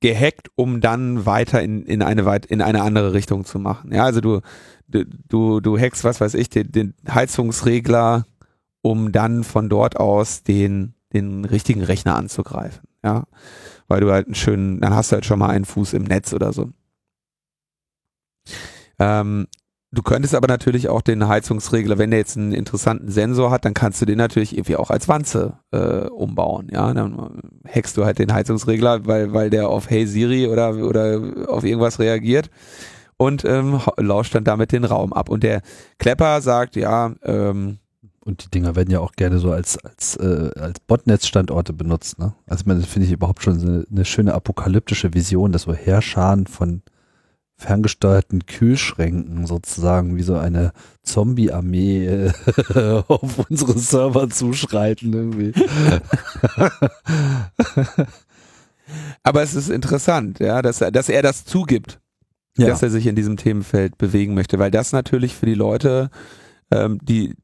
gehackt, 0.00 0.50
um 0.54 0.80
dann 0.80 1.26
weiter 1.26 1.62
in, 1.62 1.84
in 1.84 2.02
eine 2.02 2.24
weit, 2.24 2.46
in 2.46 2.62
eine 2.62 2.82
andere 2.82 3.12
Richtung 3.12 3.44
zu 3.44 3.58
machen. 3.58 3.92
Ja, 3.92 4.04
also 4.04 4.20
du, 4.20 4.40
du, 4.88 5.60
du 5.60 5.78
hackst, 5.78 6.04
was 6.04 6.20
weiß 6.20 6.34
ich, 6.34 6.48
den, 6.48 6.70
den 6.70 6.94
Heizungsregler, 7.08 8.26
um 8.90 9.12
dann 9.12 9.44
von 9.44 9.68
dort 9.68 9.96
aus 9.96 10.42
den, 10.42 10.94
den 11.12 11.44
richtigen 11.44 11.82
Rechner 11.82 12.16
anzugreifen. 12.16 12.88
Ja, 13.04 13.24
weil 13.88 14.00
du 14.00 14.10
halt 14.10 14.26
einen 14.26 14.34
schönen, 14.34 14.80
dann 14.80 14.94
hast 14.94 15.12
du 15.12 15.14
halt 15.14 15.26
schon 15.26 15.38
mal 15.38 15.50
einen 15.50 15.64
Fuß 15.64 15.92
im 15.92 16.04
Netz 16.04 16.32
oder 16.32 16.52
so. 16.52 16.70
Ähm, 18.98 19.46
Du 19.92 20.02
könntest 20.02 20.34
aber 20.34 20.48
natürlich 20.48 20.88
auch 20.88 21.00
den 21.00 21.26
Heizungsregler, 21.26 21.96
wenn 21.96 22.10
der 22.10 22.18
jetzt 22.18 22.36
einen 22.36 22.52
interessanten 22.52 23.08
Sensor 23.08 23.50
hat, 23.50 23.64
dann 23.64 23.72
kannst 23.72 24.02
du 24.02 24.04
den 24.04 24.18
natürlich 24.18 24.52
irgendwie 24.52 24.76
auch 24.76 24.90
als 24.90 25.08
Wanze 25.08 25.58
äh, 25.70 26.08
umbauen. 26.08 26.68
Ja, 26.70 26.92
dann 26.92 27.40
hackst 27.66 27.96
du 27.96 28.04
halt 28.04 28.18
den 28.18 28.32
Heizungsregler, 28.32 29.06
weil 29.06 29.32
weil 29.32 29.48
der 29.48 29.68
auf 29.68 29.88
Hey 29.88 30.06
Siri 30.06 30.48
oder 30.48 30.76
oder 30.76 31.48
auf 31.48 31.64
irgendwas 31.64 31.98
reagiert 32.00 32.50
und 33.16 33.44
ähm, 33.44 33.80
lauscht 33.96 34.34
dann 34.34 34.44
damit 34.44 34.72
den 34.72 34.84
Raum 34.84 35.12
ab. 35.12 35.30
Und 35.30 35.42
der 35.44 35.62
Klepper 35.98 36.42
sagt, 36.42 36.76
ja. 36.76 37.14
Ähm, 37.22 37.78
und 38.26 38.44
die 38.44 38.50
Dinger 38.50 38.74
werden 38.74 38.90
ja 38.90 38.98
auch 39.00 39.12
gerne 39.12 39.38
so 39.38 39.52
als 39.52 39.78
als 39.78 40.16
äh, 40.16 40.50
als 40.56 40.80
Botnetzstandorte 40.80 41.72
benutzt. 41.72 42.18
Ne? 42.18 42.34
Also 42.46 42.64
das 42.64 42.86
finde 42.86 43.06
ich 43.06 43.12
überhaupt 43.12 43.44
schon 43.44 43.60
eine, 43.60 43.86
eine 43.88 44.04
schöne 44.04 44.34
apokalyptische 44.34 45.14
Vision, 45.14 45.52
dass 45.52 45.62
so 45.62 45.72
Herrscharen 45.72 46.48
von 46.48 46.82
ferngesteuerten 47.56 48.44
Kühlschränken 48.44 49.46
sozusagen 49.46 50.16
wie 50.16 50.22
so 50.22 50.36
eine 50.36 50.72
Zombie-Armee 51.04 52.06
äh, 52.06 52.32
auf 53.08 53.46
unsere 53.48 53.78
Server 53.78 54.28
zuschreiten 54.28 55.12
irgendwie. 55.12 55.54
Aber 59.22 59.42
es 59.42 59.54
ist 59.54 59.70
interessant, 59.70 60.38
ja, 60.40 60.60
dass 60.62 60.80
er, 60.80 60.90
dass 60.90 61.08
er 61.08 61.22
das 61.22 61.44
zugibt, 61.44 62.00
ja. 62.58 62.66
dass 62.66 62.82
er 62.82 62.90
sich 62.90 63.06
in 63.06 63.14
diesem 63.16 63.36
Themenfeld 63.36 63.96
bewegen 63.96 64.34
möchte, 64.34 64.58
weil 64.58 64.70
das 64.70 64.92
natürlich 64.92 65.34
für 65.34 65.46
die 65.46 65.54
Leute, 65.54 66.10
ähm, 66.70 66.98
die 67.02 67.36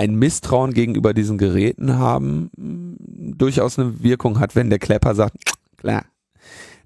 ein 0.00 0.14
Misstrauen 0.14 0.72
gegenüber 0.72 1.12
diesen 1.12 1.36
Geräten 1.36 1.98
haben, 1.98 2.50
durchaus 2.56 3.78
eine 3.78 4.02
Wirkung 4.02 4.40
hat, 4.40 4.56
wenn 4.56 4.70
der 4.70 4.78
Klepper 4.78 5.14
sagt, 5.14 5.34
klar, 5.76 6.06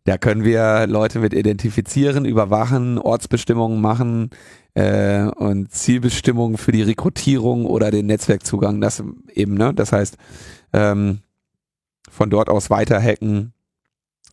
da 0.03 0.19
können 0.19 0.43
wir 0.43 0.89
Leute 0.89 1.21
mit 1.21 1.33
identifizieren, 1.33 2.25
überwachen, 2.25 2.99
Ortsbestimmungen 2.99 3.81
machen 3.81 4.31
äh, 4.75 5.23
und 5.23 5.71
Zielbestimmungen 5.71 6.59
für 6.59 6.73
die 6.73 6.83
Rekrutierung 6.83 7.67
oder 7.67 7.93
den 7.93 8.07
Netzwerkzugang. 8.07 8.81
Das 8.81 9.03
eben, 9.33 9.55
ne? 9.55 9.73
Das 9.73 9.93
heißt, 9.93 10.19
ähm, 10.73 11.21
von 12.11 12.31
dort 12.31 12.49
aus 12.49 12.69
weiter 12.69 13.01
hacken. 13.01 13.53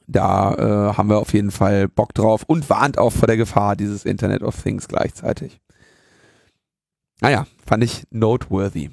Da 0.08 0.56
äh, 0.56 0.98
haben 0.98 1.10
wir 1.10 1.20
auf 1.20 1.34
jeden 1.34 1.52
Fall 1.52 1.88
Bock 1.88 2.16
drauf 2.16 2.44
und 2.48 2.70
warnt 2.72 2.98
auch 2.98 3.12
vor 3.12 3.28
der 3.28 3.38
Gefahr 3.38 3.76
dieses 3.76 4.06
Internet 4.06 4.42
of 4.42 4.60
Things 4.62 4.88
gleichzeitig. 4.88 5.62
Naja, 7.22 7.48
fand 7.66 7.84
ich 7.84 8.04
noteworthy. 8.12 8.90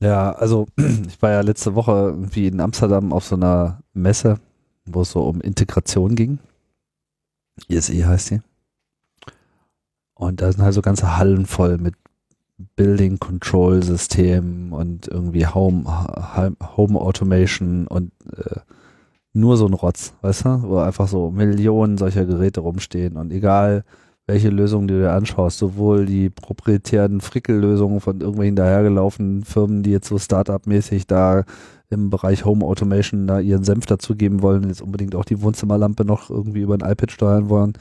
Ja, 0.00 0.32
also 0.32 0.66
ich 0.76 1.22
war 1.22 1.30
ja 1.30 1.40
letzte 1.42 1.74
Woche 1.74 1.92
irgendwie 1.92 2.48
in 2.48 2.60
Amsterdam 2.60 3.12
auf 3.12 3.24
so 3.24 3.36
einer 3.36 3.80
Messe 3.92 4.40
wo 4.86 5.02
es 5.02 5.10
so 5.10 5.22
um 5.22 5.40
Integration 5.40 6.14
ging. 6.14 6.38
ISE 7.68 8.06
heißt 8.06 8.30
die. 8.30 8.40
Und 10.14 10.40
da 10.40 10.52
sind 10.52 10.62
halt 10.62 10.74
so 10.74 10.82
ganze 10.82 11.16
Hallen 11.16 11.46
voll 11.46 11.78
mit 11.78 11.94
Building 12.76 13.18
Control 13.18 13.82
System 13.82 14.72
und 14.72 15.08
irgendwie 15.08 15.46
Home, 15.46 15.84
Home 16.76 17.00
Automation 17.00 17.86
und 17.88 18.12
äh, 18.36 18.60
nur 19.32 19.56
so 19.56 19.66
ein 19.66 19.74
Rotz, 19.74 20.14
weißt 20.20 20.44
du, 20.44 20.62
wo 20.62 20.78
einfach 20.78 21.08
so 21.08 21.32
Millionen 21.32 21.98
solcher 21.98 22.24
Geräte 22.24 22.60
rumstehen 22.60 23.16
und 23.16 23.32
egal 23.32 23.84
welche 24.26 24.48
Lösung 24.48 24.88
du 24.88 24.98
dir 24.98 25.12
anschaust, 25.12 25.58
sowohl 25.58 26.06
die 26.06 26.30
proprietären 26.30 27.20
Frickellösungen 27.20 28.00
von 28.00 28.20
irgendwelchen 28.20 28.56
dahergelaufenen 28.56 29.44
Firmen, 29.44 29.82
die 29.82 29.90
jetzt 29.90 30.08
so 30.08 30.18
Startup-mäßig 30.18 31.06
da 31.06 31.44
im 31.90 32.08
Bereich 32.08 32.44
Home 32.44 32.64
Automation 32.64 33.26
da 33.26 33.38
ihren 33.38 33.64
Senf 33.64 33.84
dazugeben 33.84 34.40
wollen, 34.40 34.68
jetzt 34.68 34.80
unbedingt 34.80 35.14
auch 35.14 35.26
die 35.26 35.42
Wohnzimmerlampe 35.42 36.04
noch 36.04 36.30
irgendwie 36.30 36.62
über 36.62 36.74
ein 36.74 36.90
iPad 36.90 37.12
steuern 37.12 37.48
wollen, 37.50 37.74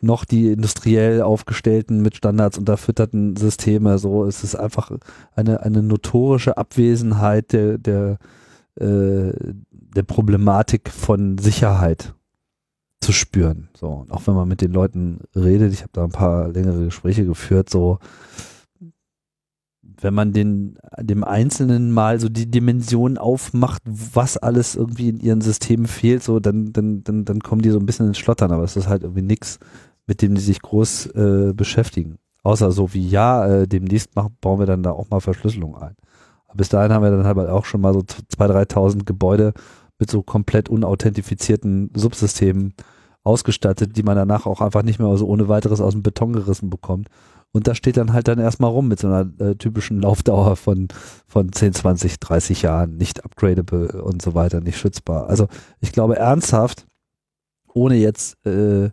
noch 0.00 0.24
die 0.24 0.52
industriell 0.52 1.22
aufgestellten, 1.22 2.02
mit 2.02 2.16
Standards 2.16 2.56
unterfütterten 2.56 3.36
Systeme. 3.36 3.98
So 3.98 4.24
es 4.24 4.44
ist 4.44 4.54
einfach 4.54 4.92
eine, 5.34 5.62
eine 5.62 5.82
notorische 5.82 6.56
Abwesenheit 6.56 7.52
der, 7.52 7.78
der, 7.78 8.18
äh, 8.76 9.32
der 9.70 10.02
Problematik 10.04 10.90
von 10.90 11.38
Sicherheit 11.38 12.14
zu 13.04 13.12
spüren. 13.12 13.68
So, 13.76 13.88
und 13.88 14.10
auch 14.10 14.26
wenn 14.26 14.34
man 14.34 14.48
mit 14.48 14.60
den 14.60 14.72
Leuten 14.72 15.20
redet, 15.36 15.72
ich 15.72 15.82
habe 15.82 15.92
da 15.92 16.04
ein 16.04 16.10
paar 16.10 16.48
längere 16.48 16.86
Gespräche 16.86 17.24
geführt, 17.24 17.68
so 17.68 17.98
wenn 20.00 20.14
man 20.14 20.32
den, 20.32 20.78
dem 21.00 21.22
Einzelnen 21.22 21.92
mal 21.92 22.18
so 22.18 22.28
die 22.28 22.50
Dimension 22.50 23.16
aufmacht, 23.16 23.82
was 23.84 24.36
alles 24.36 24.74
irgendwie 24.74 25.08
in 25.08 25.20
ihren 25.20 25.40
Systemen 25.40 25.86
fehlt, 25.86 26.22
so, 26.22 26.40
dann, 26.40 26.72
dann, 26.72 27.04
dann, 27.04 27.24
dann 27.24 27.40
kommen 27.40 27.62
die 27.62 27.70
so 27.70 27.78
ein 27.78 27.86
bisschen 27.86 28.08
ins 28.08 28.18
Schlottern, 28.18 28.50
aber 28.52 28.64
es 28.64 28.76
ist 28.76 28.88
halt 28.88 29.02
irgendwie 29.02 29.22
nichts, 29.22 29.58
mit 30.06 30.20
dem 30.20 30.34
die 30.34 30.40
sich 30.40 30.60
groß 30.60 31.06
äh, 31.06 31.52
beschäftigen. 31.54 32.16
Außer 32.42 32.72
so 32.72 32.92
wie, 32.92 33.08
ja, 33.08 33.46
äh, 33.46 33.68
demnächst 33.68 34.16
machen, 34.16 34.36
bauen 34.40 34.58
wir 34.58 34.66
dann 34.66 34.82
da 34.82 34.90
auch 34.90 35.08
mal 35.10 35.20
Verschlüsselung 35.20 35.76
ein. 35.76 35.94
Aber 36.46 36.56
bis 36.56 36.68
dahin 36.68 36.92
haben 36.92 37.02
wir 37.02 37.10
dann 37.10 37.24
halt 37.24 37.48
auch 37.48 37.64
schon 37.64 37.80
mal 37.80 37.94
so 37.94 38.00
2.000, 38.00 38.70
3.000 38.70 39.04
Gebäude 39.04 39.54
mit 39.98 40.10
so 40.10 40.22
komplett 40.22 40.68
unauthentifizierten 40.68 41.90
Subsystemen 41.94 42.74
ausgestattet, 43.24 43.96
die 43.96 44.02
man 44.02 44.16
danach 44.16 44.46
auch 44.46 44.60
einfach 44.60 44.82
nicht 44.82 45.00
mehr 45.00 45.16
so 45.16 45.26
ohne 45.26 45.48
weiteres 45.48 45.80
aus 45.80 45.92
dem 45.94 46.02
Beton 46.02 46.34
gerissen 46.34 46.70
bekommt. 46.70 47.08
Und 47.52 47.68
da 47.68 47.74
steht 47.74 47.96
dann 47.96 48.12
halt 48.12 48.28
dann 48.28 48.38
erstmal 48.38 48.70
rum 48.70 48.88
mit 48.88 48.98
so 48.98 49.06
einer 49.06 49.30
äh, 49.38 49.54
typischen 49.54 50.02
Laufdauer 50.02 50.56
von, 50.56 50.88
von 51.26 51.52
10, 51.52 51.72
20, 51.72 52.20
30 52.20 52.62
Jahren, 52.62 52.96
nicht 52.96 53.24
upgradable 53.24 54.02
und 54.02 54.20
so 54.20 54.34
weiter, 54.34 54.60
nicht 54.60 54.76
schützbar. 54.76 55.28
Also 55.28 55.48
ich 55.80 55.92
glaube 55.92 56.16
ernsthaft, 56.16 56.86
ohne 57.72 57.96
jetzt 57.96 58.44
äh, 58.44 58.90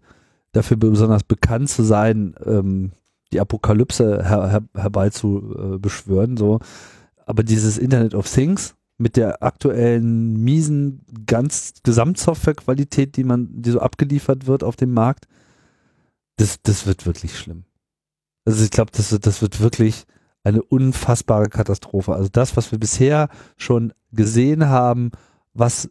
dafür 0.51 0.77
besonders 0.77 1.23
bekannt 1.23 1.69
zu 1.69 1.83
sein, 1.83 2.35
ähm, 2.45 2.91
die 3.33 3.39
Apokalypse 3.39 4.23
her, 4.23 4.49
her, 4.49 4.63
herbeizubeschwören, 4.75 6.37
so. 6.37 6.59
Aber 7.25 7.43
dieses 7.43 7.77
Internet 7.77 8.13
of 8.13 8.29
Things 8.29 8.75
mit 9.01 9.17
der 9.17 9.41
aktuellen 9.43 10.41
miesen 10.43 11.01
ganz 11.25 11.73
Gesamtsoftwarequalität, 11.83 13.17
die 13.17 13.23
man, 13.23 13.49
die 13.61 13.71
so 13.71 13.79
abgeliefert 13.79 14.47
wird 14.47 14.63
auf 14.63 14.75
dem 14.75 14.93
Markt, 14.93 15.27
das, 16.37 16.61
das 16.61 16.85
wird 16.85 17.05
wirklich 17.05 17.37
schlimm. 17.37 17.65
Also 18.45 18.63
ich 18.63 18.71
glaube, 18.71 18.91
das, 18.93 19.09
das 19.19 19.41
wird 19.41 19.59
wirklich 19.59 20.05
eine 20.43 20.63
unfassbare 20.63 21.49
Katastrophe. 21.49 22.13
Also 22.13 22.29
das, 22.31 22.57
was 22.57 22.71
wir 22.71 22.79
bisher 22.79 23.29
schon 23.57 23.93
gesehen 24.11 24.67
haben, 24.67 25.11
was 25.53 25.89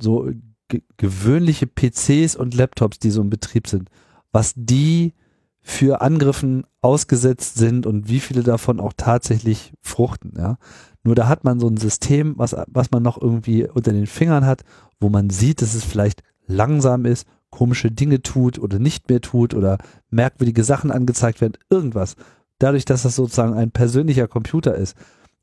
so 0.00 0.30
ge 0.68 0.82
gewöhnliche 0.96 1.66
PCs 1.66 2.36
und 2.36 2.54
Laptops, 2.54 2.98
die 2.98 3.10
so 3.10 3.20
im 3.20 3.30
Betrieb 3.30 3.66
sind, 3.66 3.88
was 4.30 4.52
die 4.56 5.14
für 5.60 6.00
Angriffen 6.00 6.64
ausgesetzt 6.80 7.54
sind 7.56 7.86
und 7.86 8.08
wie 8.08 8.20
viele 8.20 8.42
davon 8.42 8.80
auch 8.80 8.92
tatsächlich 8.96 9.72
fruchten, 9.80 10.34
ja. 10.36 10.58
Nur 11.04 11.14
da 11.14 11.28
hat 11.28 11.44
man 11.44 11.58
so 11.58 11.68
ein 11.68 11.76
System, 11.76 12.34
was, 12.36 12.56
was 12.68 12.90
man 12.90 13.02
noch 13.02 13.20
irgendwie 13.20 13.68
unter 13.68 13.92
den 13.92 14.06
Fingern 14.06 14.46
hat, 14.46 14.62
wo 15.00 15.08
man 15.08 15.30
sieht, 15.30 15.62
dass 15.62 15.74
es 15.74 15.84
vielleicht 15.84 16.22
langsam 16.46 17.04
ist, 17.04 17.26
komische 17.50 17.90
Dinge 17.90 18.22
tut 18.22 18.58
oder 18.58 18.78
nicht 18.78 19.08
mehr 19.08 19.20
tut 19.20 19.54
oder 19.54 19.78
merkwürdige 20.10 20.64
Sachen 20.64 20.90
angezeigt 20.90 21.40
werden, 21.40 21.58
irgendwas. 21.70 22.16
Dadurch, 22.58 22.84
dass 22.84 23.02
das 23.02 23.16
sozusagen 23.16 23.54
ein 23.54 23.72
persönlicher 23.72 24.28
Computer 24.28 24.74
ist, 24.74 24.96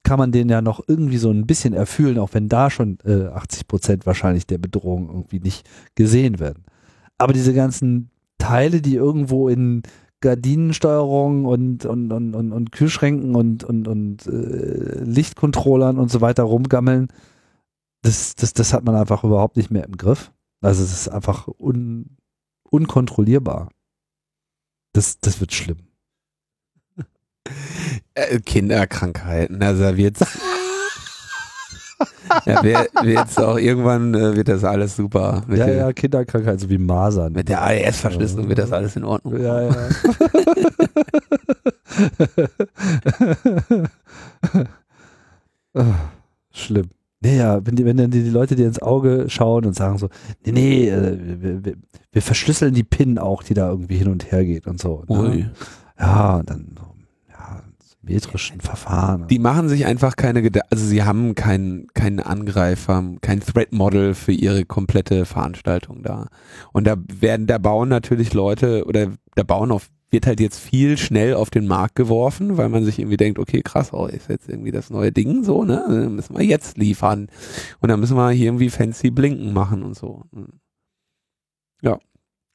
kann 0.03 0.17
man 0.17 0.31
den 0.31 0.49
ja 0.49 0.61
noch 0.61 0.81
irgendwie 0.87 1.17
so 1.17 1.29
ein 1.29 1.45
bisschen 1.45 1.73
erfüllen, 1.73 2.19
auch 2.19 2.33
wenn 2.33 2.47
da 2.47 2.69
schon 2.69 2.97
äh, 3.03 3.25
80 3.25 3.67
Prozent 3.67 4.05
wahrscheinlich 4.05 4.47
der 4.47 4.57
Bedrohung 4.57 5.09
irgendwie 5.09 5.39
nicht 5.39 5.69
gesehen 5.95 6.39
werden. 6.39 6.63
Aber 7.17 7.33
diese 7.33 7.53
ganzen 7.53 8.09
Teile, 8.37 8.81
die 8.81 8.95
irgendwo 8.95 9.49
in 9.49 9.83
Gardinensteuerung 10.21 11.45
und, 11.45 11.85
und, 11.85 12.11
und, 12.11 12.35
und, 12.35 12.51
und 12.51 12.71
Kühlschränken 12.71 13.35
und, 13.35 13.63
und, 13.63 13.87
und 13.87 14.27
äh, 14.27 15.03
Lichtcontrollern 15.03 15.97
und 15.97 16.11
so 16.11 16.21
weiter 16.21 16.43
rumgammeln, 16.43 17.07
das, 18.01 18.35
das, 18.35 18.53
das 18.53 18.73
hat 18.73 18.83
man 18.83 18.95
einfach 18.95 19.23
überhaupt 19.23 19.57
nicht 19.57 19.71
mehr 19.71 19.85
im 19.85 19.97
Griff. 19.97 20.31
Also 20.61 20.83
es 20.83 20.91
ist 20.91 21.07
einfach 21.09 21.47
un, 21.47 22.17
unkontrollierbar. 22.69 23.69
Das, 24.93 25.19
das 25.19 25.39
wird 25.39 25.53
schlimm. 25.53 25.77
Äh, 28.13 28.39
Kinderkrankheiten, 28.39 29.61
also 29.63 29.97
wird's. 29.97 30.19
ja, 32.45 32.63
wird 32.63 33.37
auch 33.39 33.57
irgendwann 33.57 34.13
äh, 34.13 34.35
wird 34.35 34.47
das 34.47 34.63
alles 34.63 34.95
super. 34.95 35.43
ja, 35.49 35.65
der, 35.65 35.75
ja, 35.75 35.93
Kinderkrankheiten, 35.93 36.59
so 36.59 36.69
wie 36.69 36.77
Masern. 36.77 37.33
Mit 37.33 37.49
der 37.49 37.61
AES-Verschlüsselung 37.63 38.47
wird 38.47 38.59
das 38.59 38.71
alles 38.71 38.95
in 38.95 39.03
Ordnung. 39.03 39.41
Ja, 39.41 39.61
ja. 39.63 39.73
Schlimm. 46.51 46.89
Naja, 47.21 47.59
wenn, 47.65 47.75
die, 47.75 47.83
wenn 47.83 47.97
dann 47.97 48.11
die, 48.11 48.23
die 48.23 48.29
Leute 48.29 48.55
dir 48.55 48.65
ins 48.65 48.81
Auge 48.81 49.25
schauen 49.27 49.65
und 49.65 49.75
sagen 49.75 49.97
so, 49.97 50.07
nee, 50.45 50.51
nee, 50.53 50.89
äh, 50.89 51.17
wir, 51.41 51.65
wir, 51.65 51.73
wir, 52.11 52.21
verschlüsseln 52.21 52.73
die 52.73 52.83
PIN 52.83 53.17
auch, 53.17 53.43
die 53.43 53.53
da 53.53 53.69
irgendwie 53.69 53.97
hin 53.97 54.07
und 54.07 54.31
her 54.31 54.45
geht 54.45 54.67
und 54.67 54.79
so. 54.79 55.03
Ne? 55.09 55.51
Ja, 55.99 56.37
und 56.37 56.49
dann 56.49 56.75
metrischen 58.09 58.61
Verfahren. 58.61 59.27
Die 59.27 59.39
machen 59.39 59.69
sich 59.69 59.85
einfach 59.85 60.15
keine 60.15 60.41
Gedanken, 60.41 60.67
also 60.71 60.85
sie 60.85 61.03
haben 61.03 61.35
keinen 61.35 61.87
keinen 61.93 62.19
Angreifer, 62.19 63.03
kein 63.21 63.39
Threat 63.39 63.71
Model 63.71 64.13
für 64.13 64.31
ihre 64.31 64.65
komplette 64.65 65.25
Veranstaltung 65.25 66.03
da. 66.03 66.27
Und 66.73 66.87
da 66.87 66.95
werden, 66.97 67.47
da 67.47 67.57
bauen 67.57 67.89
natürlich 67.89 68.33
Leute 68.33 68.85
oder 68.85 69.07
da 69.35 69.43
bauen 69.43 69.71
auf 69.71 69.89
wird 70.11 70.25
halt 70.25 70.39
jetzt 70.39 70.59
viel 70.59 70.97
schnell 70.97 71.35
auf 71.35 71.51
den 71.51 71.67
Markt 71.67 71.95
geworfen, 71.95 72.57
weil 72.57 72.69
man 72.69 72.83
sich 72.83 72.97
irgendwie 72.97 73.17
denkt, 73.17 73.37
okay, 73.37 73.61
krass, 73.61 73.93
oh, 73.93 74.07
ist 74.07 74.27
jetzt 74.27 74.49
irgendwie 74.49 74.71
das 74.71 74.89
neue 74.89 75.11
Ding 75.11 75.43
so, 75.43 75.63
ne? 75.63 75.85
Dann 75.87 76.15
müssen 76.15 76.35
wir 76.35 76.43
jetzt 76.43 76.79
liefern. 76.79 77.27
Und 77.79 77.89
dann 77.89 77.99
müssen 77.99 78.17
wir 78.17 78.31
hier 78.31 78.47
irgendwie 78.47 78.71
fancy 78.71 79.11
Blinken 79.11 79.53
machen 79.53 79.83
und 79.83 79.95
so. 79.95 80.23
Ja. 81.83 81.99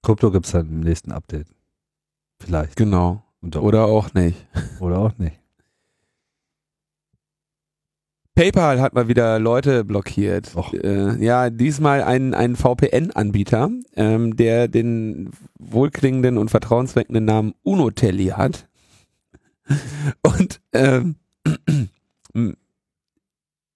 Krypto 0.02 0.32
gibt's 0.32 0.50
dann 0.50 0.66
im 0.66 0.80
nächsten 0.80 1.12
Update. 1.12 1.46
Vielleicht. 2.40 2.74
Genau. 2.74 3.22
Oder 3.56 3.84
auch 3.84 4.14
nicht. 4.14 4.48
Oder 4.80 4.98
auch 4.98 5.16
nicht. 5.18 5.38
PayPal 8.34 8.80
hat 8.80 8.94
mal 8.94 9.06
wieder 9.06 9.38
Leute 9.38 9.84
blockiert. 9.84 10.52
Äh, 10.72 11.22
ja, 11.24 11.50
diesmal 11.50 12.02
ein, 12.02 12.34
ein 12.34 12.56
VPN-Anbieter, 12.56 13.70
ähm, 13.94 14.36
der 14.36 14.66
den 14.66 15.30
wohlklingenden 15.58 16.36
und 16.36 16.50
vertrauensweckenden 16.50 17.24
Namen 17.24 17.54
Unotelli 17.62 18.26
hat. 18.28 18.68
Und 20.22 20.60
ähm, 20.72 21.16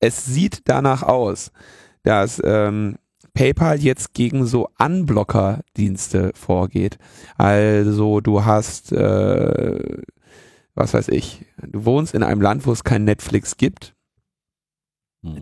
es 0.00 0.26
sieht 0.26 0.62
danach 0.64 1.04
aus, 1.04 1.52
dass 2.02 2.42
ähm, 2.44 2.96
PayPal 3.34 3.78
jetzt 3.78 4.12
gegen 4.12 4.44
so 4.44 4.68
Unblocker-Dienste 4.78 6.32
vorgeht. 6.34 6.98
Also 7.36 8.20
du 8.20 8.44
hast, 8.44 8.90
äh, 8.90 10.02
was 10.74 10.94
weiß 10.94 11.08
ich, 11.08 11.46
du 11.62 11.84
wohnst 11.84 12.14
in 12.14 12.24
einem 12.24 12.40
Land, 12.40 12.66
wo 12.66 12.72
es 12.72 12.82
kein 12.82 13.04
Netflix 13.04 13.56
gibt 13.56 13.94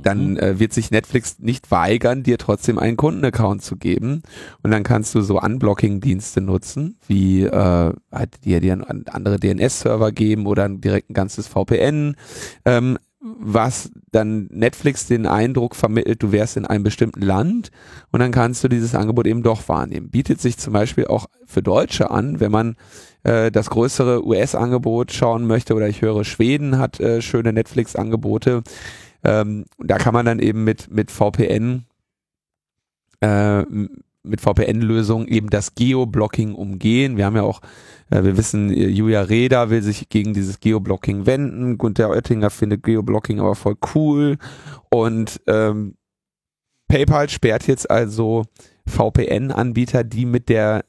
dann 0.03 0.33
mhm. 0.33 0.37
äh, 0.39 0.59
wird 0.59 0.73
sich 0.73 0.91
Netflix 0.91 1.39
nicht 1.39 1.71
weigern, 1.71 2.23
dir 2.23 2.39
trotzdem 2.39 2.79
einen 2.79 2.97
Kundenaccount 2.97 3.63
zu 3.63 3.77
geben. 3.77 4.23
Und 4.63 4.71
dann 4.71 4.83
kannst 4.83 5.15
du 5.15 5.21
so 5.21 5.41
Unblocking-Dienste 5.41 6.41
nutzen, 6.41 6.97
wie 7.07 7.45
äh, 7.45 7.93
halt 8.13 8.45
dir, 8.45 8.61
dir 8.61 8.85
andere 9.07 9.39
DNS-Server 9.39 10.13
geben 10.13 10.47
oder 10.47 10.69
direkt 10.69 11.11
ein 11.11 11.15
ganzes 11.15 11.47
VPN, 11.49 12.17
ähm, 12.65 12.99
was 13.39 13.91
dann 14.13 14.47
Netflix 14.53 15.07
den 15.07 15.27
Eindruck 15.27 15.75
vermittelt, 15.75 16.23
du 16.23 16.33
wärst 16.33 16.57
in 16.57 16.67
einem 16.67 16.85
bestimmten 16.85 17.23
Land 17.23 17.71
und 18.13 18.21
dann 18.21 18.31
kannst 18.31 18.63
du 18.63 18.69
dieses 18.69 18.95
Angebot 18.95 19.27
eben 19.27 19.43
doch 19.43 19.69
wahrnehmen. 19.69 20.11
Bietet 20.11 20.41
sich 20.41 20.59
zum 20.59 20.73
Beispiel 20.73 21.07
auch 21.07 21.27
für 21.45 21.63
Deutsche 21.63 22.11
an, 22.11 22.39
wenn 22.41 22.53
man 22.53 22.77
äh, 23.25 23.51
das 23.51 23.71
größere 23.71 24.25
US-Angebot 24.25 25.13
schauen 25.13 25.47
möchte 25.47 25.75
oder 25.75 25.89
ich 25.89 26.03
höre, 26.03 26.25
Schweden 26.25 26.79
hat 26.79 27.01
äh, 27.01 27.21
schöne 27.21 27.53
Netflix-Angebote 27.53 28.63
ähm, 29.27 29.65
da 29.79 29.99
kann 29.99 30.15
man 30.15 30.25
dann 30.25 30.39
eben 30.39 30.65
mit, 30.65 30.91
mit 30.91 31.11
VPN 31.11 31.85
äh, 33.21 33.65
mit 34.27 34.41
VPN-Lösungen 34.41 35.29
eben 35.29 35.51
das 35.51 35.75
Geoblocking 35.75 36.55
umgehen. 36.55 37.17
Wir 37.17 37.27
haben 37.27 37.37
ja 37.37 37.43
auch, 37.43 37.61
äh, 38.11 38.23
wir 38.23 38.37
wissen, 38.37 38.71
äh, 38.71 38.89
Julia 38.89 39.23
Reda 39.23 39.71
will 39.71 39.83
sich 39.83 40.09
gegen 40.09 40.35
dieses 40.35 40.61
Geoblocking 40.61 41.27
wenden. 41.27 41.79
Gunther 41.79 42.11
Oettinger 42.11 42.51
findet 42.51 42.83
Geoblocking 42.83 43.41
aber 43.41 43.55
voll 43.55 43.77
cool. 43.95 44.39
Und 44.91 45.41
ähm, 45.47 45.95
PayPal 46.89 47.29
sperrt 47.29 47.67
jetzt 47.67 47.91
also 47.91 48.45
VPN-Anbieter, 48.87 50.05
die 50.05 50.27
mit 50.27 50.49
der, 50.49 50.85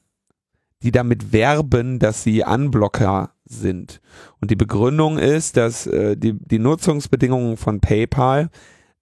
die 0.82 0.92
damit 0.92 1.32
werben, 1.32 1.98
dass 1.98 2.22
sie 2.22 2.44
Unblocker 2.44 3.32
sind. 3.50 4.00
Und 4.40 4.50
die 4.50 4.56
Begründung 4.56 5.18
ist, 5.18 5.56
dass 5.56 5.86
äh, 5.86 6.16
die, 6.16 6.34
die 6.34 6.58
Nutzungsbedingungen 6.58 7.56
von 7.56 7.80
PayPal 7.80 8.50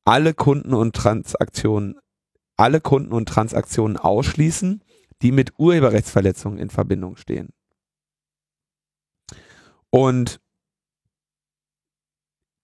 alle 0.04 0.34
Kunden 0.34 0.74
und 0.74 0.94
Transaktionen, 0.94 1.96
alle 2.56 2.80
Kunden 2.80 3.12
und 3.12 3.28
Transaktionen 3.28 3.96
ausschließen, 3.96 4.82
die 5.22 5.32
mit 5.32 5.58
Urheberrechtsverletzungen 5.58 6.58
in 6.58 6.70
Verbindung 6.70 7.16
stehen. 7.16 7.48
Und 9.90 10.40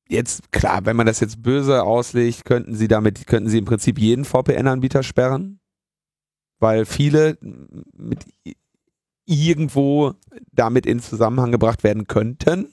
jetzt, 0.08 0.52
klar, 0.52 0.84
wenn 0.84 0.96
man 0.96 1.06
das 1.06 1.20
jetzt 1.20 1.42
böse 1.42 1.82
auslegt, 1.82 2.44
könnten 2.44 2.74
sie 2.74 2.88
damit, 2.88 3.26
könnten 3.26 3.48
sie 3.48 3.58
im 3.58 3.64
Prinzip 3.64 3.98
jeden 3.98 4.24
VPN-Anbieter 4.24 5.02
sperren, 5.02 5.60
weil 6.60 6.84
viele 6.84 7.38
mit 7.92 8.24
irgendwo 9.24 10.14
damit 10.52 10.86
in 10.86 11.00
Zusammenhang 11.00 11.52
gebracht 11.52 11.84
werden 11.84 12.06
könnten. 12.06 12.66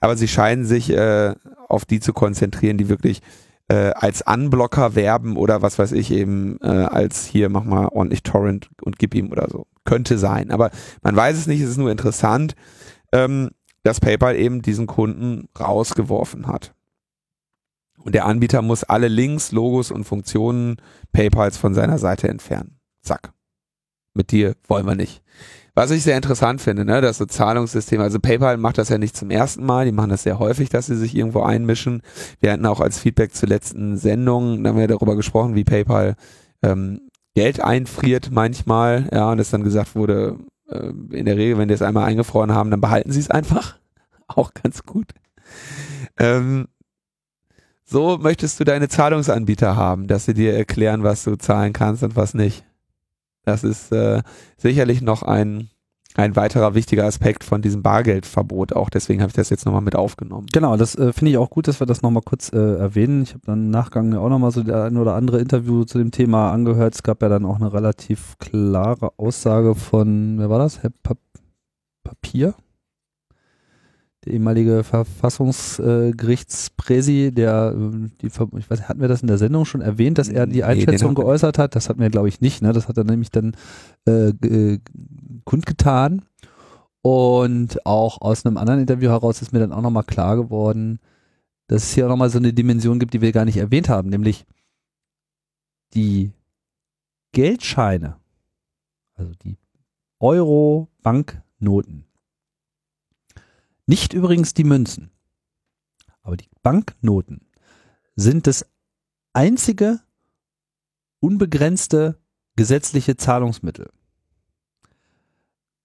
Aber 0.00 0.16
sie 0.16 0.28
scheinen 0.28 0.64
sich 0.64 0.90
äh, 0.90 1.34
auf 1.68 1.84
die 1.84 2.00
zu 2.00 2.12
konzentrieren, 2.12 2.78
die 2.78 2.88
wirklich 2.88 3.20
äh, 3.68 3.90
als 3.94 4.22
Unblocker 4.22 4.94
werben 4.94 5.36
oder 5.36 5.62
was 5.62 5.78
weiß 5.78 5.92
ich 5.92 6.10
eben 6.10 6.58
äh, 6.60 6.66
als 6.66 7.24
hier 7.24 7.48
mach 7.48 7.64
mal 7.64 7.88
ordentlich 7.88 8.22
Torrent 8.22 8.68
und 8.82 8.98
gib 8.98 9.14
ihm 9.14 9.30
oder 9.30 9.48
so. 9.50 9.66
Könnte 9.84 10.18
sein, 10.18 10.50
aber 10.50 10.70
man 11.02 11.14
weiß 11.14 11.36
es 11.36 11.46
nicht, 11.46 11.60
es 11.60 11.70
ist 11.70 11.76
nur 11.76 11.90
interessant, 11.90 12.54
ähm, 13.12 13.50
dass 13.82 14.00
PayPal 14.00 14.36
eben 14.36 14.62
diesen 14.62 14.86
Kunden 14.86 15.48
rausgeworfen 15.58 16.46
hat. 16.46 16.74
Und 17.98 18.14
der 18.14 18.26
Anbieter 18.26 18.60
muss 18.60 18.84
alle 18.84 19.08
Links, 19.08 19.52
Logos 19.52 19.90
und 19.90 20.04
Funktionen 20.04 20.76
PayPals 21.12 21.56
von 21.56 21.74
seiner 21.74 21.98
Seite 21.98 22.28
entfernen. 22.28 22.78
Zack. 23.02 23.32
Mit 24.14 24.30
dir 24.30 24.56
wollen 24.68 24.86
wir 24.86 24.94
nicht. 24.94 25.22
Was 25.76 25.90
ich 25.90 26.04
sehr 26.04 26.16
interessant 26.16 26.60
finde, 26.60 26.84
ne, 26.84 27.00
dass 27.00 27.18
so 27.18 27.26
Zahlungssysteme, 27.26 28.02
also 28.02 28.20
PayPal 28.20 28.56
macht 28.58 28.78
das 28.78 28.90
ja 28.90 28.98
nicht 28.98 29.16
zum 29.16 29.30
ersten 29.30 29.66
Mal, 29.66 29.84
die 29.86 29.92
machen 29.92 30.10
das 30.10 30.22
sehr 30.22 30.38
häufig, 30.38 30.68
dass 30.68 30.86
sie 30.86 30.96
sich 30.96 31.16
irgendwo 31.16 31.42
einmischen. 31.42 32.02
Wir 32.40 32.52
hatten 32.52 32.66
auch 32.66 32.80
als 32.80 33.00
Feedback 33.00 33.34
zur 33.34 33.48
letzten 33.48 33.96
Sendung, 33.96 34.62
da 34.62 34.70
haben 34.70 34.78
wir 34.78 34.86
darüber 34.86 35.16
gesprochen, 35.16 35.56
wie 35.56 35.64
PayPal 35.64 36.14
ähm, 36.62 37.00
Geld 37.34 37.60
einfriert 37.60 38.30
manchmal, 38.30 39.08
ja, 39.12 39.32
und 39.32 39.40
es 39.40 39.50
dann 39.50 39.64
gesagt 39.64 39.96
wurde, 39.96 40.38
äh, 40.68 40.90
in 41.10 41.24
der 41.24 41.36
Regel, 41.36 41.58
wenn 41.58 41.66
die 41.66 41.74
es 41.74 41.82
einmal 41.82 42.04
eingefroren 42.04 42.52
haben, 42.52 42.70
dann 42.70 42.80
behalten 42.80 43.10
sie 43.10 43.20
es 43.20 43.30
einfach. 43.30 43.76
Auch 44.28 44.54
ganz 44.54 44.84
gut. 44.84 45.10
Ähm, 46.18 46.68
so 47.84 48.18
möchtest 48.18 48.60
du 48.60 48.64
deine 48.64 48.88
Zahlungsanbieter 48.88 49.74
haben, 49.74 50.06
dass 50.06 50.24
sie 50.24 50.34
dir 50.34 50.54
erklären, 50.54 51.02
was 51.02 51.24
du 51.24 51.36
zahlen 51.36 51.72
kannst 51.72 52.04
und 52.04 52.14
was 52.14 52.32
nicht. 52.32 52.64
Das 53.44 53.64
ist 53.64 53.92
äh, 53.92 54.22
sicherlich 54.56 55.02
noch 55.02 55.22
ein, 55.22 55.68
ein 56.14 56.36
weiterer 56.36 56.74
wichtiger 56.74 57.04
Aspekt 57.04 57.44
von 57.44 57.62
diesem 57.62 57.82
Bargeldverbot. 57.82 58.72
Auch 58.74 58.88
deswegen 58.88 59.20
habe 59.20 59.30
ich 59.30 59.36
das 59.36 59.50
jetzt 59.50 59.66
nochmal 59.66 59.82
mit 59.82 59.96
aufgenommen. 59.96 60.46
Genau, 60.52 60.76
das 60.76 60.94
äh, 60.94 61.12
finde 61.12 61.32
ich 61.32 61.38
auch 61.38 61.50
gut, 61.50 61.68
dass 61.68 61.80
wir 61.80 61.86
das 61.86 62.02
nochmal 62.02 62.22
kurz 62.22 62.52
äh, 62.52 62.58
erwähnen. 62.58 63.22
Ich 63.22 63.34
habe 63.34 63.46
dann 63.46 63.64
im 63.64 63.70
Nachgang 63.70 64.14
auch 64.14 64.28
nochmal 64.28 64.50
so 64.50 64.62
der 64.62 64.84
ein 64.84 64.96
oder 64.96 65.14
andere 65.14 65.40
Interview 65.40 65.84
zu 65.84 65.98
dem 65.98 66.10
Thema 66.10 66.52
angehört. 66.52 66.94
Es 66.94 67.02
gab 67.02 67.22
ja 67.22 67.28
dann 67.28 67.44
auch 67.44 67.56
eine 67.56 67.72
relativ 67.72 68.38
klare 68.38 69.12
Aussage 69.18 69.74
von, 69.74 70.38
wer 70.38 70.50
war 70.50 70.58
das? 70.58 70.82
Herr 70.82 70.90
pa 71.02 71.14
Papier? 72.04 72.54
Der 74.24 74.34
ehemalige 74.34 74.84
Verfassungsgerichtspräsi, 74.84 77.32
der 77.32 77.74
äh, 77.76 78.08
die, 78.20 78.26
ich 78.26 78.70
weiß, 78.70 78.88
hatten 78.88 79.00
wir 79.00 79.08
das 79.08 79.22
in 79.22 79.28
der 79.28 79.38
Sendung 79.38 79.64
schon 79.64 79.80
erwähnt, 79.80 80.18
dass 80.18 80.28
er 80.28 80.46
die 80.46 80.62
Einschätzung 80.64 81.10
nee, 81.10 81.16
geäußert 81.16 81.58
hat? 81.58 81.74
Das 81.76 81.88
hatten 81.88 82.00
wir, 82.00 82.10
glaube 82.10 82.28
ich, 82.28 82.40
nicht. 82.40 82.62
Ne? 82.62 82.72
Das 82.72 82.88
hat 82.88 82.96
er 82.96 83.04
nämlich 83.04 83.30
dann 83.30 83.56
äh, 84.06 84.28
äh, 84.28 84.78
kundgetan. 85.44 86.22
Und 87.02 87.84
auch 87.84 88.22
aus 88.22 88.46
einem 88.46 88.56
anderen 88.56 88.80
Interview 88.80 89.10
heraus 89.10 89.42
ist 89.42 89.52
mir 89.52 89.58
dann 89.58 89.72
auch 89.72 89.82
nochmal 89.82 90.04
klar 90.04 90.36
geworden, 90.36 91.00
dass 91.66 91.82
es 91.82 91.92
hier 91.92 92.06
auch 92.06 92.10
nochmal 92.10 92.30
so 92.30 92.38
eine 92.38 92.54
Dimension 92.54 92.98
gibt, 92.98 93.12
die 93.12 93.20
wir 93.20 93.32
gar 93.32 93.44
nicht 93.44 93.58
erwähnt 93.58 93.90
haben, 93.90 94.08
nämlich 94.08 94.46
die 95.92 96.32
Geldscheine, 97.32 98.16
also 99.14 99.32
die 99.42 99.58
Euro-Banknoten, 100.18 102.06
nicht 103.86 104.12
übrigens 104.12 104.54
die 104.54 104.64
Münzen. 104.64 105.10
Aber 106.22 106.36
die 106.36 106.48
Banknoten 106.62 107.46
sind 108.16 108.46
das 108.46 108.66
einzige 109.32 110.00
unbegrenzte 111.20 112.18
gesetzliche 112.56 113.16
Zahlungsmittel. 113.16 113.90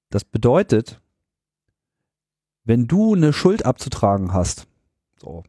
Das 0.09 0.23
bedeutet, 0.23 1.01
wenn 2.63 2.87
du 2.87 3.15
eine 3.15 3.33
Schuld 3.33 3.65
abzutragen 3.65 4.33
hast, 4.33 4.67
so 5.17 5.43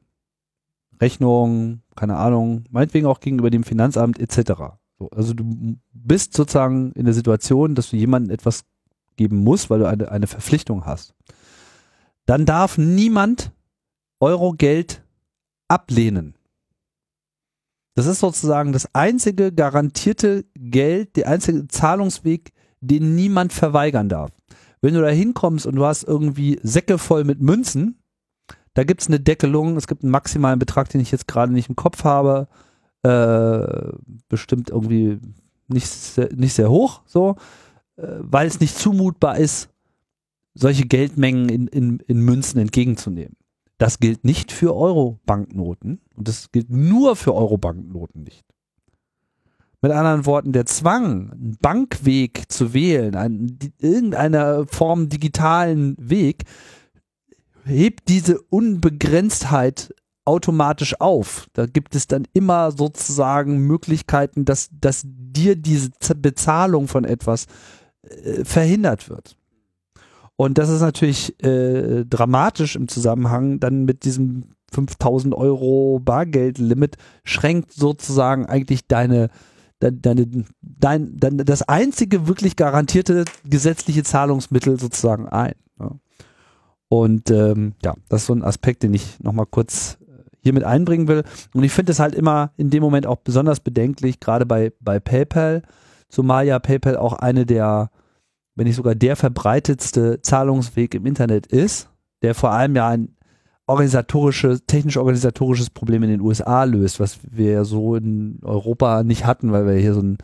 Rechnung, 1.01 1.82
keine 1.96 2.16
Ahnung, 2.16 2.64
meinetwegen 2.70 3.07
auch 3.07 3.20
gegenüber 3.20 3.51
dem 3.51 3.64
Finanzamt 3.64 4.18
etc. 4.18 4.76
So, 4.98 5.09
also 5.11 5.32
du 5.34 5.78
bist 5.92 6.34
sozusagen 6.34 6.92
in 6.92 7.05
der 7.05 7.14
Situation, 7.14 7.74
dass 7.74 7.90
du 7.90 7.96
jemandem 7.96 8.32
etwas 8.32 8.64
geben 9.16 9.38
musst, 9.38 9.70
weil 9.70 9.80
du 9.80 9.88
eine, 9.88 10.11
eine 10.11 10.26
Verpflichtung 10.26 10.84
hast 10.84 11.14
dann 12.31 12.47
darf 12.47 12.78
niemand 12.78 13.51
Euro-Geld 14.20 15.03
ablehnen. 15.66 16.37
Das 17.97 18.07
ist 18.07 18.20
sozusagen 18.20 18.72
das 18.72 18.95
einzige 18.95 19.51
garantierte 19.53 20.45
Geld, 20.55 21.16
der 21.16 21.26
einzige 21.26 21.66
Zahlungsweg, 21.66 22.53
den 22.81 23.16
niemand 23.16 23.53
verweigern 23.53 24.09
darf. 24.09 24.31
Wenn 24.81 24.95
du 24.95 25.01
da 25.01 25.09
hinkommst 25.09 25.66
und 25.66 25.74
du 25.74 25.85
hast 25.85 26.05
irgendwie 26.05 26.61
Säcke 26.62 26.99
voll 26.99 27.24
mit 27.24 27.41
Münzen, 27.41 28.01
da 28.74 28.85
gibt 28.85 29.01
es 29.01 29.09
eine 29.09 29.18
Deckelung, 29.18 29.76
es 29.76 29.89
gibt 29.89 30.05
einen 30.05 30.12
maximalen 30.12 30.61
Betrag, 30.61 30.89
den 30.89 31.01
ich 31.01 31.11
jetzt 31.11 31.26
gerade 31.26 31.53
nicht 31.53 31.68
im 31.68 31.74
Kopf 31.74 32.05
habe, 32.05 32.47
äh, 33.03 33.91
bestimmt 34.28 34.70
irgendwie 34.70 35.18
nicht 35.66 35.89
sehr, 35.89 36.33
nicht 36.33 36.55
sehr 36.55 36.70
hoch, 36.70 37.03
so, 37.07 37.35
äh, 37.97 38.07
weil 38.20 38.47
es 38.47 38.61
nicht 38.61 38.78
zumutbar 38.78 39.37
ist, 39.37 39.69
solche 40.61 40.86
Geldmengen 40.86 41.48
in, 41.48 41.66
in, 41.68 41.98
in 42.06 42.20
Münzen 42.20 42.61
entgegenzunehmen. 42.61 43.36
Das 43.78 43.98
gilt 43.98 44.24
nicht 44.24 44.52
für 44.52 44.76
Euro-Banknoten 44.76 46.00
und 46.14 46.28
das 46.28 46.52
gilt 46.52 46.70
nur 46.70 47.16
für 47.16 47.34
Euro-Banknoten 47.34 48.22
nicht. 48.22 48.44
Mit 49.82 49.92
anderen 49.92 50.26
Worten, 50.26 50.52
der 50.52 50.66
Zwang, 50.66 51.30
einen 51.30 51.56
Bankweg 51.61 52.52
zu 52.52 52.74
wählen, 52.74 53.16
einen, 53.16 53.58
irgendeiner 53.78 54.66
Form 54.66 55.08
digitalen 55.08 55.96
Weg, 55.98 56.44
hebt 57.64 58.08
diese 58.08 58.38
Unbegrenztheit 58.42 59.94
automatisch 60.26 61.00
auf. 61.00 61.46
Da 61.54 61.64
gibt 61.64 61.94
es 61.94 62.06
dann 62.06 62.24
immer 62.34 62.72
sozusagen 62.72 63.66
Möglichkeiten, 63.66 64.44
dass, 64.44 64.68
dass 64.78 65.02
dir 65.06 65.56
diese 65.56 65.90
Bezahlung 66.16 66.86
von 66.86 67.04
etwas 67.04 67.46
äh, 68.02 68.44
verhindert 68.44 69.08
wird. 69.08 69.38
Und 70.41 70.57
das 70.57 70.70
ist 70.70 70.80
natürlich 70.80 71.38
äh, 71.45 72.07
dramatisch 72.07 72.74
im 72.74 72.88
Zusammenhang 72.88 73.61
dann 73.61 73.84
mit 73.84 74.07
diesem 74.07 74.45
5000 74.72 75.34
Euro 75.34 76.01
Bargeldlimit, 76.03 76.97
schränkt 77.24 77.74
sozusagen 77.74 78.47
eigentlich 78.47 78.86
deine, 78.86 79.28
deine, 79.80 80.26
dein, 80.62 81.14
dein, 81.18 81.36
das 81.36 81.61
einzige 81.61 82.26
wirklich 82.26 82.57
garantierte 82.57 83.26
gesetzliche 83.45 84.03
Zahlungsmittel 84.03 84.80
sozusagen 84.80 85.28
ein. 85.28 85.57
Ja. 85.78 85.91
Und 86.88 87.30
ähm, 87.30 87.74
ja, 87.84 87.93
das 88.09 88.22
ist 88.22 88.28
so 88.28 88.32
ein 88.32 88.43
Aspekt, 88.43 88.82
den 88.82 88.95
ich 88.95 89.20
nochmal 89.20 89.45
kurz 89.45 89.99
äh, 90.01 90.22
hier 90.43 90.55
mit 90.55 90.64
einbringen 90.64 91.07
will. 91.07 91.22
Und 91.53 91.64
ich 91.64 91.72
finde 91.72 91.93
es 91.93 92.01
halt 92.01 92.14
immer 92.14 92.53
in 92.57 92.70
dem 92.70 92.82
Moment 92.82 93.07
auch 93.07 93.18
besonders 93.18 93.61
bedenklich, 93.61 94.20
gerade 94.20 94.47
bei, 94.47 94.72
bei 94.80 95.01
PayPal, 95.01 95.61
zumal 96.09 96.47
ja 96.47 96.59
PayPal 96.59 96.97
auch 96.97 97.12
eine 97.12 97.45
der 97.45 97.91
wenn 98.61 98.66
nicht 98.66 98.76
sogar 98.76 98.94
der 98.94 99.16
verbreitetste 99.16 100.20
Zahlungsweg 100.20 100.94
im 100.94 101.06
Internet 101.06 101.46
ist, 101.46 101.88
der 102.20 102.34
vor 102.34 102.50
allem 102.50 102.76
ja 102.76 102.88
ein 102.88 103.16
organisatorisches, 103.66 104.66
technisch-organisatorisches 104.66 105.70
Problem 105.70 106.02
in 106.02 106.11
den 106.11 106.20
USA 106.20 106.64
löst, 106.64 107.00
was 107.00 107.20
wir 107.22 107.52
ja 107.52 107.64
so 107.64 107.96
in 107.96 108.38
Europa 108.42 109.02
nicht 109.02 109.24
hatten, 109.24 109.50
weil 109.50 109.66
wir 109.66 109.80
hier 109.80 109.94
so 109.94 110.02
ein 110.02 110.18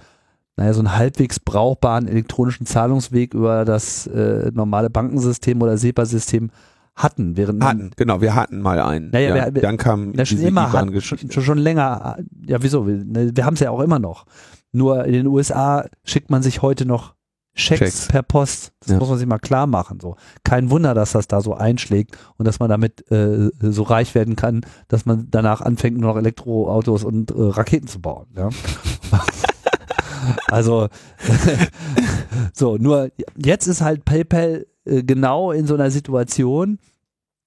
naja, 0.55 0.75
so 0.75 0.81
einen 0.81 0.95
halbwegs 0.95 1.41
brauchbaren 1.41 2.09
elektronischen 2.09 2.67
Zahlungsweg 2.67 3.33
über 3.33 3.65
das 3.65 4.07
äh, 4.07 4.51
normale 4.53 4.91
Bankensystem 4.91 5.63
oder 5.63 5.79
SEPA-System 5.79 6.51
hatten. 6.95 7.39
Während 7.39 7.65
hatten, 7.65 7.91
genau, 7.97 8.21
wir 8.21 8.35
hatten 8.35 8.61
mal 8.61 8.81
einen. 8.81 9.13
Naja, 9.13 9.35
ja, 9.35 9.55
wir, 9.55 9.63
dann 9.63 9.79
kam 9.79 10.13
ja, 10.13 10.27
schon 10.27 10.43
immer, 10.43 10.71
hat, 10.75 11.03
schon, 11.03 11.31
schon, 11.31 11.59
länger, 11.59 12.19
ja 12.47 12.63
wieso, 12.63 12.87
wir, 12.87 13.03
ne, 13.03 13.31
wir 13.35 13.47
haben 13.47 13.55
es 13.55 13.61
ja 13.61 13.71
auch 13.71 13.81
immer 13.81 13.99
noch. 13.99 14.27
Nur 14.73 15.07
in 15.07 15.15
den 15.15 15.27
USA 15.27 15.87
schickt 16.05 16.29
man 16.29 16.43
sich 16.43 16.61
heute 16.61 16.85
noch 16.85 17.16
Schecks, 17.59 17.79
Schecks. 17.79 18.09
per 18.09 18.23
Post. 18.23 18.73
Das 18.81 18.91
Ja. 18.93 18.99
muss 18.99 19.09
man 19.09 19.19
sich 19.19 19.27
mal 19.27 19.39
klar 19.39 19.67
machen. 19.67 19.99
So. 20.01 20.17
Kein 20.45 20.71
Wunder, 20.71 20.93
dass 20.95 21.13
das 21.13 21.27
da 21.27 21.41
so 21.41 21.55
einschlägt 21.55 22.17
und 22.37 22.47
dass 22.47 22.59
man 22.61 22.69
damit 22.69 23.11
äh, 23.11 23.51
so 23.61 23.83
reich 23.83 24.15
werden 24.15 24.37
kann, 24.37 24.61
dass 24.89 25.07
man 25.07 25.29
danach 25.31 25.63
anfängt, 25.63 25.99
nur 25.99 26.11
noch 26.11 26.19
Elektroautos 26.19 27.03
und 27.03 27.31
äh, 27.31 27.35
Raketen 27.39 27.89
zu 27.89 28.01
bauen. 28.01 28.27
Ja? 28.37 28.51
also 30.49 30.89
so, 32.53 32.77
nur 32.77 33.11
jetzt 33.37 33.67
ist 33.67 33.81
halt 33.81 34.05
PayPal 34.05 34.67
äh, 34.85 35.03
genau 35.03 35.51
in 35.53 35.67
so 35.67 35.75
einer 35.75 35.91
Situation, 35.91 36.79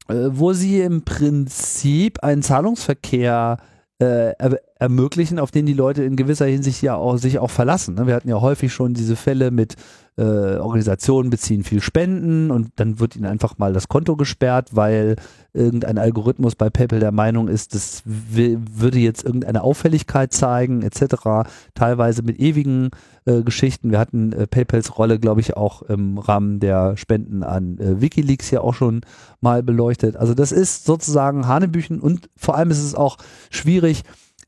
äh, 0.08 0.16
wo 0.32 0.54
sie 0.54 0.82
im 0.82 1.04
Prinzip 1.04 2.24
einen 2.24 2.42
Zahlungsverkehr 2.42 3.58
äh, 3.60 3.64
er 4.00 4.60
ermöglichen, 4.80 5.40
auf 5.40 5.52
den 5.52 5.66
die 5.66 5.74
Leute 5.74 6.04
in 6.04 6.16
gewisser 6.16 6.46
Hinsicht 6.46 6.82
ja 6.82 6.96
auch 6.96 7.18
sich 7.18 7.40
auch 7.40 7.50
verlassen. 7.50 7.96
ne? 7.96 8.08
Wir 8.08 8.16
hatten 8.16 8.30
ja 8.30 8.40
häufig 8.40 8.74
schon 8.74 8.94
diese 8.94 9.16
Fälle 9.16 9.52
mit 9.52 9.76
äh, 10.20 10.58
Organisationen 10.58 11.30
beziehen 11.30 11.64
viel 11.64 11.82
Spenden 11.82 12.52
und 12.52 12.72
dann 12.76 13.00
wird 13.00 13.16
ihnen 13.16 13.26
einfach 13.26 13.58
mal 13.58 13.72
das 13.72 13.88
Konto 13.88 14.18
gesperrt, 14.18 14.72
weil 14.74 15.16
irgendein 15.54 15.98
Algorithmus 15.98 16.56
bei 16.56 16.70
PayPal 16.70 17.00
der 17.00 17.14
Meinung 17.14 17.48
ist, 17.48 17.74
das 17.74 18.04
würde 18.06 19.00
jetzt 19.00 19.24
irgendeine 19.24 19.64
Auffälligkeit 19.64 20.34
zeigen, 20.34 20.82
etc. 20.82 21.50
Teilweise 21.74 22.22
mit 22.22 22.38
ewigen 22.38 22.90
äh, 23.26 23.44
Geschichten. 23.44 23.92
Wir 23.92 24.00
hatten 24.00 24.34
äh, 24.34 24.46
PayPals 24.46 24.98
Rolle, 24.98 25.20
glaube 25.20 25.40
ich, 25.40 25.56
auch 25.56 25.84
im 25.84 26.18
Rahmen 26.18 26.60
der 26.60 26.98
Spenden 26.98 27.44
an 27.44 27.78
äh, 27.78 28.02
WikiLeaks 28.02 28.52
ja 28.52 28.60
auch 28.60 28.74
schon 28.74 29.02
mal 29.40 29.64
beleuchtet. 29.64 30.18
Also 30.18 30.34
das 30.34 30.52
ist 30.52 30.86
sozusagen 30.86 31.48
Hanebüchen 31.48 32.02
und 32.02 32.30
vor 32.36 32.58
allem 32.58 32.72
ist 32.72 32.84
es 32.84 32.94
auch 32.94 33.18
schwierig 33.50 34.04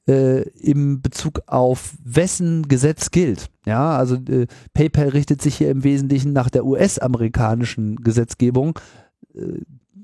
äh, 0.08 0.42
im 0.60 1.02
Bezug 1.02 1.42
auf 1.48 1.96
wessen 2.04 2.68
Gesetz 2.68 3.12
gilt. 3.12 3.50
Ja, 3.66 3.96
also 3.98 4.16
äh, 4.16 4.48
PayPal 4.74 5.10
richtet 5.10 5.42
sich 5.42 5.56
hier 5.56 5.70
im 5.70 5.84
Wesentlichen 5.84 6.34
nach 6.34 6.50
der 6.50 6.66
US-amerikanischen 6.66 7.98
Gesetzgebung, 7.98 8.80
äh, 9.36 9.62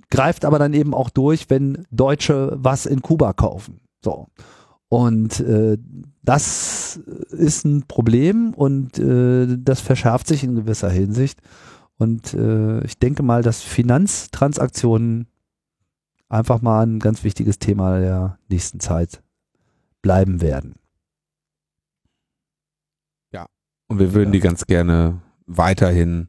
greift 0.09 0.45
aber 0.45 0.59
dann 0.59 0.73
eben 0.73 0.93
auch 0.93 1.09
durch, 1.09 1.49
wenn 1.49 1.85
Deutsche 1.91 2.55
was 2.59 2.85
in 2.85 3.01
Kuba 3.01 3.33
kaufen. 3.33 3.81
So. 4.03 4.27
Und 4.89 5.39
äh, 5.41 5.77
das 6.23 6.97
ist 7.29 7.65
ein 7.65 7.83
Problem 7.87 8.53
und 8.53 8.99
äh, 8.99 9.57
das 9.59 9.81
verschärft 9.81 10.27
sich 10.27 10.43
in 10.43 10.55
gewisser 10.55 10.89
Hinsicht. 10.89 11.41
Und 11.97 12.33
äh, 12.33 12.83
ich 12.85 12.99
denke 12.99 13.23
mal, 13.23 13.41
dass 13.41 13.61
Finanztransaktionen 13.61 15.27
einfach 16.29 16.61
mal 16.61 16.85
ein 16.85 16.99
ganz 16.99 17.23
wichtiges 17.23 17.59
Thema 17.59 17.99
der 17.99 18.37
nächsten 18.47 18.79
Zeit 18.79 19.23
bleiben 20.08 20.41
werden. 20.41 20.76
Und 23.88 23.99
wir 23.99 24.14
würden 24.14 24.30
Ja. 24.30 24.34
die 24.34 24.39
ganz 24.39 24.66
gerne 24.66 25.22
weiterhin 25.45 26.28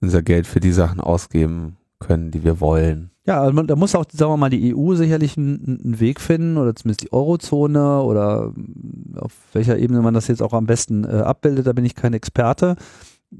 unser 0.00 0.22
Geld 0.22 0.46
für 0.46 0.60
die 0.60 0.72
Sachen 0.72 1.00
ausgeben 1.00 1.76
können, 1.98 2.30
die 2.30 2.44
wir 2.44 2.60
wollen. 2.60 3.10
Ja, 3.26 3.40
also 3.40 3.62
da 3.62 3.76
muss 3.76 3.94
auch, 3.94 4.04
sagen 4.12 4.32
wir 4.32 4.36
mal, 4.36 4.50
die 4.50 4.74
EU 4.74 4.94
sicherlich 4.94 5.38
einen, 5.38 5.80
einen 5.82 6.00
Weg 6.00 6.20
finden 6.20 6.58
oder 6.58 6.74
zumindest 6.74 7.02
die 7.02 7.12
Eurozone 7.12 8.02
oder 8.02 8.52
mm, 8.54 9.18
auf 9.18 9.32
welcher 9.54 9.78
Ebene 9.78 10.02
man 10.02 10.12
das 10.12 10.28
jetzt 10.28 10.42
auch 10.42 10.52
am 10.52 10.66
besten 10.66 11.04
äh, 11.04 11.08
abbildet, 11.08 11.66
da 11.66 11.72
bin 11.72 11.86
ich 11.86 11.94
kein 11.94 12.12
Experte, 12.12 12.76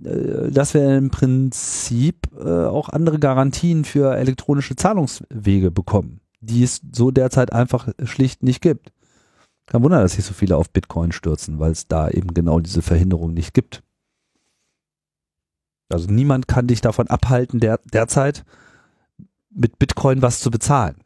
äh, 0.05 0.51
dass 0.51 0.72
wir 0.72 0.97
im 0.97 1.11
Prinzip 1.11 2.28
äh, 2.39 2.49
auch 2.49 2.89
andere 2.89 3.18
Garantien 3.18 3.85
für 3.85 4.16
elektronische 4.16 4.76
Zahlungswege 4.76 5.70
bekommen, 5.70 6.20
die 6.41 6.62
es 6.62 6.80
so 6.93 7.11
derzeit 7.11 7.53
einfach 7.53 7.89
schlicht 8.05 8.43
nicht 8.43 8.62
gibt. 8.62 8.91
Kein 9.66 9.82
Wunder, 9.82 10.02
dass 10.02 10.12
sich 10.14 10.24
so 10.24 10.34
viele 10.34 10.56
auf 10.56 10.70
Bitcoin 10.70 11.12
stürzen, 11.12 11.58
weil 11.58 11.72
es 11.72 11.88
da 11.88 12.10
eben 12.10 12.34
genau 12.34 12.60
diese 12.60 12.82
Verhinderung 12.82 13.32
nicht 13.32 13.54
gibt. 13.54 13.82
Also 15.88 16.10
niemand 16.10 16.48
kann 16.48 16.66
dich 16.66 16.80
davon 16.80 17.08
abhalten, 17.08 17.60
der, 17.60 17.78
derzeit 17.92 18.44
mit 19.50 19.78
Bitcoin 19.78 20.22
was 20.22 20.40
zu 20.40 20.50
bezahlen. 20.50 20.96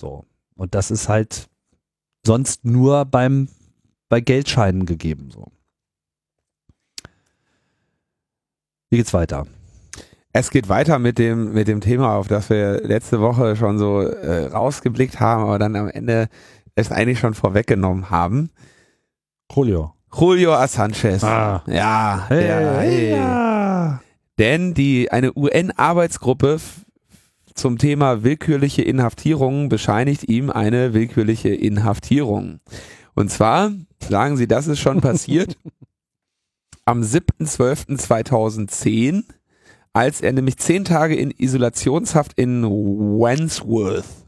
So. 0.00 0.24
Und 0.54 0.74
das 0.74 0.90
ist 0.90 1.08
halt 1.08 1.48
sonst 2.24 2.64
nur 2.64 3.04
beim, 3.06 3.48
bei 4.08 4.20
Geldscheinen 4.20 4.86
gegeben, 4.86 5.30
so. 5.30 5.50
Wie 8.90 8.96
geht's 8.96 9.14
weiter? 9.14 9.46
Es 10.32 10.50
geht 10.50 10.68
weiter 10.68 10.98
mit 10.98 11.18
dem, 11.18 11.52
mit 11.52 11.68
dem 11.68 11.80
Thema, 11.80 12.16
auf 12.16 12.28
das 12.28 12.50
wir 12.50 12.80
letzte 12.82 13.20
Woche 13.20 13.56
schon 13.56 13.78
so 13.78 14.00
äh, 14.00 14.46
rausgeblickt 14.46 15.18
haben, 15.20 15.44
aber 15.44 15.58
dann 15.58 15.76
am 15.76 15.88
Ende 15.88 16.28
es 16.74 16.90
eigentlich 16.90 17.18
schon 17.18 17.34
vorweggenommen 17.34 18.10
haben. 18.10 18.50
Julio. 19.54 19.94
Julio 20.12 20.54
Assange. 20.54 21.22
Ah. 21.22 21.62
Ja, 21.66 22.26
der, 22.30 22.80
hey. 22.80 23.10
ja. 23.10 24.00
Denn 24.38 24.74
die, 24.74 25.10
eine 25.10 25.36
UN-Arbeitsgruppe 25.36 26.58
zum 27.54 27.78
Thema 27.78 28.22
willkürliche 28.22 28.82
Inhaftierung 28.82 29.68
bescheinigt 29.68 30.28
ihm 30.28 30.50
eine 30.50 30.94
willkürliche 30.94 31.50
Inhaftierung. 31.50 32.60
Und 33.14 33.30
zwar 33.30 33.72
sagen 34.08 34.36
sie, 34.36 34.48
das 34.48 34.66
ist 34.66 34.80
schon 34.80 35.00
passiert 35.02 35.56
am 36.84 37.02
7.12.2010, 37.02 39.22
als 39.92 40.20
er 40.20 40.32
nämlich 40.32 40.58
zehn 40.58 40.84
Tage 40.84 41.14
in 41.14 41.30
Isolationshaft 41.30 42.32
in 42.34 42.64
Wandsworth 42.64 44.26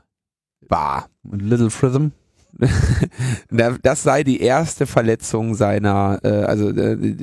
war. 0.68 1.08
Little 1.24 1.70
Prism. 1.70 2.12
Da- 3.50 3.78
Das 3.82 4.02
sei 4.02 4.24
die 4.24 4.40
erste 4.40 4.86
Verletzung 4.86 5.54
seiner, 5.54 6.20
äh, 6.22 6.28
also 6.44 6.70
äh, 6.70 7.16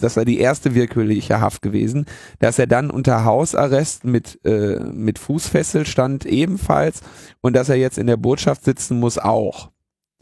das 0.00 0.14
sei 0.14 0.24
die 0.24 0.38
erste 0.38 0.74
willkürliche 0.74 1.40
Haft 1.40 1.62
gewesen, 1.62 2.06
dass 2.40 2.58
er 2.58 2.66
dann 2.66 2.90
unter 2.90 3.24
Hausarrest 3.24 4.04
mit 4.04 4.38
äh, 4.44 4.80
mit 4.80 5.18
Fußfessel 5.18 5.86
stand 5.86 6.26
ebenfalls 6.26 7.00
und 7.40 7.54
dass 7.56 7.68
er 7.68 7.76
jetzt 7.76 7.98
in 7.98 8.06
der 8.06 8.16
Botschaft 8.16 8.64
sitzen 8.64 8.98
muss 9.00 9.18
auch. 9.18 9.70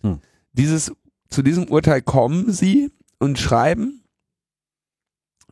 Hm. 0.02 0.20
Dieses 0.52 0.92
zu 1.30 1.42
diesem 1.42 1.64
Urteil 1.68 2.02
kommen 2.02 2.52
sie 2.52 2.90
und 3.18 3.38
schreiben, 3.38 4.04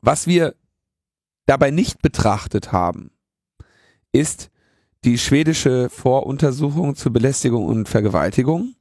was 0.02 0.26
wir 0.26 0.54
dabei 1.46 1.70
nicht 1.70 2.02
betrachtet 2.02 2.70
haben, 2.72 3.10
ist 4.12 4.50
die 5.04 5.18
schwedische 5.18 5.88
Voruntersuchung 5.88 6.94
zur 6.94 7.12
Belästigung 7.12 7.66
und 7.66 7.88
Vergewaltigung 7.88 8.74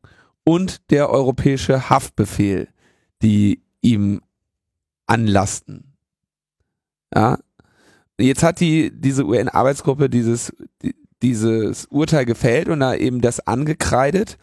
und 0.44 0.90
der 0.92 1.10
europäische 1.10 1.90
Haftbefehl, 1.90 2.68
die 3.22 3.62
ihm 3.82 4.22
anlasten. 5.08 5.96
Ja. 7.14 7.40
Jetzt 8.20 8.44
hat 8.44 8.60
die, 8.60 8.92
diese 8.94 9.26
UN-Arbeitsgruppe 9.26 10.10
dieses, 10.10 10.54
die, 10.82 10.94
dieses 11.22 11.86
Urteil 11.86 12.26
gefällt 12.26 12.68
und 12.68 12.82
da 12.82 12.94
eben 12.94 13.22
das 13.22 13.40
angekreidet. 13.40 14.38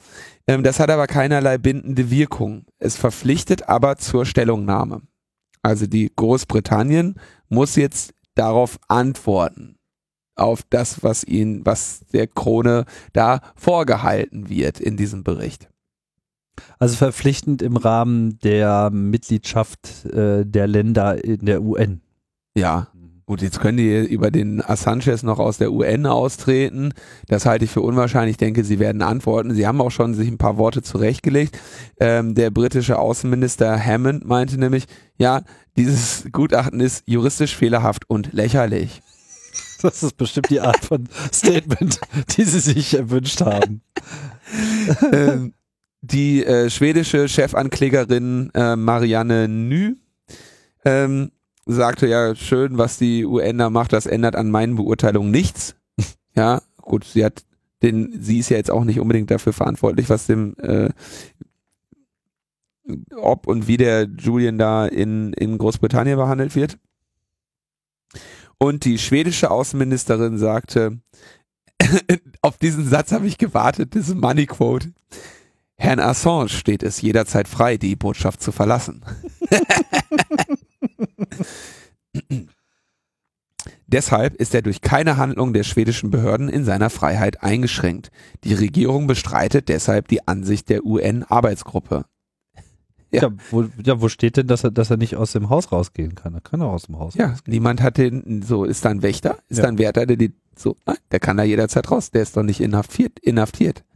Ähm, 0.47 0.63
das 0.63 0.81
hat 0.81 0.91
aber 0.91 1.07
keinerlei 1.07 1.59
bindende 1.59 2.11
Wirkung. 2.11 2.65
Es 2.79 2.97
verpflichtet 2.97 3.69
aber 3.69 3.97
zur 3.97 4.25
Stellungnahme. 4.25 5.03
Also 5.63 5.87
die 5.87 6.11
Großbritannien 6.15 7.17
muss 7.49 7.77
jetzt 7.77 8.15
darauf 8.35 8.79
antworten 8.89 9.76
auf 10.37 10.63
das, 10.71 11.03
was 11.03 11.25
ihn, 11.25 11.65
was 11.65 12.05
der 12.13 12.27
Krone 12.27 12.85
da 13.13 13.41
vorgehalten 13.57 14.49
wird 14.49 14.81
in 14.81 14.97
diesem 14.97 15.25
Bericht. 15.25 15.69
Also 16.79 16.97
verpflichtend 16.97 17.63
im 17.63 17.77
Rahmen 17.77 18.39
der 18.41 18.91
Mitgliedschaft 18.91 20.07
äh, 20.07 20.45
der 20.47 20.67
Länder 20.67 21.23
in 21.23 21.45
der 21.47 21.63
UN. 21.63 22.01
Ja. 22.55 22.89
Gut, 23.29 23.43
jetzt 23.43 23.59
können 23.59 23.77
die 23.77 24.07
über 24.07 24.31
den 24.31 24.65
Assange 24.65 25.17
noch 25.23 25.41
aus 25.41 25.59
der 25.59 25.73
UN 25.73 26.07
austreten. 26.07 26.93
Das 27.27 27.45
halte 27.45 27.65
ich 27.65 27.73
für 27.73 27.81
unwahrscheinlich. 27.81 28.35
Ich 28.35 28.37
denke, 28.37 28.63
sie 28.63 28.79
werden 28.79 29.03
antworten. 29.03 29.53
Sie 29.53 29.67
haben 29.67 29.81
auch 29.81 29.91
schon 29.91 30.15
sich 30.15 30.29
ein 30.29 30.39
paar 30.39 30.59
Worte 30.59 30.81
zurechtgelegt. 30.81 31.59
Ähm, 31.99 32.37
der 32.37 32.51
britische 32.51 33.01
Außenminister 33.01 33.85
Hammond 33.85 34.25
meinte 34.25 34.61
nämlich, 34.61 34.85
ja, 35.19 35.43
dieses 35.77 36.29
Gutachten 36.31 36.79
ist 36.79 37.03
juristisch 37.09 37.57
fehlerhaft 37.57 38.09
und 38.09 38.33
lächerlich. 38.33 39.03
Das 39.87 40.03
ist 40.03 40.17
bestimmt 40.17 40.51
die 40.51 40.61
Art 40.61 40.85
von 40.85 41.09
Statement, 41.33 42.01
die 42.37 42.43
sie 42.43 42.59
sich 42.59 42.95
erwünscht 42.95 43.41
haben. 43.41 43.83
ähm, 45.13 45.55
die 46.01 46.45
äh, 46.45 46.71
schwedische 46.71 47.29
Chefanklägerin 47.29 48.51
äh, 48.55 48.75
Marianne 48.75 49.47
Nü 49.47 49.95
ähm, 50.85 51.31
sagte 51.67 52.09
ja 52.09 52.35
schön, 52.35 52.79
was 52.79 52.99
die 52.99 53.25
UN 53.25 53.59
da 53.59 53.71
macht, 53.71 53.93
das 53.93 54.07
ändert 54.07 54.35
an 54.35 54.51
meinen 54.51 54.75
Beurteilungen 54.75 55.31
nichts. 55.31 55.77
Ja, 56.35 56.63
gut, 56.83 57.05
sie 57.05 57.25
hat 57.25 57.45
den, 57.83 58.21
sie 58.21 58.41
ist 58.41 58.51
ja 58.51 58.57
jetzt 58.57 58.71
auch 58.71 58.85
nicht 58.85 59.01
unbedingt 59.01 59.31
dafür 59.31 59.53
verantwortlich, 59.53 60.11
was 60.11 60.27
dem 60.27 60.57
äh, 60.59 60.91
ob 63.15 63.47
und 63.47 63.69
wie 63.69 63.77
der 63.77 64.09
Julian 64.19 64.59
da 64.59 64.87
in, 64.87 65.33
in 65.33 65.59
Großbritannien 65.59 66.17
behandelt 66.17 66.57
wird. 66.57 66.77
Und 68.59 68.85
die 68.85 68.99
schwedische 68.99 69.51
Außenministerin 69.51 70.39
sagte, 70.39 70.99
auf 72.43 72.59
diesen 72.59 72.89
Satz 72.89 73.13
habe 73.13 73.27
ich 73.27 73.39
gewartet, 73.39 73.95
ein 73.95 74.19
Money 74.19 74.47
Quote. 74.47 74.93
Herrn 75.79 76.01
Assange 76.01 76.49
steht 76.49 76.83
es 76.83 77.03
jederzeit 77.03 77.49
frei, 77.49 77.77
die 77.77 77.97
Botschaft 77.97 78.43
zu 78.43 78.51
verlassen. 78.51 79.05
Deshalb 83.89 84.35
ist 84.35 84.55
er 84.55 84.63
durch 84.63 84.81
keine 84.81 85.17
Handlung 85.17 85.53
der 85.53 85.63
schwedischen 85.63 86.11
Behörden 86.11 86.49
in 86.49 86.65
seiner 86.65 86.91
Freiheit 86.91 87.43
eingeschränkt. 87.43 88.11
Die 88.43 88.55
Regierung 88.55 89.07
bestreitet 89.07 89.69
deshalb 89.69 90.09
die 90.09 90.27
Ansicht 90.27 90.71
der 90.71 90.85
UN-Arbeitsgruppe. 90.85 92.05
Ja. 93.17 93.23
Ja, 93.23 93.31
wo, 93.51 93.65
ja, 93.83 94.01
wo 94.01 94.09
steht 94.09 94.37
denn, 94.37 94.47
dass 94.47 94.63
er, 94.65 94.71
dass 94.71 94.91
er 94.91 94.97
nicht 94.97 95.17
aus 95.17 95.33
dem 95.33 95.49
Haus 95.51 95.73
rausgehen 95.73 96.15
kann? 96.15 96.35
Er 96.35 96.41
kann 96.41 96.61
auch 96.63 96.73
aus 96.73 96.85
dem 96.85 96.99
Haus 96.99 97.15
Ja, 97.15 97.31
rausgehen. 97.31 97.53
niemand 97.55 97.81
hat 97.83 97.97
den, 97.99 98.43
so 98.43 98.65
ist 98.65 98.85
da 98.85 98.91
ein 98.91 99.03
Wächter, 99.03 99.39
ist 99.49 99.57
Ja. 99.59 99.63
da 99.65 99.69
ein 99.71 99.79
Wärter, 99.79 100.07
der 100.07 100.17
die, 100.17 100.33
so, 100.57 100.77
nein, 100.87 100.97
der 101.11 101.21
kann 101.21 101.37
da 101.37 101.43
jederzeit 101.43 101.91
raus, 101.91 102.11
der 102.11 102.23
ist 102.23 102.37
doch 102.37 102.43
nicht 102.43 102.61
inhaftiert, 102.61 103.19
inhaftiert. 103.21 103.85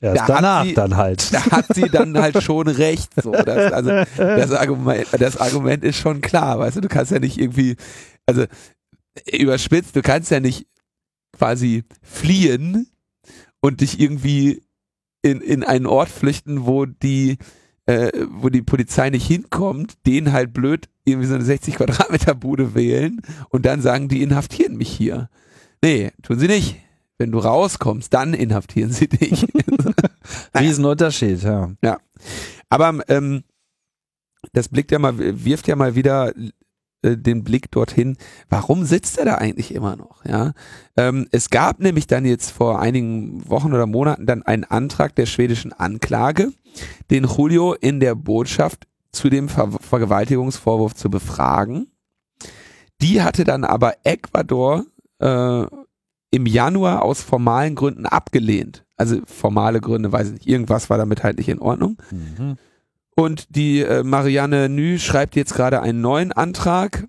Erst 0.00 0.02
Da 0.02 0.26
danach 0.26 0.64
sie- 0.64 0.74
dann 0.74 0.96
halt. 0.96 1.32
Da 1.32 1.44
hat 1.50 1.66
sie 1.74 1.88
dann 1.88 2.16
halt 2.18 2.42
schon 2.42 2.68
recht, 2.68 3.10
so. 3.22 3.32
Das, 3.32 3.72
also, 3.72 3.90
das 4.16 4.50
Argument, 4.52 5.06
das 5.18 5.36
Argument 5.38 5.82
ist 5.84 5.96
schon 5.96 6.20
klar, 6.20 6.58
weißt 6.58 6.76
du, 6.76 6.80
du 6.82 6.88
kannst 6.88 7.10
ja 7.12 7.18
nicht 7.18 7.38
irgendwie, 7.38 7.76
also, 8.26 8.44
überspitzt, 9.32 9.96
du 9.96 10.02
kannst 10.02 10.30
ja 10.30 10.40
nicht 10.40 10.66
quasi 11.32 11.84
fliehen 12.02 12.88
und 13.60 13.80
dich 13.80 13.98
irgendwie 13.98 14.62
in, 15.22 15.40
in 15.40 15.64
einen 15.64 15.86
Ort 15.86 16.10
flüchten, 16.10 16.66
wo 16.66 16.84
die, 16.84 17.38
äh, 17.86 18.10
wo 18.30 18.48
die 18.48 18.62
Polizei 18.62 19.10
nicht 19.10 19.26
hinkommt, 19.26 19.94
den 20.06 20.32
halt 20.32 20.52
blöd 20.52 20.88
irgendwie 21.04 21.28
so 21.28 21.34
eine 21.34 21.44
60 21.44 21.76
Quadratmeter 21.76 22.34
Bude 22.34 22.74
wählen 22.74 23.22
und 23.50 23.64
dann 23.64 23.80
sagen, 23.80 24.08
die 24.08 24.22
inhaftieren 24.22 24.76
mich 24.76 24.90
hier. 24.90 25.30
Nee, 25.82 26.10
tun 26.22 26.38
sie 26.38 26.48
nicht. 26.48 26.76
Wenn 27.18 27.32
du 27.32 27.38
rauskommst, 27.38 28.12
dann 28.12 28.34
inhaftieren 28.34 28.92
sie 28.92 29.08
dich. 29.08 29.46
Riesenunterschied, 30.58 31.42
ja. 31.42 31.98
Aber 32.68 32.98
ähm, 33.08 33.44
das 34.52 34.68
blickt 34.68 34.92
ja 34.92 34.98
mal, 34.98 35.16
wirft 35.16 35.68
ja 35.68 35.76
mal 35.76 35.94
wieder 35.94 36.32
äh, 37.02 37.16
den 37.16 37.44
Blick 37.44 37.70
dorthin, 37.70 38.16
warum 38.48 38.84
sitzt 38.84 39.18
er 39.18 39.24
da 39.24 39.34
eigentlich 39.36 39.74
immer 39.74 39.96
noch? 39.96 40.24
Ja, 40.24 40.52
ähm, 40.96 41.28
es 41.30 41.50
gab 41.50 41.80
nämlich 41.80 42.06
dann 42.06 42.24
jetzt 42.24 42.50
vor 42.50 42.80
einigen 42.80 43.48
Wochen 43.48 43.72
oder 43.72 43.86
Monaten 43.86 44.26
dann 44.26 44.42
einen 44.42 44.64
Antrag 44.64 45.14
der 45.14 45.26
schwedischen 45.26 45.72
Anklage, 45.72 46.52
den 47.10 47.24
Julio 47.24 47.74
in 47.74 48.00
der 48.00 48.14
Botschaft 48.14 48.86
zu 49.12 49.30
dem 49.30 49.48
Ver 49.48 49.70
Vergewaltigungsvorwurf 49.70 50.94
zu 50.94 51.10
befragen. 51.10 51.90
Die 53.00 53.22
hatte 53.22 53.44
dann 53.44 53.64
aber 53.64 53.94
Ecuador 54.04 54.84
äh, 55.18 55.66
im 56.30 56.46
Januar 56.46 57.02
aus 57.02 57.22
formalen 57.22 57.74
Gründen 57.74 58.06
abgelehnt. 58.06 58.84
Also 58.96 59.20
formale 59.26 59.80
Gründe, 59.80 60.12
weiß 60.12 60.28
ich 60.28 60.32
nicht, 60.34 60.46
irgendwas 60.46 60.88
war 60.90 60.98
damit 60.98 61.22
halt 61.22 61.38
nicht 61.38 61.48
in 61.48 61.58
Ordnung. 61.58 61.98
Mhm. 62.10 62.56
Und 63.14 63.56
die 63.56 63.80
äh, 63.80 64.02
Marianne 64.02 64.68
Nü 64.68 64.98
schreibt 64.98 65.36
jetzt 65.36 65.54
gerade 65.54 65.80
einen 65.80 66.00
neuen 66.00 66.32
Antrag. 66.32 67.08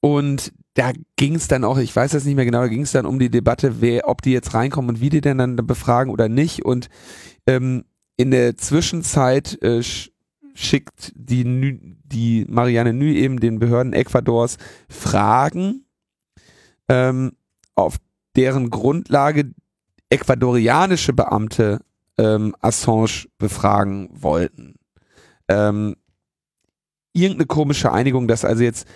Und 0.00 0.52
da 0.74 0.92
ging 1.16 1.34
es 1.34 1.48
dann 1.48 1.64
auch, 1.64 1.78
ich 1.78 1.94
weiß 1.94 2.12
das 2.12 2.24
nicht 2.24 2.36
mehr 2.36 2.44
genau, 2.44 2.60
da 2.60 2.68
ging 2.68 2.82
es 2.82 2.92
dann 2.92 3.06
um 3.06 3.18
die 3.18 3.30
Debatte, 3.30 3.80
wer, 3.80 4.08
ob 4.08 4.22
die 4.22 4.32
jetzt 4.32 4.54
reinkommen 4.54 4.90
und 4.90 5.00
wie 5.00 5.08
die 5.08 5.22
denn 5.22 5.38
dann 5.38 5.56
befragen 5.56 6.12
oder 6.12 6.28
nicht. 6.28 6.64
Und 6.64 6.88
ähm, 7.46 7.84
in 8.16 8.30
der 8.30 8.56
Zwischenzeit 8.56 9.60
äh, 9.62 9.82
sch 9.82 10.10
schickt 10.54 11.12
die, 11.14 11.44
Nü, 11.44 11.78
die 12.04 12.46
Marianne 12.48 12.94
Nü 12.94 13.12
eben 13.12 13.40
den 13.40 13.58
Behörden 13.58 13.92
Ecuadors 13.92 14.56
Fragen, 14.88 15.84
ähm, 16.88 17.32
auf 17.74 17.98
deren 18.36 18.70
Grundlage 18.70 19.52
ecuadorianische 20.08 21.12
Beamte 21.12 21.80
ähm, 22.16 22.54
Assange 22.60 23.26
befragen 23.36 24.08
wollten. 24.12 24.76
Ähm, 25.48 25.96
irgendeine 27.12 27.46
komische 27.46 27.92
Einigung, 27.92 28.26
dass 28.26 28.44
also 28.44 28.62
jetzt 28.62 28.86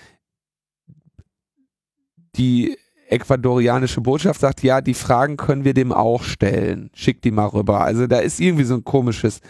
die 2.36 2.78
ecuadorianische 3.10 4.00
Botschaft 4.00 4.40
sagt, 4.40 4.62
ja, 4.62 4.80
die 4.80 4.94
Fragen 4.94 5.36
können 5.36 5.64
wir 5.64 5.74
dem 5.74 5.92
auch 5.92 6.22
stellen. 6.22 6.90
Schick 6.94 7.22
die 7.22 7.30
mal 7.30 7.46
rüber. 7.46 7.82
Also 7.82 8.06
da 8.06 8.18
ist 8.18 8.40
irgendwie 8.40 8.64
so 8.64 8.74
ein 8.74 8.84
komisches, 8.84 9.40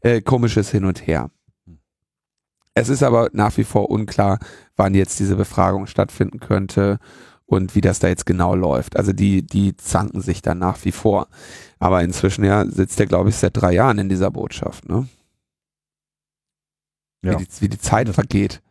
äh, 0.00 0.20
komisches 0.22 0.70
Hin 0.70 0.84
und 0.84 1.06
Her. 1.06 1.30
Es 2.74 2.88
ist 2.88 3.02
aber 3.02 3.28
nach 3.32 3.56
wie 3.56 3.64
vor 3.64 3.90
unklar, 3.90 4.38
wann 4.76 4.94
jetzt 4.94 5.18
diese 5.20 5.36
Befragung 5.36 5.86
stattfinden 5.86 6.40
könnte 6.40 6.98
und 7.44 7.74
wie 7.74 7.80
das 7.80 7.98
da 7.98 8.08
jetzt 8.08 8.26
genau 8.26 8.54
läuft. 8.54 8.96
Also 8.96 9.12
die, 9.12 9.44
die 9.44 9.76
zanken 9.76 10.22
sich 10.22 10.40
dann 10.40 10.58
nach 10.58 10.84
wie 10.84 10.92
vor. 10.92 11.28
Aber 11.78 12.02
inzwischen 12.02 12.44
ja 12.44 12.64
sitzt 12.64 13.00
er, 13.00 13.06
glaube 13.06 13.28
ich, 13.28 13.36
seit 13.36 13.56
drei 13.56 13.72
Jahren 13.72 13.98
in 13.98 14.08
dieser 14.08 14.30
Botschaft, 14.30 14.88
ne? 14.88 15.08
Ja. 17.22 17.38
Wie, 17.38 17.44
die, 17.44 17.60
wie 17.60 17.68
die 17.68 17.78
Zeit 17.78 18.08
vergeht. 18.08 18.62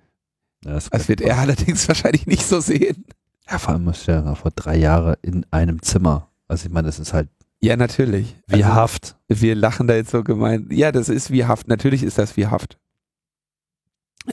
Ja, 0.65 0.73
das, 0.73 0.89
Das 0.89 1.07
wird 1.07 1.21
er 1.21 1.37
allerdings 1.39 1.87
wahrscheinlich 1.87 2.25
nicht 2.25 2.47
so 2.47 2.61
sehen. 2.61 3.05
Ja, 3.49 3.57
vor 3.57 3.73
allem 3.73 3.83
muss 3.83 4.05
ja 4.05 4.21
noch 4.21 4.37
vor 4.37 4.51
drei 4.51 4.77
Jahren 4.77 5.15
in 5.21 5.45
einem 5.51 5.81
Zimmer. 5.81 6.29
Also 6.47 6.67
ich 6.67 6.71
meine, 6.71 6.87
das 6.87 6.99
ist 6.99 7.13
halt 7.13 7.29
Ja, 7.61 7.75
natürlich. 7.77 8.35
wie 8.47 8.63
Also, 8.63 8.75
Haft. 8.75 9.17
wir 9.27 9.55
lachen 9.55 9.87
da 9.87 9.95
jetzt 9.95 10.11
so 10.11 10.23
gemein. 10.23 10.67
Ja, 10.71 10.91
das 10.91 11.09
ist 11.09 11.31
wie 11.31 11.45
Haft. 11.45 11.67
Natürlich 11.67 12.03
ist 12.03 12.17
das 12.17 12.37
wie 12.37 12.47
Haft. 12.47 12.77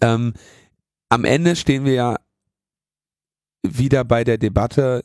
Ähm, 0.03 0.35
am 1.09 1.25
Ende 1.25 1.57
stehen 1.57 1.85
wir 1.85 1.95
ja 1.95 2.17
wieder 3.63 4.05
bei 4.05 4.25
der 4.25 4.39
Debatte 4.39 5.05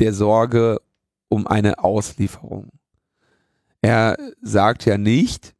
der 0.00 0.12
Sorge 0.12 0.80
um 1.28 1.46
eine 1.46 1.82
Auslieferung. 1.84 2.68
Er 3.80 4.16
sagt 4.42 4.84
ja 4.86 4.98
nicht, 4.98 5.54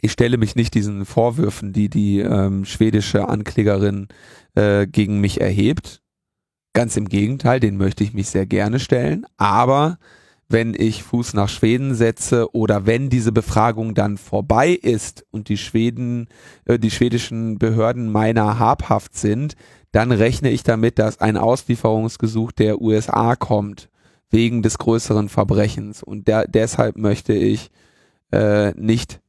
ich 0.00 0.12
stelle 0.12 0.36
mich 0.36 0.56
nicht 0.56 0.74
diesen 0.74 1.04
Vorwürfen, 1.04 1.72
die 1.72 1.88
die 1.88 2.20
ähm, 2.20 2.64
schwedische 2.64 3.28
Anklägerin 3.28 4.08
äh, 4.54 4.86
gegen 4.86 5.20
mich 5.20 5.40
erhebt. 5.40 6.02
Ganz 6.72 6.96
im 6.96 7.08
Gegenteil, 7.08 7.60
den 7.60 7.76
möchte 7.76 8.04
ich 8.04 8.12
mich 8.12 8.28
sehr 8.28 8.46
gerne 8.46 8.78
stellen. 8.78 9.26
Aber 9.36 9.98
wenn 10.48 10.74
ich 10.74 11.02
Fuß 11.02 11.34
nach 11.34 11.48
Schweden 11.48 11.94
setze 11.94 12.54
oder 12.54 12.86
wenn 12.86 13.10
diese 13.10 13.32
Befragung 13.32 13.94
dann 13.94 14.16
vorbei 14.16 14.70
ist 14.70 15.26
und 15.30 15.48
die 15.48 15.58
Schweden, 15.58 16.28
äh, 16.64 16.78
die 16.78 16.90
schwedischen 16.90 17.58
Behörden 17.58 18.10
meiner 18.10 18.58
habhaft 18.58 19.16
sind, 19.16 19.54
dann 19.92 20.12
rechne 20.12 20.50
ich 20.50 20.62
damit, 20.62 20.98
dass 20.98 21.20
ein 21.20 21.36
Auslieferungsgesuch 21.36 22.52
der 22.52 22.80
USA 22.80 23.36
kommt 23.36 23.88
wegen 24.30 24.62
des 24.62 24.78
größeren 24.78 25.28
Verbrechens 25.28 26.02
und 26.02 26.28
der, 26.28 26.46
deshalb 26.46 26.98
möchte 26.98 27.32
ich 27.32 27.70
äh, 28.30 28.72
nicht 28.72 29.20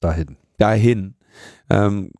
Dahin. 0.00 0.36
dahin. 0.58 1.14
Ähm, 1.68 2.10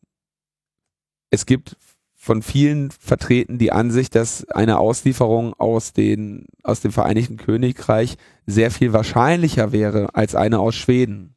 es 1.30 1.46
gibt 1.46 1.76
von 2.14 2.42
vielen 2.42 2.90
vertreten 2.90 3.56
die 3.56 3.72
Ansicht, 3.72 4.14
dass 4.14 4.46
eine 4.50 4.78
Auslieferung 4.78 5.54
aus, 5.54 5.94
den, 5.94 6.46
aus 6.62 6.80
dem 6.80 6.92
Vereinigten 6.92 7.38
Königreich 7.38 8.18
sehr 8.46 8.70
viel 8.70 8.92
wahrscheinlicher 8.92 9.72
wäre 9.72 10.14
als 10.14 10.34
eine 10.34 10.58
aus 10.58 10.74
Schweden. 10.74 11.34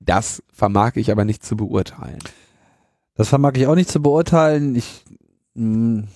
Das 0.00 0.42
vermag 0.52 0.96
ich 0.96 1.12
aber 1.12 1.24
nicht 1.24 1.44
zu 1.44 1.56
beurteilen. 1.56 2.18
Das 3.14 3.28
vermag 3.28 3.52
ich 3.54 3.68
auch 3.68 3.76
nicht 3.76 3.90
zu 3.90 4.02
beurteilen. 4.02 4.74
Ich 4.74 5.04
mh, 5.54 6.08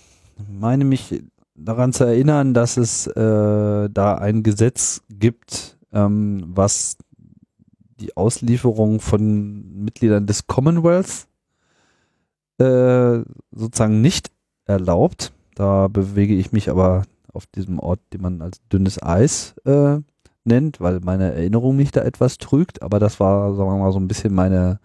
meine 0.49 0.85
mich 0.85 1.23
daran 1.55 1.93
zu 1.93 2.05
erinnern, 2.05 2.55
dass 2.55 2.77
es 2.77 3.07
äh, 3.07 3.89
da 3.89 4.15
ein 4.17 4.43
Gesetz 4.43 5.03
gibt, 5.09 5.79
ähm, 5.93 6.45
was 6.49 6.97
die 8.01 8.17
Auslieferung 8.17 9.01
von 9.01 9.85
Mitgliedern 9.85 10.27
des 10.27 10.47
Commonwealth 10.47 11.27
äh, 12.59 13.21
sozusagen 13.53 14.01
nicht 14.01 14.31
erlaubt. 14.65 15.33
Da 15.55 15.89
bewege 15.89 16.35
ich 16.35 16.53
mich 16.53 16.71
aber 16.71 17.05
auf 17.33 17.47
diesem 17.47 17.79
Ort, 17.79 18.01
den 18.13 18.23
man 18.23 18.43
als 18.43 18.61
dünnes 18.73 19.03
Eis 19.03 19.55
äh, 19.65 19.99
nennt, 20.45 20.81
weil 20.81 21.01
meine 21.01 21.33
Erinnerung 21.35 21.77
mich 21.77 21.91
da 21.91 22.03
etwas 22.03 22.39
trügt. 22.39 22.83
Aber 22.83 22.99
das 22.99 23.21
war, 23.21 23.55
sagen 23.55 23.71
wir 23.71 23.79
mal, 23.79 23.93
so 23.93 23.99
ein 23.99 24.09
bisschen 24.09 24.35
meine 24.35 24.79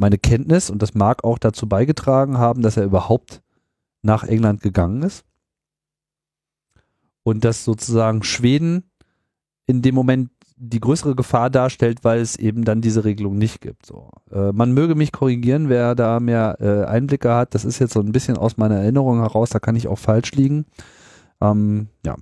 meine 0.00 0.16
Kenntnis 0.16 0.70
und 0.70 0.80
das 0.80 0.94
mag 0.94 1.24
auch 1.24 1.38
dazu 1.38 1.68
beigetragen 1.68 2.38
haben, 2.38 2.62
dass 2.62 2.78
er 2.78 2.84
überhaupt 2.84 3.42
nach 4.00 4.24
England 4.24 4.62
gegangen 4.62 5.02
ist. 5.02 5.24
Und 7.22 7.44
dass 7.44 7.66
sozusagen 7.66 8.22
Schweden 8.22 8.90
in 9.66 9.82
dem 9.82 9.94
Moment 9.94 10.30
die 10.62 10.80
größere 10.80 11.16
Gefahr 11.16 11.48
darstellt, 11.48 12.04
weil 12.04 12.20
es 12.20 12.36
eben 12.36 12.64
dann 12.64 12.82
diese 12.82 13.04
Regelung 13.04 13.38
nicht 13.38 13.62
gibt. 13.62 13.86
So. 13.86 14.10
Äh, 14.30 14.52
man 14.52 14.72
möge 14.72 14.94
mich 14.94 15.10
korrigieren, 15.10 15.70
wer 15.70 15.94
da 15.94 16.20
mehr 16.20 16.58
äh, 16.60 16.84
Einblicke 16.84 17.32
hat. 17.32 17.54
Das 17.54 17.64
ist 17.64 17.78
jetzt 17.78 17.94
so 17.94 18.00
ein 18.00 18.12
bisschen 18.12 18.36
aus 18.36 18.58
meiner 18.58 18.76
Erinnerung 18.76 19.20
heraus, 19.20 19.48
da 19.50 19.58
kann 19.58 19.74
ich 19.74 19.88
auch 19.88 19.98
falsch 19.98 20.32
liegen. 20.32 20.66
Ähm, 21.40 21.88
ja. 22.04 22.16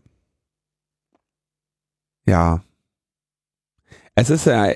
Ja. 2.27 2.63
Es 4.15 4.31
ist 4.31 4.47
ja, 4.47 4.73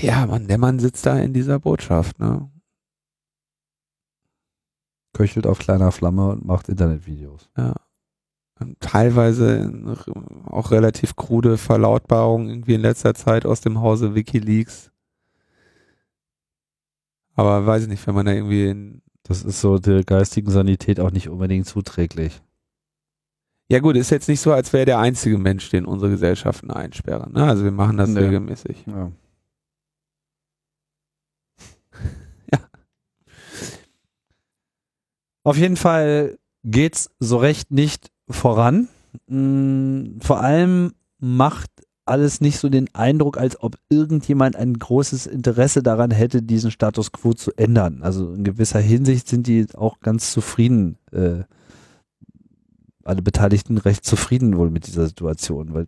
ja, 0.00 0.26
Mann, 0.26 0.48
der 0.48 0.58
Mann 0.58 0.80
sitzt 0.80 1.06
da 1.06 1.18
in 1.18 1.32
dieser 1.32 1.60
Botschaft, 1.60 2.18
ne? 2.18 2.50
Köchelt 5.12 5.46
auf 5.46 5.58
kleiner 5.58 5.92
Flamme 5.92 6.30
und 6.30 6.44
macht 6.44 6.68
Internetvideos. 6.68 7.48
Ja. 7.56 7.74
Teilweise 8.80 9.96
auch 10.46 10.70
relativ 10.70 11.16
krude 11.16 11.56
Verlautbarungen 11.58 12.48
irgendwie 12.48 12.74
in 12.74 12.80
letzter 12.80 13.14
Zeit 13.14 13.46
aus 13.46 13.60
dem 13.60 13.80
Hause 13.80 14.14
Wikileaks. 14.14 14.90
Aber 17.34 17.64
weiß 17.66 17.84
ich 17.84 17.88
nicht, 17.88 18.06
wenn 18.06 18.14
man 18.14 18.26
da 18.26 18.32
irgendwie 18.32 18.68
in 18.68 19.02
Das 19.24 19.42
ist 19.44 19.60
so 19.60 19.78
der 19.78 20.02
geistigen 20.04 20.50
Sanität 20.50 20.98
auch 21.00 21.10
nicht 21.12 21.28
unbedingt 21.28 21.66
zuträglich. 21.66 22.42
Ja 23.70 23.78
gut, 23.78 23.96
ist 23.96 24.10
jetzt 24.10 24.28
nicht 24.28 24.40
so, 24.40 24.52
als 24.52 24.72
wäre 24.74 24.84
der 24.84 24.98
einzige 24.98 25.38
Mensch, 25.38 25.70
den 25.70 25.86
unsere 25.86 26.10
Gesellschaften 26.10 26.70
einsperren. 26.70 27.32
Ne? 27.32 27.44
Also 27.44 27.64
wir 27.64 27.70
machen 27.70 27.96
das 27.96 28.10
Nee. 28.10 28.20
regelmäßig. 28.20 28.84
Ja. 28.86 29.10
Ja. 32.52 32.58
Auf 35.44 35.56
jeden 35.56 35.76
Fall 35.76 36.38
geht's 36.64 37.10
so 37.18 37.36
recht 37.38 37.70
nicht 37.70 38.10
voran. 38.32 38.88
Mm, 39.28 40.20
Vor 40.20 40.40
allem 40.40 40.92
macht 41.18 41.70
alles 42.04 42.40
nicht 42.40 42.58
so 42.58 42.68
den 42.68 42.92
Eindruck, 42.94 43.38
als 43.38 43.62
ob 43.62 43.76
irgendjemand 43.88 44.56
ein 44.56 44.74
großes 44.74 45.26
Interesse 45.26 45.82
daran 45.82 46.10
hätte, 46.10 46.42
diesen 46.42 46.70
Status 46.70 47.12
quo 47.12 47.32
zu 47.32 47.52
ändern. 47.56 48.02
Also 48.02 48.32
in 48.32 48.44
gewisser 48.44 48.80
Hinsicht 48.80 49.28
sind 49.28 49.46
die 49.46 49.66
auch 49.74 50.00
ganz 50.00 50.32
zufrieden, 50.32 50.98
äh, 51.12 51.44
alle 53.04 53.22
Beteiligten 53.22 53.78
recht 53.78 54.04
zufrieden 54.04 54.56
wohl 54.56 54.70
mit 54.70 54.86
dieser 54.86 55.06
Situation, 55.06 55.74
weil 55.74 55.86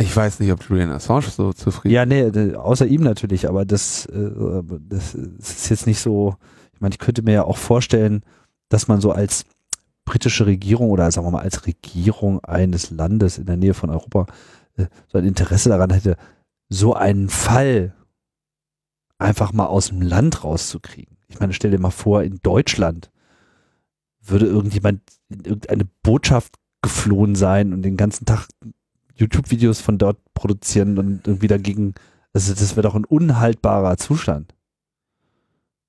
Ich 0.00 0.14
weiß 0.14 0.40
nicht, 0.40 0.52
ob 0.52 0.62
Julian 0.68 0.92
Assange 0.92 1.28
so 1.30 1.52
zufrieden 1.52 1.94
ja, 1.94 2.06
nee, 2.06 2.54
außer 2.54 2.86
ihm 2.86 3.02
natürlich, 3.02 3.48
aber 3.48 3.64
das, 3.64 4.06
äh, 4.06 4.30
aber 4.36 4.78
das 4.80 5.14
ist 5.14 5.70
jetzt 5.70 5.86
nicht 5.86 6.00
so, 6.00 6.36
ich 6.72 6.80
meine, 6.80 6.94
ich 6.94 6.98
könnte 6.98 7.22
mir 7.22 7.32
ja 7.32 7.44
auch 7.44 7.58
vorstellen, 7.58 8.22
dass 8.68 8.88
man 8.88 9.00
so 9.00 9.12
als 9.12 9.44
britische 10.04 10.46
Regierung 10.46 10.90
oder 10.90 11.10
sagen 11.10 11.26
wir 11.26 11.30
mal 11.30 11.42
als 11.42 11.66
Regierung 11.66 12.42
eines 12.44 12.90
Landes 12.90 13.38
in 13.38 13.46
der 13.46 13.56
Nähe 13.56 13.74
von 13.74 13.90
Europa 13.90 14.26
äh, 14.76 14.86
so 15.08 15.18
ein 15.18 15.24
Interesse 15.24 15.68
daran 15.68 15.90
hätte, 15.90 16.16
so 16.68 16.94
einen 16.94 17.28
Fall 17.28 17.94
einfach 19.18 19.52
mal 19.52 19.66
aus 19.66 19.88
dem 19.88 20.02
Land 20.02 20.44
rauszukriegen. 20.44 21.16
Ich 21.28 21.38
meine, 21.38 21.52
stell 21.52 21.70
dir 21.70 21.78
mal 21.78 21.90
vor, 21.90 22.22
in 22.22 22.40
Deutschland 22.42 23.10
würde 24.20 24.46
irgendjemand 24.46 25.02
in 25.28 25.40
irgendeine 25.44 25.84
Botschaft 26.02 26.54
geflohen 26.82 27.34
sein 27.34 27.72
und 27.72 27.82
den 27.82 27.96
ganzen 27.96 28.26
Tag 28.26 28.48
YouTube-Videos 29.14 29.80
von 29.80 29.98
dort 29.98 30.18
produzieren 30.34 30.98
und 30.98 31.26
irgendwie 31.26 31.46
dagegen, 31.46 31.94
also 32.32 32.52
das 32.54 32.76
wäre 32.76 32.82
doch 32.82 32.94
ein 32.94 33.04
unhaltbarer 33.04 33.96
Zustand. 33.96 34.54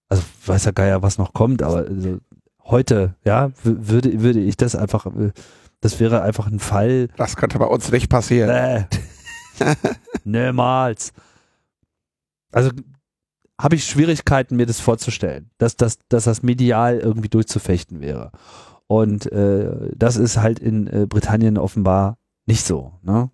Also 0.09 0.24
weiß 0.45 0.66
ja 0.66 0.72
Geier, 0.72 1.01
was 1.01 1.18
noch 1.18 1.34
kommt, 1.34 1.64
aber 1.64 1.86
also, 1.88 2.20
heute, 2.66 3.16
ja, 3.24 3.51
würde, 3.64 4.22
würde 4.22 4.39
ich 4.39 4.57
das 4.57 4.76
einfach, 4.76 5.05
äh, 5.07 5.32
das 5.80 5.99
wäre 5.99 6.22
einfach 6.22 6.47
ein 6.47 6.59
Fall, 6.59 7.07
Das 7.18 7.36
könnte 7.36 7.59
bei 7.59 7.66
uns 7.66 7.91
nicht 7.91 8.09
passieren. 8.09 8.88
Nee. 9.59 9.66
Niemals. 10.24 11.14
Also 12.51 12.72
habe 13.59 13.76
ich 13.76 13.86
Schwierigkeiten, 13.86 14.55
mir 14.55 14.66
das 14.66 14.80
vorzustellen, 14.80 15.51
dass, 15.57 15.76
das, 15.76 15.99
dass 16.09 16.24
das 16.24 16.41
medial 16.41 16.99
irgendwie 16.99 17.30
durchzufechten 17.30 18.01
wäre. 18.01 18.32
Und 18.88 19.32
äh, 19.32 19.91
das 19.95 20.18
ist 20.18 20.38
halt 20.38 20.59
in 20.59 20.88
äh, 20.88 21.05
Britannien 21.07 21.57
offenbar 21.57 22.18
nicht 22.45 22.66
so. 22.66 22.93
Ne? 23.03 23.30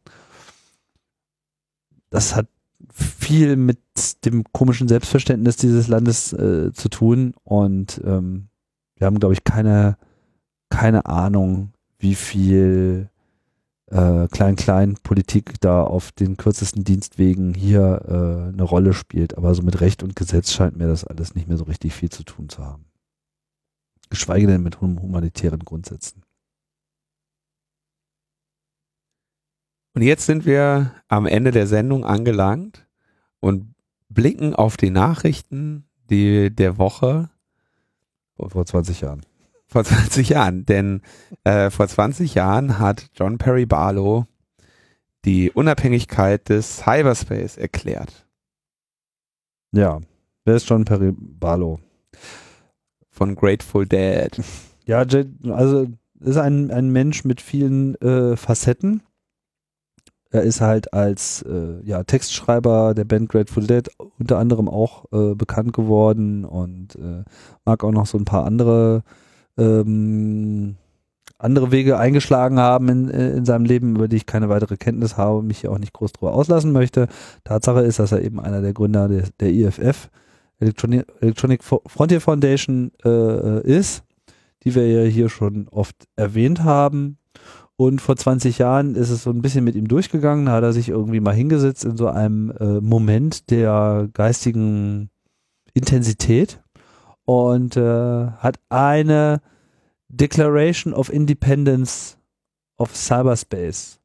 Das 2.09 2.35
hat 2.35 2.47
viel 2.91 3.55
mit 3.55 3.79
dem 4.25 4.43
komischen 4.51 4.87
Selbstverständnis 4.87 5.55
dieses 5.55 5.87
Landes 5.87 6.33
äh, 6.33 6.71
zu 6.73 6.89
tun 6.89 7.33
und 7.43 8.01
ähm, 8.05 8.49
wir 8.97 9.07
haben, 9.07 9.19
glaube 9.19 9.33
ich, 9.33 9.43
keine, 9.43 9.97
keine 10.69 11.05
Ahnung, 11.05 11.73
wie 11.99 12.15
viel 12.15 13.09
äh, 13.87 14.27
Klein-Klein-Politik 14.27 15.61
da 15.61 15.83
auf 15.83 16.11
den 16.11 16.37
kürzesten 16.37 16.83
Dienstwegen 16.83 17.53
hier 17.53 18.01
äh, 18.07 18.53
eine 18.53 18.63
Rolle 18.63 18.93
spielt. 18.93 19.37
Aber 19.37 19.55
so 19.55 19.61
mit 19.61 19.79
Recht 19.81 20.03
und 20.03 20.15
Gesetz 20.15 20.51
scheint 20.51 20.77
mir 20.77 20.87
das 20.87 21.05
alles 21.05 21.35
nicht 21.35 21.47
mehr 21.47 21.57
so 21.57 21.65
richtig 21.65 21.93
viel 21.93 22.09
zu 22.09 22.23
tun 22.23 22.49
zu 22.49 22.65
haben. 22.65 22.85
Geschweige 24.09 24.47
denn 24.47 24.63
mit 24.63 24.81
hum 24.81 25.01
humanitären 25.01 25.59
Grundsätzen. 25.59 26.23
Und 29.93 30.03
jetzt 30.03 30.25
sind 30.25 30.45
wir 30.45 30.93
am 31.07 31.25
Ende 31.25 31.51
der 31.51 31.65
Sendung 31.65 32.05
angelangt 32.05 32.87
und 33.39 33.73
blicken 34.09 34.53
auf 34.53 34.77
die 34.77 34.91
Nachrichten 34.91 35.85
die 36.09 36.55
der 36.55 36.77
Woche 36.77 37.29
Vor 38.37 38.65
20 38.65 39.01
Jahren. 39.01 39.21
vor 39.67 39.83
20 39.83 40.29
Jahren. 40.29 40.65
Denn 40.65 41.01
äh, 41.43 41.69
vor 41.69 41.87
20 41.87 42.35
Jahren 42.35 42.79
hat 42.79 43.09
John 43.15 43.37
Perry 43.37 43.65
Barlow 43.65 44.25
die 45.25 45.51
Unabhängigkeit 45.51 46.47
des 46.49 46.77
Cyberspace 46.77 47.57
erklärt. 47.57 48.25
Ja. 49.73 49.99
Wer 50.45 50.55
ist 50.55 50.69
John 50.69 50.85
Perry 50.85 51.13
Barlow? 51.13 51.79
Von 53.09 53.35
Grateful 53.35 53.85
Dead. 53.85 54.31
Ja, 54.85 54.99
also 55.49 55.87
ist 56.19 56.37
ein, 56.37 56.71
ein 56.71 56.89
Mensch 56.91 57.25
mit 57.25 57.41
vielen 57.41 57.95
äh, 57.95 58.37
Facetten. 58.37 59.03
Er 60.37 60.43
ist 60.43 60.61
halt 60.61 60.93
als 60.93 61.41
äh, 61.41 61.81
ja, 61.83 62.03
Textschreiber 62.03 62.93
der 62.93 63.05
Band 63.05 63.27
Grateful 63.29 63.65
Dead 63.65 63.89
unter 64.19 64.37
anderem 64.37 64.69
auch 64.69 65.05
äh, 65.11 65.33
bekannt 65.33 65.73
geworden 65.73 66.45
und 66.45 66.95
äh, 66.95 67.23
mag 67.65 67.83
auch 67.83 67.91
noch 67.91 68.05
so 68.05 68.17
ein 68.19 68.25
paar 68.25 68.45
andere 68.45 69.01
ähm, 69.57 70.75
andere 71.39 71.71
Wege 71.71 71.97
eingeschlagen 71.97 72.59
haben 72.59 72.89
in, 72.89 73.09
äh, 73.09 73.31
in 73.31 73.45
seinem 73.45 73.65
Leben, 73.65 73.95
über 73.95 74.07
die 74.07 74.17
ich 74.17 74.25
keine 74.25 74.49
weitere 74.49 74.77
Kenntnis 74.77 75.17
habe 75.17 75.37
und 75.39 75.47
mich 75.47 75.59
hier 75.61 75.71
auch 75.71 75.77
nicht 75.79 75.93
groß 75.93 76.13
drüber 76.13 76.33
auslassen 76.33 76.71
möchte. 76.71 77.07
Tatsache 77.43 77.81
ist, 77.81 77.99
dass 77.99 78.11
er 78.11 78.21
eben 78.21 78.39
einer 78.39 78.61
der 78.61 78.73
Gründer 78.73 79.07
der, 79.07 79.23
der 79.39 79.49
IFF, 79.51 80.09
Electronic, 80.59 81.05
Electronic 81.21 81.63
Fo- 81.63 81.81
Frontier 81.87 82.21
Foundation, 82.21 82.91
äh, 83.03 83.61
ist, 83.61 84.03
die 84.63 84.73
wir 84.73 84.87
ja 84.87 85.09
hier 85.09 85.29
schon 85.29 85.67
oft 85.69 85.95
erwähnt 86.15 86.63
haben. 86.63 87.17
Und 87.79 88.01
vor 88.01 88.15
20 88.15 88.57
Jahren 88.57 88.95
ist 88.95 89.11
es 89.11 89.21
so 89.23 89.29
ein 89.29 89.43
bisschen 89.43 89.63
mit 89.63 89.75
ihm 89.75 89.87
durchgegangen, 89.87 90.47
da 90.47 90.53
hat 90.53 90.63
er 90.63 90.73
sich 90.73 90.89
irgendwie 90.89 91.19
mal 91.19 91.35
hingesetzt 91.35 91.85
in 91.85 91.95
so 91.95 92.07
einem 92.07 92.51
äh, 92.59 92.81
Moment 92.81 93.51
der 93.51 94.09
geistigen 94.13 95.11
Intensität 95.75 96.59
und 97.25 97.77
äh, 97.77 98.31
hat 98.31 98.59
eine 98.69 99.41
Declaration 100.09 100.93
of 100.93 101.13
Independence 101.13 102.17
of 102.77 102.95
Cyberspace 102.95 103.99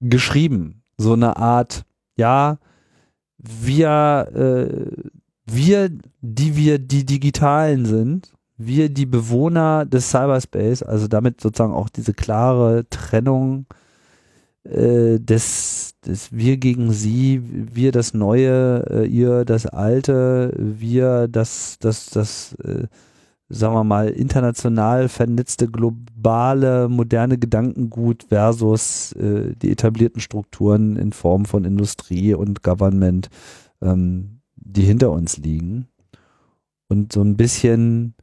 geschrieben. 0.00 0.82
So 0.98 1.14
eine 1.14 1.38
Art, 1.38 1.86
ja, 2.18 2.58
wir, 3.38 4.28
äh, 4.34 5.12
wir, 5.46 5.90
die 6.20 6.56
wir 6.56 6.78
die 6.78 7.06
Digitalen 7.06 7.86
sind, 7.86 8.35
wir 8.56 8.88
die 8.88 9.06
Bewohner 9.06 9.84
des 9.84 10.10
Cyberspace, 10.10 10.82
also 10.82 11.08
damit 11.08 11.40
sozusagen 11.40 11.74
auch 11.74 11.88
diese 11.88 12.14
klare 12.14 12.88
Trennung 12.88 13.66
äh, 14.64 15.20
des, 15.20 15.94
des 16.04 16.32
Wir 16.32 16.56
gegen 16.56 16.92
Sie, 16.92 17.40
wir 17.44 17.92
das 17.92 18.14
Neue, 18.14 18.84
äh, 18.90 19.06
ihr 19.06 19.44
das 19.44 19.66
Alte, 19.66 20.52
wir 20.56 21.28
das, 21.28 21.76
das, 21.80 22.06
das, 22.10 22.54
äh, 22.64 22.86
sagen 23.48 23.74
wir 23.74 23.84
mal, 23.84 24.08
international 24.08 25.08
vernetzte, 25.08 25.68
globale, 25.68 26.88
moderne 26.88 27.38
Gedankengut 27.38 28.24
versus 28.28 29.12
äh, 29.12 29.54
die 29.54 29.70
etablierten 29.70 30.20
Strukturen 30.20 30.96
in 30.96 31.12
Form 31.12 31.44
von 31.44 31.64
Industrie 31.64 32.34
und 32.34 32.62
Government, 32.62 33.28
ähm, 33.82 34.40
die 34.56 34.82
hinter 34.82 35.12
uns 35.12 35.36
liegen. 35.36 35.86
Und 36.88 37.12
so 37.12 37.20
ein 37.20 37.36
bisschen 37.36 38.15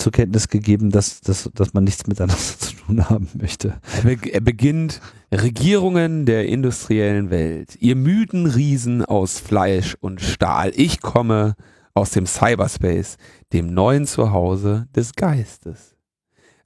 zur 0.00 0.12
Kenntnis 0.12 0.48
gegeben, 0.48 0.90
dass, 0.90 1.20
dass, 1.20 1.50
dass 1.54 1.74
man 1.74 1.84
nichts 1.84 2.06
miteinander 2.06 2.36
zu 2.58 2.76
tun 2.76 3.08
haben 3.08 3.28
möchte. 3.34 3.80
Er, 3.96 4.02
be 4.02 4.32
er 4.32 4.40
beginnt 4.40 5.00
Regierungen 5.32 6.26
der 6.26 6.46
industriellen 6.46 7.30
Welt. 7.30 7.76
Ihr 7.80 7.96
müden 7.96 8.46
Riesen 8.46 9.04
aus 9.04 9.38
Fleisch 9.38 9.96
und 10.00 10.20
Stahl. 10.20 10.72
Ich 10.74 11.00
komme 11.00 11.54
aus 11.94 12.10
dem 12.10 12.26
Cyberspace, 12.26 13.16
dem 13.52 13.72
neuen 13.72 14.06
Zuhause 14.06 14.88
des 14.94 15.14
Geistes. 15.14 15.96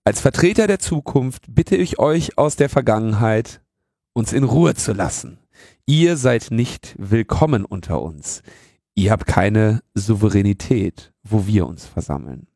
Als 0.04 0.20
Vertreter 0.20 0.66
der 0.66 0.78
Zukunft 0.78 1.46
bitte 1.48 1.76
ich 1.76 1.98
euch 1.98 2.36
aus 2.36 2.56
der 2.56 2.68
Vergangenheit, 2.68 3.62
uns 4.12 4.32
in 4.32 4.44
Ruhe 4.44 4.74
zu 4.74 4.92
lassen. 4.92 5.38
Ihr 5.86 6.16
seid 6.16 6.50
nicht 6.50 6.94
willkommen 6.98 7.64
unter 7.64 8.02
uns. 8.02 8.42
Ihr 8.94 9.10
habt 9.10 9.26
keine 9.26 9.82
Souveränität, 9.94 11.12
wo 11.22 11.46
wir 11.46 11.66
uns 11.66 11.84
versammeln. 11.84 12.46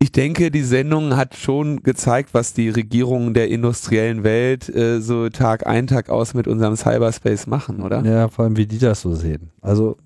Ich 0.00 0.12
denke, 0.12 0.52
die 0.52 0.62
Sendung 0.62 1.16
hat 1.16 1.34
schon 1.34 1.82
gezeigt, 1.82 2.32
was 2.32 2.54
die 2.54 2.68
Regierungen 2.68 3.34
der 3.34 3.48
industriellen 3.48 4.22
Welt 4.22 4.68
äh, 4.68 5.00
so 5.00 5.28
Tag 5.28 5.66
ein, 5.66 5.88
Tag 5.88 6.08
aus 6.08 6.34
mit 6.34 6.46
unserem 6.46 6.76
Cyberspace 6.76 7.48
machen, 7.48 7.82
oder? 7.82 8.04
Ja, 8.04 8.28
vor 8.28 8.44
allem 8.44 8.56
wie 8.56 8.66
die 8.66 8.78
das 8.78 9.00
so 9.00 9.14
sehen. 9.14 9.50
Also 9.60 9.96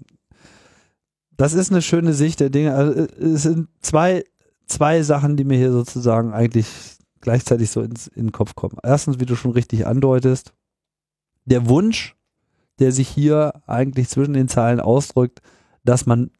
das 1.36 1.53
ist 1.53 1.70
eine 1.70 1.82
schöne 1.82 2.14
Sicht 2.14 2.40
der 2.40 2.51
Dinge. 2.51 2.74
Also, 2.74 3.01
äh, 3.01 3.24
es 3.24 3.43
sind 3.43 3.68
zwei, 3.80 4.24
zwei 4.66 5.03
Sachen, 5.03 5.36
die 5.36 5.45
mir 5.45 5.59
hier 5.59 5.72
sozusagen 5.72 6.32
eigentlich 6.32 6.66
gleichzeitig 7.20 7.70
so 7.70 7.82
ins, 7.82 8.07
in 8.07 8.26
den 8.26 8.32
Kopf 8.32 8.55
kommen. 8.55 8.78
Erstens, 8.82 9.20
wie 9.20 9.26
du 9.26 9.36
schon 9.36 9.53
richtig 9.53 9.86
andeutest, 9.86 10.55
der 11.45 11.68
Wunsch, 11.68 12.16
der 12.78 12.93
sich 12.93 13.09
hier 13.09 13.62
eigentlich 13.66 14.09
zwischen 14.09 14.34
den 14.34 14.49
Zeilen 14.49 14.80
ausdrückt, 14.80 15.40
dass 15.84 16.07
man 16.07 16.30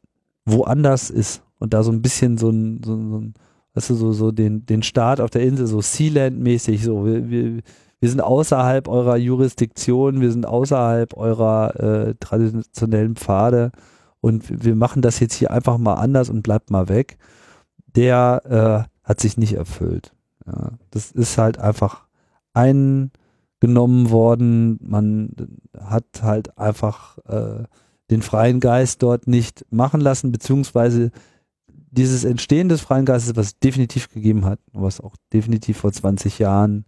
woanders 0.45 1.09
ist 1.09 1.43
und 1.63 1.73
da 1.73 1.81
so 1.81 1.93
ein 1.93 2.01
bisschen 2.01 2.37
so 2.37 2.49
ein, 2.49 2.81
so, 2.83 2.91
so 2.91 3.19
ein 3.19 3.33
weißt 3.73 3.91
du, 3.91 3.95
so, 3.95 4.11
so 4.11 4.31
den, 4.31 4.65
den 4.65 4.83
Staat 4.83 5.21
auf 5.21 5.29
der 5.29 5.43
Insel, 5.43 5.65
so 5.65 5.79
Sealand-mäßig, 5.79 6.83
so, 6.83 7.05
wir, 7.05 7.29
wir, 7.29 7.61
wir 8.01 8.09
sind 8.09 8.19
außerhalb 8.19 8.89
eurer 8.89 9.15
Jurisdiktion, 9.15 10.19
wir 10.19 10.29
sind 10.29 10.45
außerhalb 10.45 11.15
eurer 11.15 11.79
äh, 11.79 12.15
traditionellen 12.19 13.15
Pfade 13.15 13.71
und 14.19 14.65
wir 14.65 14.75
machen 14.75 15.01
das 15.01 15.21
jetzt 15.21 15.35
hier 15.35 15.51
einfach 15.51 15.77
mal 15.77 15.93
anders 15.93 16.29
und 16.29 16.43
bleibt 16.43 16.69
mal 16.69 16.89
weg, 16.89 17.17
der 17.95 18.85
äh, 18.85 19.07
hat 19.07 19.21
sich 19.21 19.37
nicht 19.37 19.53
erfüllt. 19.53 20.13
Ja, 20.45 20.71
das 20.91 21.11
ist 21.11 21.37
halt 21.37 21.59
einfach 21.59 22.07
eingenommen 22.53 24.09
worden. 24.09 24.79
Man 24.81 25.29
hat 25.79 26.21
halt 26.21 26.57
einfach 26.57 27.19
äh, 27.19 27.63
den 28.11 28.21
freien 28.21 28.59
Geist 28.59 29.01
dort 29.01 29.27
nicht 29.27 29.65
machen 29.71 30.01
lassen, 30.01 30.33
beziehungsweise 30.33 31.11
dieses 31.93 32.23
Entstehen 32.23 32.69
des 32.69 32.81
freien 32.81 33.05
Geistes, 33.05 33.35
was 33.35 33.47
es 33.47 33.59
definitiv 33.59 34.11
gegeben 34.11 34.45
hat, 34.45 34.59
was 34.71 34.99
auch 34.99 35.15
definitiv 35.31 35.77
vor 35.77 35.91
20 35.91 36.39
Jahren 36.39 36.85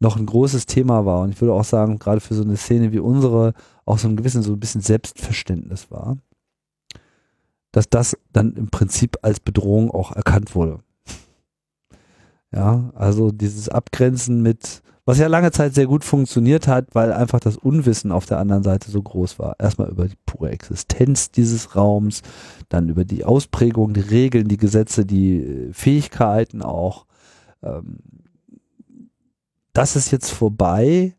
noch 0.00 0.16
ein 0.16 0.26
großes 0.26 0.66
Thema 0.66 1.06
war. 1.06 1.22
Und 1.22 1.30
ich 1.30 1.40
würde 1.40 1.54
auch 1.54 1.64
sagen, 1.64 1.98
gerade 1.98 2.20
für 2.20 2.34
so 2.34 2.42
eine 2.42 2.56
Szene 2.56 2.92
wie 2.92 2.98
unsere, 2.98 3.54
auch 3.84 3.98
so 3.98 4.08
ein 4.08 4.16
gewissen, 4.16 4.42
so 4.42 4.52
ein 4.52 4.60
bisschen 4.60 4.80
Selbstverständnis 4.80 5.90
war, 5.90 6.18
dass 7.72 7.88
das 7.88 8.16
dann 8.32 8.54
im 8.54 8.68
Prinzip 8.68 9.16
als 9.22 9.40
Bedrohung 9.40 9.90
auch 9.90 10.12
erkannt 10.12 10.54
wurde. 10.54 10.80
Ja, 12.52 12.90
also 12.94 13.30
dieses 13.30 13.68
Abgrenzen 13.68 14.40
mit, 14.42 14.82
was 15.04 15.18
ja 15.18 15.26
lange 15.26 15.52
Zeit 15.52 15.74
sehr 15.74 15.86
gut 15.86 16.04
funktioniert 16.04 16.66
hat, 16.66 16.94
weil 16.94 17.12
einfach 17.12 17.40
das 17.40 17.56
Unwissen 17.56 18.10
auf 18.10 18.24
der 18.24 18.38
anderen 18.38 18.62
Seite 18.62 18.90
so 18.90 19.02
groß 19.02 19.38
war. 19.38 19.56
Erstmal 19.58 19.88
über 19.88 20.06
die 20.06 20.16
pure 20.24 20.50
Existenz 20.50 21.30
dieses 21.30 21.76
Raums, 21.76 22.22
dann 22.68 22.88
über 22.88 23.04
die 23.04 23.24
Ausprägung, 23.24 23.94
die 23.94 24.00
Regeln, 24.00 24.48
die 24.48 24.56
Gesetze, 24.56 25.06
die 25.06 25.68
Fähigkeiten 25.72 26.62
auch. 26.62 27.06
Ähm, 27.62 27.98
das 29.72 29.96
ist 29.96 30.10
jetzt 30.10 30.30
vorbei. 30.30 31.14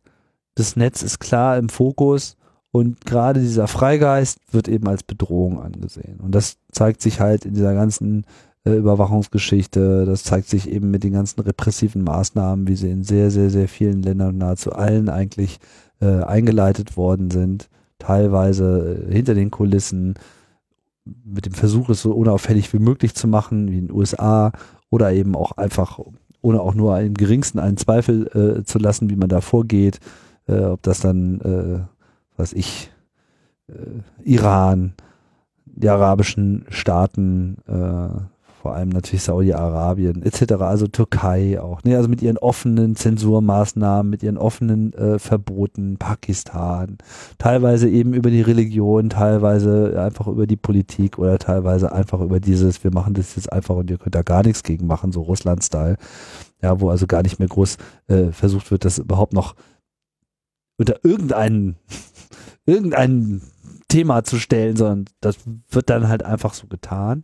Das 0.55 0.75
Netz 0.75 1.01
ist 1.01 1.19
klar 1.19 1.57
im 1.57 1.69
Fokus 1.69 2.35
und 2.71 3.05
gerade 3.05 3.39
dieser 3.39 3.67
Freigeist 3.67 4.39
wird 4.51 4.67
eben 4.67 4.87
als 4.87 5.03
Bedrohung 5.03 5.61
angesehen. 5.61 6.19
Und 6.19 6.35
das 6.35 6.57
zeigt 6.71 7.01
sich 7.01 7.19
halt 7.19 7.45
in 7.45 7.53
dieser 7.53 7.73
ganzen 7.73 8.25
äh, 8.63 8.71
Überwachungsgeschichte. 8.71 10.05
Das 10.05 10.23
zeigt 10.23 10.49
sich 10.49 10.69
eben 10.69 10.91
mit 10.91 11.03
den 11.03 11.13
ganzen 11.13 11.39
repressiven 11.39 12.03
Maßnahmen, 12.03 12.67
wie 12.67 12.75
sie 12.75 12.91
in 12.91 13.03
sehr, 13.03 13.31
sehr, 13.31 13.49
sehr 13.49 13.67
vielen 13.67 14.03
Ländern, 14.03 14.37
nahezu 14.37 14.71
allen 14.71 15.09
eigentlich 15.09 15.59
äh, 15.99 16.23
eingeleitet 16.23 16.95
worden 16.95 17.31
sind. 17.31 17.69
Teilweise 17.97 19.07
äh, 19.09 19.13
hinter 19.13 19.33
den 19.33 19.49
Kulissen 19.49 20.13
mit 21.05 21.45
dem 21.45 21.53
Versuch, 21.53 21.89
es 21.89 22.01
so 22.01 22.11
unauffällig 22.13 22.71
wie 22.73 22.79
möglich 22.79 23.15
zu 23.15 23.27
machen, 23.27 23.71
wie 23.71 23.77
in 23.77 23.87
den 23.87 23.95
USA 23.95 24.51
oder 24.89 25.11
eben 25.11 25.35
auch 25.35 25.53
einfach, 25.53 25.99
ohne 26.41 26.61
auch 26.61 26.73
nur 26.73 26.99
im 26.99 27.13
geringsten 27.13 27.59
einen 27.59 27.77
Zweifel 27.77 28.59
äh, 28.59 28.63
zu 28.63 28.79
lassen, 28.79 29.09
wie 29.09 29.15
man 29.15 29.29
da 29.29 29.41
vorgeht, 29.41 29.99
äh, 30.47 30.63
ob 30.65 30.83
das 30.83 30.99
dann, 30.99 31.41
äh, 31.41 31.79
was 32.37 32.53
ich, 32.53 32.91
äh, 33.67 33.73
Iran, 34.23 34.93
die 35.65 35.89
arabischen 35.89 36.65
Staaten, 36.69 37.57
äh, 37.67 38.09
vor 38.61 38.75
allem 38.75 38.89
natürlich 38.89 39.23
Saudi-Arabien 39.23 40.21
etc., 40.21 40.53
also 40.59 40.87
Türkei 40.87 41.61
auch, 41.61 41.81
ne? 41.83 41.95
also 41.95 42.09
mit 42.09 42.21
ihren 42.21 42.37
offenen 42.37 42.97
Zensurmaßnahmen, 42.97 44.09
mit 44.09 44.21
ihren 44.21 44.37
offenen 44.37 44.93
äh, 44.93 45.17
Verboten, 45.17 45.97
Pakistan, 45.97 46.97
teilweise 47.37 47.87
eben 47.87 48.13
über 48.13 48.29
die 48.29 48.41
Religion, 48.41 49.09
teilweise 49.09 50.01
einfach 50.01 50.27
über 50.27 50.45
die 50.45 50.57
Politik 50.57 51.17
oder 51.17 51.39
teilweise 51.39 51.93
einfach 51.93 52.19
über 52.19 52.41
dieses, 52.41 52.83
wir 52.83 52.91
machen 52.91 53.13
das 53.13 53.37
jetzt 53.37 53.51
einfach 53.51 53.75
und 53.75 53.89
ihr 53.89 53.97
könnt 53.97 54.15
da 54.15 54.23
gar 54.23 54.43
nichts 54.43 54.63
gegen 54.63 54.87
machen, 54.87 55.13
so 55.13 55.21
Russland-Style, 55.21 55.95
ja, 56.61 56.81
wo 56.81 56.89
also 56.89 57.07
gar 57.07 57.23
nicht 57.23 57.39
mehr 57.39 57.47
groß 57.47 57.77
äh, 58.07 58.31
versucht 58.31 58.71
wird, 58.71 58.83
das 58.83 58.97
überhaupt 58.97 59.31
noch 59.31 59.55
unter 60.77 60.99
irgendeinen, 61.03 61.77
irgendein 62.65 63.41
Thema 63.87 64.25
zu 64.25 64.37
stellen, 64.37 64.75
sondern 64.75 65.05
das 65.21 65.37
wird 65.69 65.89
dann 65.89 66.09
halt 66.09 66.23
einfach 66.23 66.53
so 66.53 66.67
getan. 66.67 67.23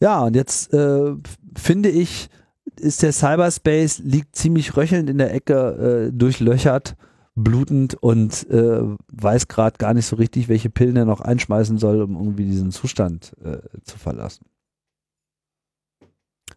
Ja, 0.00 0.22
und 0.22 0.34
jetzt 0.34 0.72
äh, 0.72 1.14
finde 1.56 1.90
ich, 1.90 2.30
ist 2.78 3.02
der 3.02 3.12
Cyberspace 3.12 3.98
liegt 3.98 4.34
ziemlich 4.34 4.76
röchelnd 4.76 5.10
in 5.10 5.18
der 5.18 5.34
Ecke, 5.34 6.08
äh, 6.08 6.12
durchlöchert, 6.12 6.96
blutend 7.34 7.94
und 7.94 8.48
äh, 8.50 8.82
weiß 9.12 9.48
gerade 9.48 9.76
gar 9.78 9.92
nicht 9.92 10.06
so 10.06 10.16
richtig, 10.16 10.48
welche 10.48 10.70
Pillen 10.70 10.96
er 10.96 11.04
noch 11.04 11.20
einschmeißen 11.20 11.78
soll, 11.78 12.00
um 12.00 12.16
irgendwie 12.16 12.46
diesen 12.46 12.70
Zustand 12.70 13.36
äh, 13.44 13.58
zu 13.84 13.98
verlassen. 13.98 14.46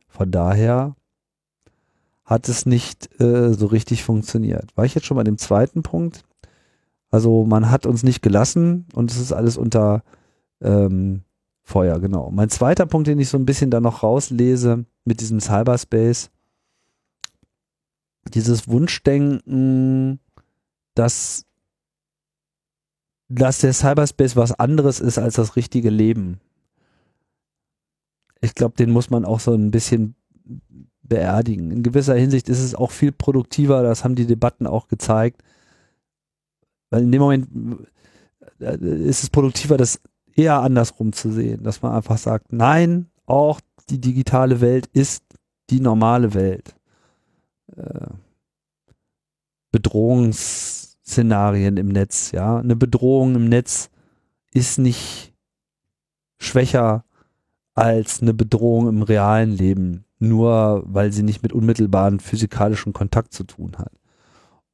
Von 0.08 0.32
daher 0.32 0.96
hat 2.24 2.48
es 2.48 2.66
nicht 2.66 3.20
äh, 3.20 3.54
so 3.54 3.66
richtig 3.66 4.04
funktioniert. 4.04 4.76
War 4.78 4.86
ich 4.86 4.96
jetzt 4.96 5.06
schon 5.06 5.18
bei 5.18 5.24
dem 5.24 5.38
zweiten 5.38 5.84
Punkt? 5.84 6.24
Also 7.10 7.46
man 7.46 7.70
hat 7.70 7.86
uns 7.86 8.04
nicht 8.04 8.22
gelassen 8.22 8.86
und 8.94 9.12
es 9.12 9.20
ist 9.20 9.34
alles 9.34 9.58
unter 9.58 10.04
ähm, 10.62 11.24
Feuer, 11.64 12.00
genau. 12.00 12.30
Mein 12.30 12.50
zweiter 12.50 12.86
Punkt, 12.86 13.08
den 13.08 13.20
ich 13.20 13.30
so 13.30 13.38
ein 13.38 13.46
bisschen 13.46 13.72
da 13.72 13.80
noch 13.80 14.04
rauslese 14.04 14.86
mit 15.06 15.22
diesem 15.22 15.40
Cyberspace, 15.40 16.30
dieses 18.34 18.68
Wunschdenken, 18.68 20.20
dass, 20.94 21.46
dass 23.30 23.60
der 23.60 23.74
Cyberspace 23.74 24.36
was 24.36 24.52
anderes 24.52 25.00
ist 25.00 25.18
als 25.18 25.36
das 25.36 25.56
richtige 25.56 25.90
Leben. 25.90 26.40
Ich 28.42 28.56
glaube, 28.56 28.76
den 28.76 28.92
muss 28.92 29.10
man 29.10 29.24
auch 29.24 29.40
so 29.40 29.54
ein 29.54 29.72
bisschen 29.72 30.16
beerdigen. 31.02 31.72
In 31.72 31.84
gewisser 31.84 32.16
Hinsicht 32.16 32.50
ist 32.50 32.60
es 32.60 32.76
auch 32.76 32.92
viel 32.92 33.14
produktiver, 33.14 33.84
das 33.84 34.04
haben 34.04 34.16
die 34.16 34.28
Debatten 34.28 34.68
auch 34.68 34.90
gezeigt. 34.90 35.42
Weil 36.90 37.04
in 37.04 37.12
dem 37.12 37.22
Moment 37.22 37.48
äh, 38.60 38.78
ist 38.78 39.24
es 39.24 39.30
produktiver, 39.30 39.78
das 39.78 40.02
eher 40.36 40.62
andersrum 40.62 41.14
zu 41.14 41.32
sehen, 41.32 41.64
dass 41.64 41.82
man 41.82 41.94
einfach 41.94 42.18
sagt, 42.18 42.54
nein, 42.54 43.08
auch 43.26 43.60
die 43.90 44.00
digitale 44.00 44.62
Welt 44.62 44.88
ist 44.88 45.24
die 45.70 45.80
normale 45.80 46.34
Welt. 46.34 46.76
Äh, 47.76 48.08
Bedrohungsszenarien 49.72 51.78
im 51.78 51.90
Netz, 51.90 52.32
ja. 52.32 52.60
Eine 52.60 52.76
Bedrohung 52.76 53.36
im 53.36 53.50
Netz 53.50 53.90
ist 54.54 54.78
nicht 54.78 55.34
schwächer 56.38 57.06
als 57.74 58.22
eine 58.22 58.34
Bedrohung 58.34 58.88
im 58.88 59.02
realen 59.02 59.52
Leben, 59.52 60.06
nur 60.20 60.84
weil 60.86 61.12
sie 61.12 61.24
nicht 61.24 61.42
mit 61.42 61.54
unmittelbaren 61.54 62.20
physikalischen 62.20 62.94
Kontakt 62.94 63.34
zu 63.34 63.46
tun 63.46 63.78
hat. 63.78 63.92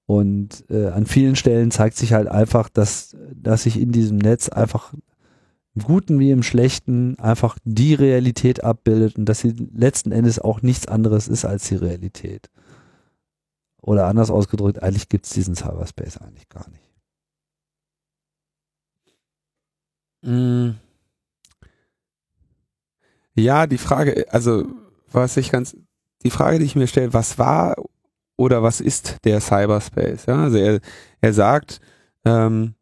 Und 0.06 0.66
äh, 0.70 0.88
an 0.88 1.06
vielen 1.06 1.36
Stellen 1.36 1.72
zeigt 1.72 1.96
sich 1.96 2.14
halt 2.14 2.28
einfach, 2.28 2.68
dass, 2.68 3.16
dass 3.34 3.64
sich 3.64 3.80
in 3.80 3.92
diesem 3.92 4.18
Netz 4.18 4.50
einfach 4.50 4.94
Guten 5.80 6.20
wie 6.20 6.32
im 6.32 6.44
Schlechten 6.44 7.18
einfach 7.20 7.58
die 7.64 7.94
Realität 7.94 8.64
abbildet 8.64 9.18
und 9.18 9.26
dass 9.26 9.40
sie 9.40 9.54
letzten 9.74 10.12
Endes 10.12 10.40
auch 10.40 10.62
nichts 10.62 10.88
anderes 10.88 11.28
ist 11.28 11.46
als 11.46 11.68
die 11.68 11.76
Realität. 11.76 12.50
Oder 13.82 14.08
anders 14.08 14.30
ausgedrückt, 14.30 14.84
eigentlich 14.84 15.10
gibt 15.10 15.26
es 15.26 15.32
diesen 15.32 15.56
Cyberspace 15.56 16.18
eigentlich 16.18 16.50
gar 16.50 16.68
nicht. 16.70 16.90
Mm. 20.22 20.72
Ja, 23.36 23.68
die 23.68 23.78
Frage, 23.78 24.26
also 24.32 24.66
was 25.12 25.38
ich 25.38 25.52
ganz, 25.52 25.78
die 26.24 26.30
Frage, 26.30 26.60
die 26.60 26.66
ich 26.66 26.76
mir 26.76 26.88
stelle, 26.88 27.14
was 27.14 27.38
war 27.38 27.76
oder 28.36 28.64
was 28.64 28.82
ist 28.82 29.18
der 29.24 29.40
Cyberspace? 29.40 30.26
Ja, 30.26 30.44
also 30.44 30.58
er, 30.58 30.80
er 31.22 31.34
sagt, 31.34 31.80
ähm, 32.26 32.76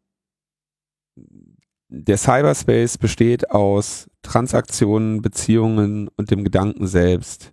der 1.88 2.18
Cyberspace 2.18 2.98
besteht 2.98 3.50
aus 3.50 4.08
Transaktionen, 4.22 5.22
Beziehungen 5.22 6.08
und 6.16 6.30
dem 6.30 6.44
Gedanken 6.44 6.86
selbst, 6.86 7.52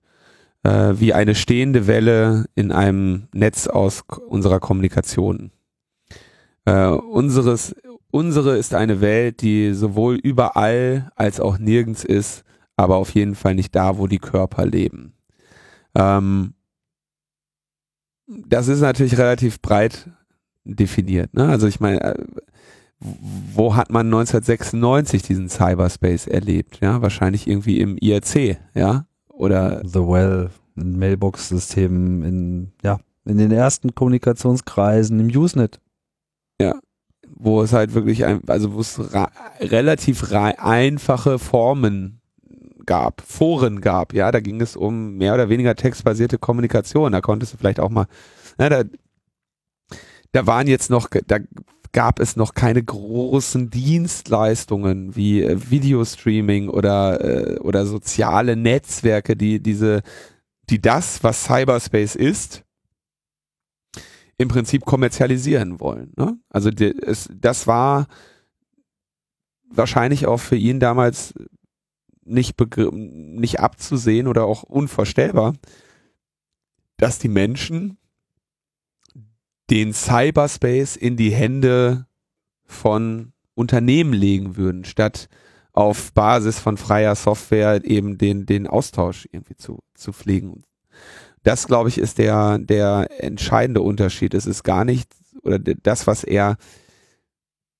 äh, 0.63 0.93
wie 0.95 1.13
eine 1.13 1.35
stehende 1.35 1.87
Welle 1.87 2.45
in 2.55 2.71
einem 2.71 3.27
Netz 3.33 3.67
aus 3.67 4.03
unserer 4.27 4.59
Kommunikation. 4.59 5.51
Äh, 6.65 6.87
unseres, 6.87 7.75
unsere 8.11 8.57
ist 8.57 8.73
eine 8.73 8.99
Welt, 8.99 9.41
die 9.41 9.73
sowohl 9.73 10.15
überall 10.15 11.11
als 11.15 11.39
auch 11.39 11.57
nirgends 11.57 12.03
ist, 12.03 12.43
aber 12.75 12.97
auf 12.97 13.11
jeden 13.11 13.35
Fall 13.35 13.55
nicht 13.55 13.73
da, 13.73 13.97
wo 13.97 14.07
die 14.07 14.19
Körper 14.19 14.65
leben. 14.65 15.13
Ähm, 15.95 16.55
das 18.27 18.67
ist 18.67 18.81
natürlich 18.81 19.17
relativ 19.17 19.61
breit 19.61 20.09
definiert. 20.65 21.33
Ne? 21.33 21.47
Also 21.47 21.67
ich 21.67 21.79
meine, 21.79 22.01
äh, 22.01 22.23
wo 23.53 23.75
hat 23.75 23.91
man 23.91 24.07
1996 24.07 25.21
diesen 25.23 25.49
Cyberspace 25.49 26.27
erlebt? 26.27 26.79
Ja, 26.81 27.01
wahrscheinlich 27.01 27.47
irgendwie 27.47 27.79
im 27.79 27.97
IRC, 27.97 28.57
ja? 28.73 29.05
Oder 29.29 29.81
The 29.85 29.99
Well. 29.99 30.49
in 30.75 30.97
Mailbox-Systemen, 30.97 32.23
in, 32.23 32.71
ja, 32.83 32.99
in 33.25 33.37
den 33.37 33.51
ersten 33.51 33.95
Kommunikationskreisen, 33.95 35.19
im 35.19 35.27
Usenet. 35.27 35.79
Ja, 36.59 36.79
wo 37.37 37.61
es 37.61 37.73
halt 37.73 37.93
wirklich, 37.93 38.25
ein, 38.25 38.41
also 38.47 38.73
wo 38.73 38.79
es 38.79 38.99
relativ 39.59 40.31
einfache 40.31 41.39
Formen 41.39 42.21
gab, 42.85 43.21
Foren 43.21 43.81
gab, 43.81 44.13
ja, 44.13 44.31
da 44.31 44.39
ging 44.39 44.61
es 44.61 44.75
um 44.75 45.15
mehr 45.15 45.33
oder 45.33 45.49
weniger 45.49 45.75
textbasierte 45.75 46.37
Kommunikation, 46.37 47.11
da 47.11 47.21
konntest 47.21 47.53
du 47.53 47.57
vielleicht 47.57 47.79
auch 47.79 47.89
mal, 47.89 48.05
na, 48.57 48.69
da, 48.69 48.83
da 50.31 50.47
waren 50.47 50.67
jetzt 50.67 50.89
noch, 50.89 51.09
da 51.27 51.39
gab 51.95 52.19
es 52.19 52.35
noch 52.35 52.53
keine 52.55 52.83
großen 52.83 53.69
Dienstleistungen 53.69 55.15
wie 55.15 55.41
äh, 55.41 55.71
Videostreaming 55.71 56.67
oder, 56.67 57.23
äh, 57.23 57.59
oder 57.59 57.85
soziale 57.85 58.57
Netzwerke, 58.57 59.37
die 59.37 59.63
diese, 59.63 60.01
die 60.69 60.81
das, 60.81 61.23
was 61.23 61.45
Cyberspace 61.45 62.17
ist, 62.17 62.65
im 64.37 64.49
Prinzip 64.49 64.83
kommerzialisieren 64.83 65.79
wollen. 65.79 66.11
Ne? 66.17 66.37
Also 66.49 66.69
die, 66.69 66.93
es, 67.01 67.29
das 67.33 67.65
war 67.65 68.07
wahrscheinlich 69.69 70.27
auch 70.27 70.41
für 70.41 70.57
ihn 70.57 70.81
damals 70.81 71.33
nicht, 72.25 72.57
nicht 72.91 73.61
abzusehen 73.61 74.27
oder 74.27 74.43
auch 74.43 74.63
unvorstellbar, 74.63 75.53
dass 76.97 77.19
die 77.19 77.29
Menschen 77.29 77.97
den 79.69 79.93
Cyberspace 79.93 80.95
in 80.95 81.17
die 81.17 81.31
Hände 81.31 82.07
von 82.65 83.33
Unternehmen 83.55 84.13
legen 84.13 84.57
würden, 84.57 84.85
statt 84.85 85.29
auf 85.71 86.13
Basis 86.13 86.59
von 86.59 86.77
freier 86.77 87.15
Software 87.15 87.83
eben 87.83 88.17
den, 88.17 88.45
den 88.45 88.67
Austausch 88.67 89.27
irgendwie 89.31 89.55
zu, 89.55 89.79
zu 89.93 90.13
pflegen. 90.13 90.63
Das, 91.43 91.67
glaube 91.67 91.89
ich, 91.89 91.97
ist 91.97 92.17
der, 92.17 92.57
der 92.59 93.07
entscheidende 93.19 93.81
Unterschied. 93.81 94.33
Es 94.33 94.45
ist 94.45 94.63
gar 94.63 94.85
nicht, 94.85 95.11
oder 95.43 95.59
das, 95.59 96.07
was 96.07 96.23
er, 96.23 96.57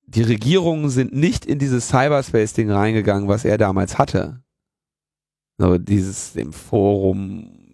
die 0.05 0.21
Regierungen 0.21 0.89
sind 0.89 1.13
nicht 1.13 1.45
in 1.45 1.57
dieses 1.57 1.87
Cyberspace-Ding 1.87 2.69
reingegangen, 2.69 3.27
was 3.27 3.45
er 3.45 3.57
damals 3.57 3.97
hatte. 3.97 4.43
So 5.57 5.77
dieses 5.77 6.35
im 6.35 6.51
Forum 6.53 7.64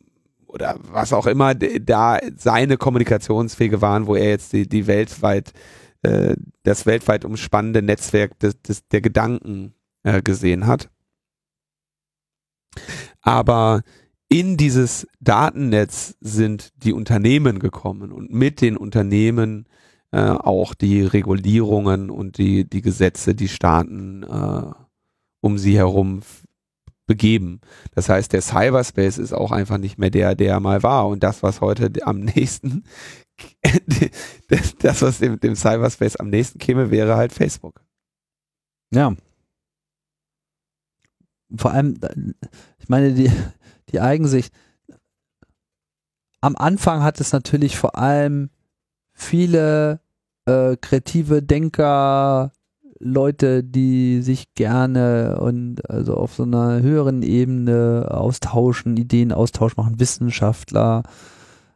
oder 0.52 0.78
was 0.84 1.14
auch 1.14 1.28
immer 1.28 1.56
da 1.56 2.20
seine 2.36 2.78
Kommunikationswege 2.78 3.82
waren, 3.82 4.08
wo 4.08 4.16
er 4.16 4.30
jetzt 4.30 4.54
die, 4.54 4.68
die 4.68 4.88
weltweit, 4.88 5.54
äh, 6.02 6.36
das 6.64 6.86
weltweit 6.86 7.26
umspannende 7.26 7.82
Netzwerk 7.82 8.38
des, 8.40 8.62
des, 8.62 8.88
der 8.88 9.02
Gedanken 9.02 9.74
äh, 10.04 10.22
gesehen 10.22 10.68
hat. 10.68 10.90
Aber 13.22 13.82
in 14.30 14.58
dieses 14.58 15.08
Datennetz 15.20 16.16
sind 16.22 16.72
die 16.78 16.94
Unternehmen 16.94 17.60
gekommen 17.60 18.12
und 18.12 18.32
mit 18.32 18.62
den 18.62 18.78
Unternehmen 18.78 19.68
äh, 20.12 20.22
auch 20.22 20.74
die 20.74 21.02
Regulierungen 21.04 22.10
und 22.10 22.38
die, 22.38 22.70
die 22.70 22.82
Gesetze, 22.82 23.36
die 23.36 23.50
Staaten 23.50 24.24
äh, 24.24 24.72
um 25.42 25.58
sie 25.58 25.78
herum 25.78 26.22
begeben. 27.12 27.60
Das 27.94 28.08
heißt, 28.08 28.32
der 28.32 28.42
Cyberspace 28.42 29.18
ist 29.18 29.34
auch 29.34 29.52
einfach 29.52 29.78
nicht 29.78 29.98
mehr 29.98 30.10
der, 30.10 30.34
der 30.34 30.62
mal 30.62 30.82
war. 30.82 31.10
Und 31.10 31.24
das, 31.24 31.44
was 31.44 31.60
heute 31.60 31.92
am 32.04 32.22
nächsten, 32.22 32.86
das, 34.80 35.02
was 35.02 35.20
dem, 35.20 35.38
dem 35.42 35.58
Cyberspace 35.58 36.16
am 36.16 36.30
nächsten 36.30 36.58
käme, 36.58 36.90
wäre 36.90 37.18
halt 37.18 37.34
Facebook. 37.34 37.82
Ja. 38.94 39.14
Vor 41.54 41.72
allem, 41.72 42.00
ich 42.80 42.88
meine, 42.88 43.14
die, 43.14 43.30
die 43.90 44.00
Eigensicht. 44.00 44.54
Am 46.40 46.56
Anfang 46.56 47.04
hat 47.04 47.20
es 47.20 47.34
natürlich 47.34 47.78
vor 47.78 47.98
allem 47.98 48.52
viele 49.12 50.00
äh, 50.46 50.78
kreative 50.78 51.44
Denker, 51.44 52.54
Leute, 53.04 53.64
die 53.64 54.22
sich 54.22 54.54
gerne 54.56 55.40
und 55.40 55.90
also 55.90 56.16
auf 56.16 56.34
so 56.34 56.44
einer 56.44 56.82
höheren 56.82 57.24
Ebene 57.24 58.08
austauschen, 58.10 58.98
Ideenaustausch 58.98 59.78
machen, 59.78 60.00
Wissenschaftler, 60.00 61.04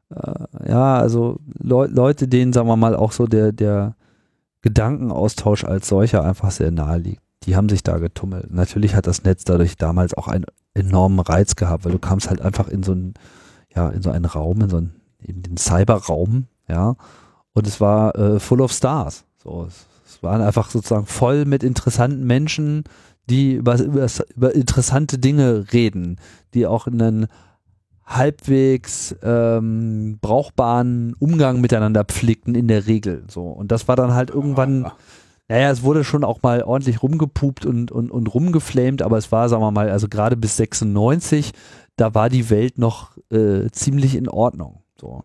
äh, 0.09 0.69
ja, 0.69 0.97
also 0.97 1.39
Le 1.57 1.87
Leute, 1.87 2.27
denen, 2.27 2.53
sagen 2.53 2.67
wir 2.67 2.77
mal, 2.77 2.95
auch 2.95 3.11
so 3.11 3.27
der, 3.27 3.51
der 3.51 3.95
Gedankenaustausch 4.61 5.63
als 5.63 5.87
solcher 5.87 6.23
einfach 6.23 6.51
sehr 6.51 6.71
nahe 6.71 6.97
liegt. 6.97 7.21
Die 7.43 7.55
haben 7.55 7.69
sich 7.69 7.83
da 7.83 7.97
getummelt. 7.97 8.51
Natürlich 8.51 8.95
hat 8.95 9.07
das 9.07 9.23
Netz 9.23 9.43
dadurch 9.43 9.77
damals 9.77 10.15
auch 10.15 10.27
einen 10.27 10.45
enormen 10.73 11.19
Reiz 11.19 11.55
gehabt, 11.55 11.85
weil 11.85 11.91
du 11.91 11.99
kamst 11.99 12.29
halt 12.29 12.41
einfach 12.41 12.67
in 12.67 12.83
so 12.83 12.91
einen, 12.91 13.13
ja, 13.75 13.89
in 13.89 14.01
so 14.01 14.09
einen 14.09 14.25
Raum, 14.25 14.61
in 14.61 14.69
so 14.69 14.77
einen, 14.77 14.95
eben 15.21 15.43
den 15.43 15.57
Cyberraum, 15.57 16.45
ja, 16.67 16.95
und 17.53 17.67
es 17.67 17.79
war 17.79 18.15
äh, 18.15 18.39
full 18.39 18.61
of 18.61 18.71
stars. 18.71 19.25
So, 19.37 19.65
es 19.65 19.85
waren 20.25 20.41
einfach 20.41 20.69
sozusagen 20.69 21.05
voll 21.05 21.45
mit 21.45 21.63
interessanten 21.63 22.25
Menschen, 22.25 22.83
die 23.29 23.53
über, 23.53 23.79
über, 23.81 24.07
über 24.35 24.53
interessante 24.53 25.17
Dinge 25.17 25.65
reden, 25.71 26.17
die 26.53 26.67
auch 26.67 26.87
einen 26.87 27.27
halbwegs 28.05 29.15
ähm, 29.23 30.19
brauchbaren 30.21 31.15
Umgang 31.19 31.59
miteinander 31.59 32.03
pflegten 32.03 32.53
in 32.53 32.67
der 32.67 32.85
Regel. 32.85 33.23
So 33.29 33.43
und 33.43 33.71
das 33.71 33.87
war 33.87 33.95
dann 33.95 34.13
halt 34.13 34.29
irgendwann, 34.29 34.91
naja, 35.47 35.71
es 35.71 35.81
wurde 35.81 36.03
schon 36.03 36.23
auch 36.23 36.43
mal 36.43 36.61
ordentlich 36.63 37.01
rumgepupt 37.01 37.65
und 37.65 37.91
und 37.91 38.11
und 38.11 38.33
rumgeflamed, 38.33 39.01
aber 39.01 39.17
es 39.17 39.31
war, 39.31 39.49
sagen 39.49 39.63
wir 39.63 39.71
mal, 39.71 39.89
also 39.89 40.07
gerade 40.07 40.37
bis 40.37 40.57
96, 40.57 41.51
da 41.95 42.13
war 42.13 42.29
die 42.29 42.49
Welt 42.49 42.77
noch 42.77 43.17
äh, 43.31 43.69
ziemlich 43.71 44.15
in 44.15 44.29
Ordnung. 44.29 44.83
So 44.99 45.23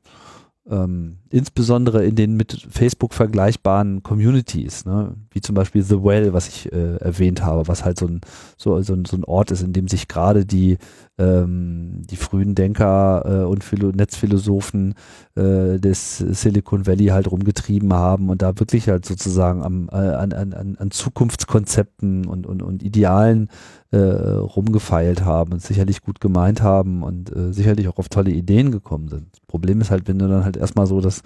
ähm, 0.68 1.18
insbesondere 1.30 2.04
in 2.04 2.16
den 2.16 2.36
mit 2.36 2.66
Facebook 2.68 3.14
vergleichbaren 3.14 4.02
Communities, 4.02 4.84
ne? 4.84 5.14
wie 5.30 5.40
zum 5.40 5.54
Beispiel 5.54 5.82
The 5.82 6.02
Well, 6.02 6.32
was 6.32 6.48
ich 6.48 6.72
äh, 6.72 6.96
erwähnt 6.96 7.44
habe, 7.44 7.68
was 7.68 7.84
halt 7.84 7.98
so 7.98 8.06
ein, 8.06 8.20
so, 8.56 8.82
so, 8.82 8.94
ein, 8.94 9.04
so 9.04 9.16
ein 9.16 9.24
Ort 9.24 9.52
ist, 9.52 9.62
in 9.62 9.72
dem 9.72 9.86
sich 9.86 10.08
gerade 10.08 10.44
die, 10.44 10.76
ähm, 11.18 12.02
die 12.10 12.16
frühen 12.16 12.56
Denker 12.56 13.22
äh, 13.24 13.44
und 13.44 13.62
Philo 13.62 13.92
Netzphilosophen 13.92 14.94
äh, 15.36 15.78
des 15.78 16.18
Silicon 16.18 16.86
Valley 16.86 17.06
halt 17.06 17.30
rumgetrieben 17.30 17.92
haben 17.92 18.28
und 18.28 18.42
da 18.42 18.58
wirklich 18.58 18.88
halt 18.88 19.06
sozusagen 19.06 19.62
am, 19.62 19.88
äh, 19.92 19.96
an, 19.96 20.32
an, 20.32 20.76
an 20.78 20.90
Zukunftskonzepten 20.90 22.26
und, 22.26 22.46
und, 22.46 22.60
und 22.60 22.82
Idealen 22.82 23.48
äh, 23.92 23.98
rumgefeilt 23.98 25.24
haben 25.24 25.52
und 25.52 25.62
sicherlich 25.62 26.00
gut 26.00 26.20
gemeint 26.20 26.62
haben 26.62 27.02
und 27.02 27.34
äh, 27.34 27.52
sicherlich 27.52 27.88
auch 27.88 27.98
auf 27.98 28.08
tolle 28.08 28.30
Ideen 28.30 28.70
gekommen 28.70 29.08
sind. 29.08 29.26
Problem 29.48 29.80
ist 29.80 29.90
halt, 29.90 30.06
wenn 30.06 30.18
du 30.18 30.28
dann 30.28 30.44
halt 30.44 30.56
erstmal 30.56 30.86
so 30.86 31.00
das, 31.00 31.19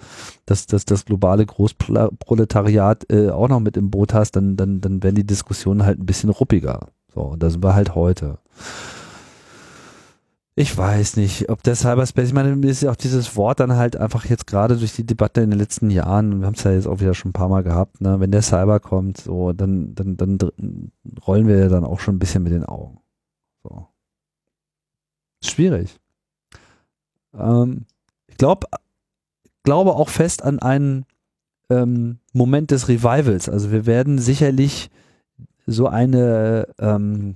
das, 0.45 0.67
das, 0.67 0.85
das 0.85 1.05
globale 1.05 1.45
Großproletariat 1.45 3.11
äh, 3.11 3.29
auch 3.29 3.49
noch 3.49 3.59
mit 3.59 3.77
im 3.77 3.91
Boot 3.91 4.13
hast, 4.13 4.31
dann, 4.31 4.55
dann, 4.55 4.81
dann 4.81 5.03
werden 5.03 5.15
die 5.15 5.25
Diskussionen 5.25 5.83
halt 5.83 5.99
ein 5.99 6.05
bisschen 6.05 6.29
ruppiger. 6.29 6.87
So, 7.13 7.21
und 7.21 7.41
da 7.41 7.49
sind 7.49 7.63
halt 7.65 7.95
heute. 7.95 8.39
Ich 10.57 10.77
weiß 10.77 11.17
nicht, 11.17 11.49
ob 11.49 11.63
der 11.63 11.75
Cyberspace, 11.75 12.27
ich 12.27 12.33
meine, 12.33 12.55
mir 12.55 12.71
ist 12.71 12.85
auch 12.85 12.95
dieses 12.95 13.35
Wort 13.35 13.59
dann 13.59 13.75
halt 13.75 13.97
einfach 13.97 14.23
jetzt 14.25 14.47
gerade 14.47 14.77
durch 14.77 14.93
die 14.93 15.05
Debatte 15.05 15.41
in 15.41 15.49
den 15.49 15.59
letzten 15.59 15.89
Jahren, 15.89 16.39
wir 16.39 16.47
haben 16.47 16.53
es 16.53 16.63
ja 16.63 16.71
jetzt 16.71 16.87
auch 16.87 17.01
wieder 17.01 17.13
schon 17.13 17.31
ein 17.31 17.33
paar 17.33 17.49
Mal 17.49 17.63
gehabt, 17.63 17.99
ne, 17.99 18.21
wenn 18.21 18.31
der 18.31 18.41
Cyber 18.41 18.79
kommt, 18.79 19.17
so, 19.17 19.51
dann, 19.51 19.95
dann, 19.95 20.15
dann 20.15 20.37
rollen 21.27 21.47
wir 21.47 21.57
ja 21.57 21.67
dann 21.67 21.83
auch 21.83 21.99
schon 21.99 22.15
ein 22.15 22.19
bisschen 22.19 22.41
mit 22.43 22.53
den 22.53 22.63
Augen. 22.63 23.01
So. 23.63 23.87
Schwierig. 25.43 25.99
Ähm, 27.33 27.85
ich 28.27 28.37
glaube, 28.37 28.67
glaube 29.65 29.95
auch 29.95 30.09
fest 30.09 30.43
an 30.43 30.59
einen 30.59 31.05
ähm, 31.69 32.19
Moment 32.31 32.71
des 32.71 32.87
Revivals. 32.87 33.49
Also 33.49 33.71
wir 33.71 33.85
werden 33.85 34.19
sicherlich 34.19 34.89
so 35.67 35.87
eine 35.87 36.67
ähm, 36.79 37.35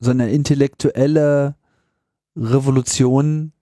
so 0.00 0.10
eine 0.10 0.30
intellektuelle 0.30 1.56
Revolution 2.36 3.52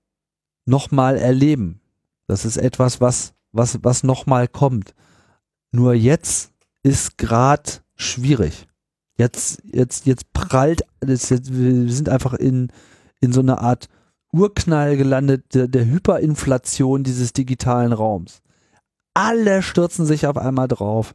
nochmal 0.67 1.17
erleben. 1.17 1.81
Das 2.27 2.45
ist 2.45 2.57
etwas, 2.57 3.01
was, 3.01 3.35
was, 3.53 3.79
was 3.83 4.03
nochmal 4.03 4.49
kommt. 4.49 4.95
Nur 5.71 5.95
jetzt 5.95 6.53
ist 6.83 7.19
gerade 7.19 7.71
schwierig. 7.97 8.67
Jetzt, 9.17 9.63
jetzt, 9.65 10.07
jetzt 10.07 10.33
prallt, 10.33 10.83
jetzt, 11.07 11.31
wir 11.31 11.93
sind 11.93 12.09
einfach 12.09 12.35
in, 12.35 12.69
in 13.21 13.33
so 13.33 13.41
einer 13.41 13.61
Art 13.61 13.89
Urknall 14.33 14.97
gelandet 14.97 15.55
der, 15.55 15.69
der 15.69 15.87
Hyperinflation 15.87 17.05
dieses 17.05 17.33
digitalen 17.33 17.93
Raums. 17.93 18.43
Alle 19.15 19.63
stürzen 19.63 20.07
sich 20.07 20.27
auf 20.27 20.39
einmal 20.39 20.69
drauf. 20.69 21.15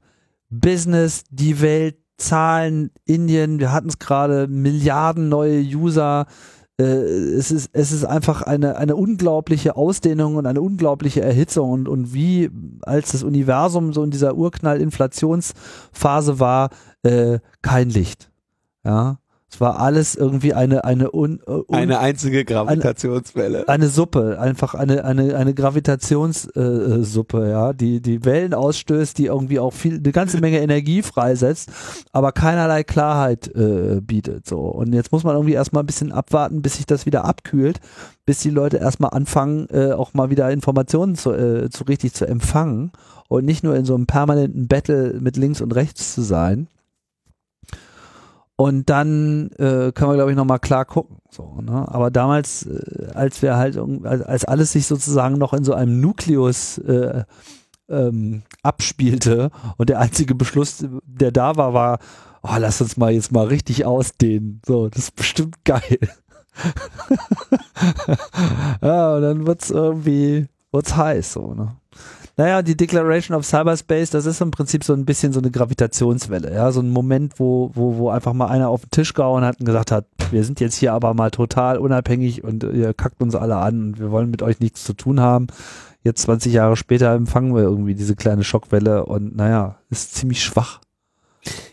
Business, 0.50 1.24
die 1.30 1.62
Welt, 1.62 1.98
Zahlen, 2.18 2.92
Indien, 3.06 3.60
wir 3.60 3.72
hatten 3.72 3.90
es 3.90 4.00
gerade, 4.00 4.48
Milliarden 4.48 5.30
neue 5.30 5.62
User. 5.62 6.26
Äh, 6.80 6.84
es, 6.84 7.52
ist, 7.52 7.70
es 7.74 7.92
ist 7.92 8.06
einfach 8.06 8.44
eine, 8.44 8.78
eine 8.78 8.96
unglaubliche 8.96 9.76
Ausdehnung 9.76 10.36
und 10.36 10.46
eine 10.46 10.62
unglaubliche 10.62 11.22
Erhitzung. 11.22 11.72
Und, 11.72 11.88
und 11.88 12.14
wie 12.14 12.50
als 12.82 13.12
das 13.12 13.24
Universum 13.24 13.94
so 13.94 14.04
in 14.04 14.12
dieser 14.12 14.36
Urknall-Inflationsphase 14.36 16.40
war, 16.40 16.70
äh, 17.04 17.40
kein 17.62 17.90
Licht. 17.90 18.32
Ja, 18.84 19.20
Es 19.50 19.62
war 19.62 19.80
alles 19.80 20.16
irgendwie 20.16 20.54
eine 20.54 20.84
eine 20.84 21.14
un, 21.16 21.40
un, 21.46 21.64
eine 21.72 22.00
einzige 22.00 22.44
Gravitationswelle. 22.44 23.60
Eine, 23.60 23.70
eine 23.70 23.88
Suppe, 23.88 24.38
einfach 24.42 24.74
eine 24.74 25.06
eine 25.06 25.38
eine 25.38 25.54
Gravitationssuppe, 25.54 27.46
äh, 27.46 27.50
ja, 27.50 27.72
die 27.72 28.02
die 28.02 28.26
Wellen 28.26 28.54
ausstößt, 28.54 29.18
die 29.18 29.28
irgendwie 29.28 29.60
auch 29.60 29.72
viel 29.72 29.96
eine 29.96 30.12
ganze 30.12 30.42
Menge 30.42 30.60
Energie 30.60 31.02
freisetzt, 31.02 31.70
aber 32.12 32.34
keinerlei 32.34 32.84
Klarheit 32.84 33.48
äh, 33.56 34.02
bietet. 34.02 34.46
So 34.46 34.60
und 34.60 34.92
jetzt 34.92 35.14
muss 35.14 35.24
man 35.24 35.36
irgendwie 35.36 35.54
erstmal 35.54 35.84
ein 35.84 35.88
bisschen 35.88 36.12
abwarten, 36.12 36.62
bis 36.62 36.76
sich 36.76 36.86
das 36.86 37.06
wieder 37.06 37.24
abkühlt, 37.24 37.80
bis 38.26 38.40
die 38.40 38.50
Leute 38.50 38.78
erstmal 38.78 39.12
anfangen, 39.12 39.68
äh, 39.72 39.94
auch 39.94 40.14
mal 40.14 40.30
wieder 40.30 40.52
Informationen 40.52 41.16
zu, 41.16 41.32
äh, 41.32 41.70
zu 41.70 41.86
richtig 41.86 42.14
zu 42.14 42.28
empfangen 42.28 42.92
und 43.30 43.46
nicht 43.46 43.64
nur 43.64 43.78
in 43.78 43.86
so 43.86 43.96
einem 43.96 44.08
permanenten 44.08 44.68
Battle 44.68 45.16
mit 45.22 45.38
links 45.38 45.62
und 45.62 45.74
rechts 45.74 46.14
zu 46.14 46.22
sein. 46.22 46.68
Und 48.58 48.90
dann 48.90 49.52
äh, 49.52 49.92
können 49.92 50.12
wir, 50.12 50.16
glaube 50.16 50.32
ich, 50.32 50.36
nochmal 50.36 50.58
klar 50.60 50.84
gucken. 50.84 51.18
So, 51.30 51.62
ne? 51.62 51.86
Aber 51.90 52.10
damals, 52.10 52.66
äh, 52.66 53.12
als 53.14 53.44
wir 53.44 53.56
halt, 53.56 53.78
als 54.04 54.46
alles 54.46 54.72
sich 54.72 54.88
sozusagen 54.88 55.38
noch 55.38 55.54
in 55.54 55.64
so 55.64 55.74
einem 55.74 56.02
Nukleus 56.02 56.80
äh, 56.80 57.24
ähm, 57.88 58.42
abspielte 58.64 59.52
und 59.78 59.90
der 59.90 60.00
einzige 60.00 60.34
Beschluss, 60.34 60.84
der 61.06 61.32
da 61.32 61.56
war, 61.56 61.76
war, 61.76 62.00
oh, 62.42 62.56
lass 62.58 62.82
uns 62.82 62.98
mal 62.98 63.12
jetzt 63.12 63.32
mal 63.32 63.46
richtig 63.46 63.86
ausdehnen. 63.86 64.60
So, 64.66 64.90
das 64.90 65.04
ist 65.04 65.16
bestimmt 65.16 65.64
geil. 65.64 66.00
ja, 68.82 69.16
und 69.16 69.22
dann 69.22 69.46
wird's 69.46 69.70
irgendwie, 69.70 70.48
wird's 70.72 70.96
heiß, 70.96 71.34
so, 71.34 71.54
ne? 71.54 71.76
Naja, 72.40 72.62
die 72.62 72.78
Declaration 72.78 73.36
of 73.36 73.48
Cyberspace, 73.48 74.12
das 74.12 74.28
ist 74.28 74.42
im 74.42 74.52
Prinzip 74.52 74.84
so 74.84 74.94
ein 74.94 75.06
bisschen 75.06 75.34
so 75.34 75.40
eine 75.40 75.50
Gravitationswelle, 75.50 76.54
ja, 76.54 76.72
so 76.72 76.82
ein 76.82 76.92
Moment, 76.92 77.40
wo, 77.40 77.72
wo, 77.74 77.98
wo 77.98 78.10
einfach 78.12 78.34
mal 78.34 78.46
einer 78.46 78.70
auf 78.70 78.82
den 78.82 78.92
Tisch 78.92 79.16
gehauen 79.16 79.44
hat 79.44 79.60
und 79.60 79.66
gesagt 79.66 79.92
hat, 79.92 80.06
wir 80.30 80.44
sind 80.44 80.60
jetzt 80.60 80.76
hier 80.76 80.94
aber 80.94 81.16
mal 81.16 81.32
total 81.32 81.80
unabhängig 81.80 82.44
und 82.44 82.64
ihr 82.64 82.94
kackt 82.94 83.24
uns 83.24 83.34
alle 83.34 83.58
an 83.58 83.82
und 83.82 84.00
wir 84.00 84.12
wollen 84.12 84.30
mit 84.30 84.44
euch 84.44 84.60
nichts 84.60 84.84
zu 84.84 84.94
tun 84.94 85.20
haben. 85.20 85.48
Jetzt 86.04 86.22
20 86.22 86.54
Jahre 86.54 86.78
später 86.78 87.12
empfangen 87.16 87.56
wir 87.56 87.64
irgendwie 87.64 87.96
diese 87.96 88.16
kleine 88.16 88.44
Schockwelle 88.44 89.08
und 89.08 89.36
naja, 89.36 89.80
ist 89.90 90.14
ziemlich 90.14 90.44
schwach. 90.44 90.80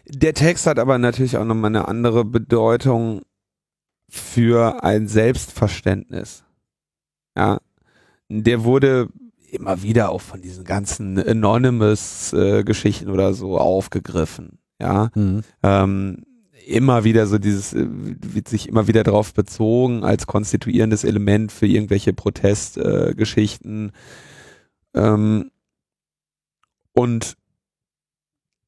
Der 0.08 0.32
Text 0.32 0.66
hat 0.66 0.78
aber 0.78 0.96
natürlich 0.96 1.36
auch 1.36 1.44
nochmal 1.44 1.72
eine 1.72 1.88
andere 1.88 2.24
Bedeutung 2.24 3.20
für 4.08 4.82
ein 4.82 5.08
Selbstverständnis. 5.08 6.42
Ja, 7.36 7.58
der 8.30 8.64
wurde 8.64 9.10
immer 9.54 9.82
wieder 9.82 10.10
auch 10.10 10.20
von 10.20 10.42
diesen 10.42 10.64
ganzen 10.64 11.18
Anonymous-Geschichten 11.18 13.08
äh, 13.08 13.12
oder 13.12 13.34
so 13.34 13.58
aufgegriffen. 13.58 14.58
Ja, 14.80 15.10
mhm. 15.14 15.42
ähm, 15.62 16.24
immer 16.66 17.04
wieder 17.04 17.26
so 17.26 17.38
dieses, 17.38 17.72
äh, 17.72 17.86
wird 17.88 18.48
sich 18.48 18.68
immer 18.68 18.88
wieder 18.88 19.02
darauf 19.02 19.34
bezogen 19.34 20.04
als 20.04 20.26
konstituierendes 20.26 21.04
Element 21.04 21.52
für 21.52 21.66
irgendwelche 21.66 22.12
Protestgeschichten. 22.12 23.92
Äh, 24.94 25.00
ähm, 25.00 25.50
und 26.92 27.36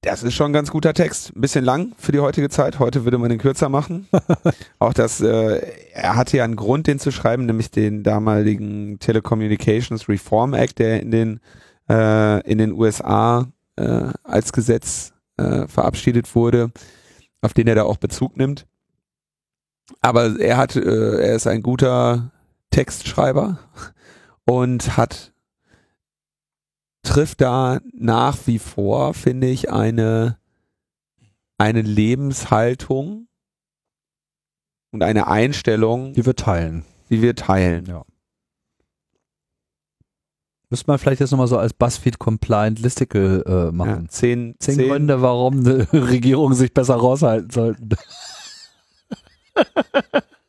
das 0.03 0.23
ist 0.23 0.35
schon 0.35 0.51
ein 0.51 0.53
ganz 0.53 0.71
guter 0.71 0.95
Text. 0.95 1.35
Ein 1.35 1.41
bisschen 1.41 1.65
lang 1.65 1.93
für 1.99 2.13
die 2.13 2.21
heutige 2.21 2.49
Zeit. 2.49 2.79
Heute 2.79 3.05
würde 3.05 3.19
man 3.19 3.29
den 3.29 3.39
kürzer 3.39 3.69
machen. 3.69 4.09
Auch 4.79 4.93
das, 4.93 5.21
äh, 5.21 5.61
er 5.93 6.17
hatte 6.17 6.37
ja 6.37 6.45
einen 6.45 6.57
Grund, 6.57 6.87
den 6.87 6.99
zu 6.99 7.11
schreiben, 7.11 7.47
nämlich 7.47 7.71
den 7.71 8.03
damaligen 8.03 8.99
Telecommunications 9.01 10.09
Reform 10.09 10.55
Act, 10.55 10.79
der 10.79 11.01
in 11.01 11.11
den, 11.11 11.41
äh, 11.89 12.41
in 12.49 12.59
den 12.59 12.73
USA 12.73 13.47
äh, 13.77 14.13
als 14.23 14.53
Gesetz 14.53 15.13
äh, 15.39 15.67
verabschiedet 15.67 16.35
wurde, 16.35 16.71
auf 17.41 17.53
den 17.53 17.67
er 17.67 17.75
da 17.75 17.83
auch 17.83 17.97
Bezug 17.97 18.37
nimmt. 18.37 18.67
Aber 20.01 20.39
er 20.39 20.57
hat, 20.57 20.77
äh, 20.77 21.19
er 21.19 21.35
ist 21.35 21.47
ein 21.47 21.63
guter 21.63 22.31
Textschreiber 22.71 23.59
und 24.45 24.97
hat 24.97 25.33
trifft 27.07 27.41
da 27.41 27.81
nach 27.95 28.37
wie 28.47 28.59
vor, 28.59 29.15
finde 29.15 29.47
ich, 29.47 29.71
eine, 29.71 30.39
eine 31.57 31.83
Lebenshaltung 31.83 33.29
und 34.91 35.03
eine 35.03 35.29
Einstellung, 35.29 36.13
die 36.13 36.27
wir 36.27 36.37
teilen. 36.37 36.85
Die 37.09 37.23
wir 37.23 37.35
teilen. 37.35 37.87
Ja. 37.87 38.05
Müsste 40.69 40.89
man 40.89 40.99
vielleicht 40.99 41.21
jetzt 41.21 41.31
nochmal 41.31 41.47
so 41.47 41.59
als 41.59 41.73
BuzzFeed-compliant 41.75 42.81
Listicle 42.81 43.45
äh, 43.47 43.71
machen. 43.73 44.03
Ja, 44.03 44.09
zehn, 44.09 44.57
zehn, 44.59 44.75
zehn 44.75 44.89
Gründe, 44.89 45.23
warum 45.23 45.61
eine 45.61 45.87
Regierung 45.93 46.55
sich 46.55 46.75
besser 46.75 46.97
raushalten 46.97 47.51
sollten. 47.51 47.91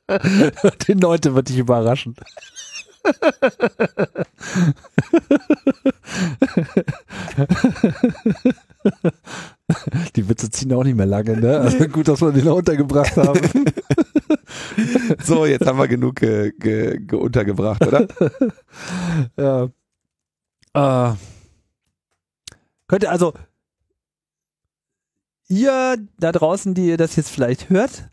Die 0.87 0.93
Leute 0.93 1.35
wird 1.35 1.49
dich 1.49 1.57
überraschen. 1.59 2.15
Die 10.15 10.29
Witze 10.29 10.49
ziehen 10.49 10.73
auch 10.73 10.83
nicht 10.83 10.95
mehr 10.95 11.05
lange, 11.05 11.39
ne? 11.39 11.59
Also 11.59 11.87
gut, 11.87 12.07
dass 12.07 12.21
wir 12.21 12.31
die 12.31 12.41
noch 12.41 12.55
untergebracht 12.55 13.17
haben. 13.17 13.41
so, 15.23 15.45
jetzt 15.45 15.65
haben 15.65 15.77
wir 15.77 15.87
genug 15.87 16.15
ge, 16.15 16.53
ge, 16.57 16.99
ge 16.99 17.19
untergebracht, 17.19 17.85
oder? 17.85 18.07
ja. 19.37 19.69
Äh, 20.73 21.15
könnte 22.87 23.09
also 23.09 23.33
ihr 25.49 25.97
da 26.19 26.31
draußen, 26.31 26.73
die 26.73 26.87
ihr 26.87 26.97
das 26.97 27.15
jetzt 27.15 27.29
vielleicht 27.29 27.69
hört, 27.69 28.09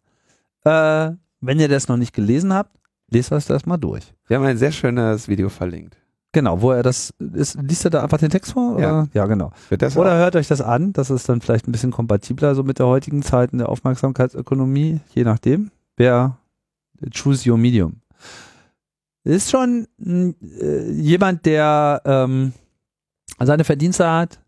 äh, 0.65 1.13
wenn 1.41 1.61
ihr 1.61 1.69
das 1.69 1.89
noch 1.89 1.97
nicht 1.97 2.15
gelesen 2.15 2.53
habt, 2.53 2.77
lest 3.11 3.31
das 3.31 3.67
mal 3.67 3.77
durch. 3.77 4.15
Wir 4.27 4.37
haben 4.37 4.45
ein 4.45 4.59
sehr 4.59 4.73
schönes 4.73 5.29
Video 5.29 5.49
verlinkt. 5.49 5.97
Genau, 6.33 6.61
wo 6.61 6.73
er 6.73 6.83
das 6.83 7.15
ist, 7.33 7.57
liest 7.63 7.85
er 7.85 7.91
da 7.93 8.03
einfach 8.03 8.19
den 8.19 8.31
Text 8.31 8.53
vor? 8.53 8.75
Oder? 8.75 8.83
Ja. 8.83 9.07
ja, 9.13 9.27
genau. 9.27 9.53
Oder 9.71 10.17
hört 10.17 10.35
euch 10.35 10.49
das 10.49 10.61
an, 10.61 10.93
das 10.93 11.09
ist 11.11 11.29
dann 11.29 11.41
vielleicht 11.41 11.69
ein 11.69 11.73
bisschen 11.73 11.93
kompatibler 11.93 12.57
so 12.57 12.65
mit 12.65 12.81
der 12.81 12.87
heutigen 12.87 13.23
Zeit 13.23 13.53
in 13.53 13.59
der 13.59 13.69
Aufmerksamkeitsökonomie, 13.69 15.01
je 15.15 15.23
nachdem. 15.23 15.71
Wer 15.97 16.37
choose 17.13 17.49
your 17.49 17.57
medium. 17.57 18.01
Ist 19.23 19.51
schon 19.51 19.87
äh, 20.01 20.91
jemand, 20.91 21.47
der 21.47 22.03
ähm, 22.05 22.53
seine 23.39 23.65
Verdienste 23.65 24.11
hat. 24.11 24.41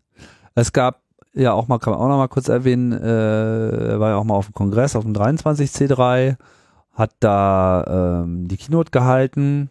Es 0.55 0.73
gab 0.73 1.01
ja 1.33 1.53
auch 1.53 1.67
mal, 1.67 1.79
kann 1.79 1.93
man 1.93 2.01
auch 2.01 2.09
noch 2.09 2.17
mal 2.17 2.27
kurz 2.27 2.49
erwähnen, 2.49 2.91
äh, 2.91 3.91
er 3.91 3.99
war 3.99 4.09
ja 4.09 4.15
auch 4.17 4.23
mal 4.23 4.35
auf 4.35 4.47
dem 4.47 4.53
Kongress, 4.53 4.95
auf 4.95 5.03
dem 5.03 5.13
23C3 5.13 6.35
hat 6.97 7.15
da 7.19 8.23
ähm, 8.23 8.47
die 8.47 8.57
Keynote 8.57 8.91
gehalten, 8.91 9.69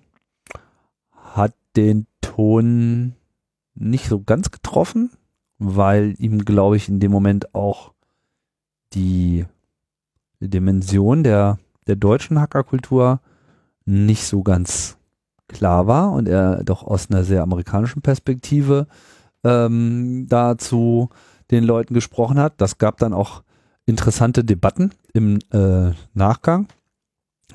hat 1.13 1.55
den 1.77 2.07
Ton 2.23 3.15
nicht 3.75 4.09
so 4.09 4.23
ganz 4.23 4.51
getroffen, 4.51 5.11
weil 5.59 6.15
ihm, 6.19 6.45
glaube 6.45 6.77
ich, 6.77 6.89
in 6.89 7.01
dem 7.01 7.11
Moment 7.11 7.55
auch 7.55 7.93
die, 8.95 9.45
Dimension 10.41 11.23
der, 11.23 11.59
der 11.87 11.97
deutschen 11.97 12.41
Hackerkultur 12.41 13.21
nicht 13.85 14.25
so 14.25 14.43
ganz 14.43 14.99
klar 15.49 15.87
war 15.87 16.13
und 16.13 16.29
er 16.29 16.65
doch 16.65 16.83
aus 16.83 17.11
einer 17.11 17.25
sehr 17.25 17.43
amerikanischen 17.43 18.03
Perspektive 18.03 18.87
ähm, 19.45 20.27
dazu 20.29 21.09
den 21.51 21.65
Leuten 21.65 21.95
gesprochen 21.95 22.39
hat. 22.39 22.61
Das 22.61 22.79
gab 22.79 22.99
dann 22.99 23.13
auch 23.13 23.43
interessante 23.87 24.45
Debatten 24.45 24.91
im 25.13 25.39
äh, 25.53 25.93
Nachgang. 26.15 26.69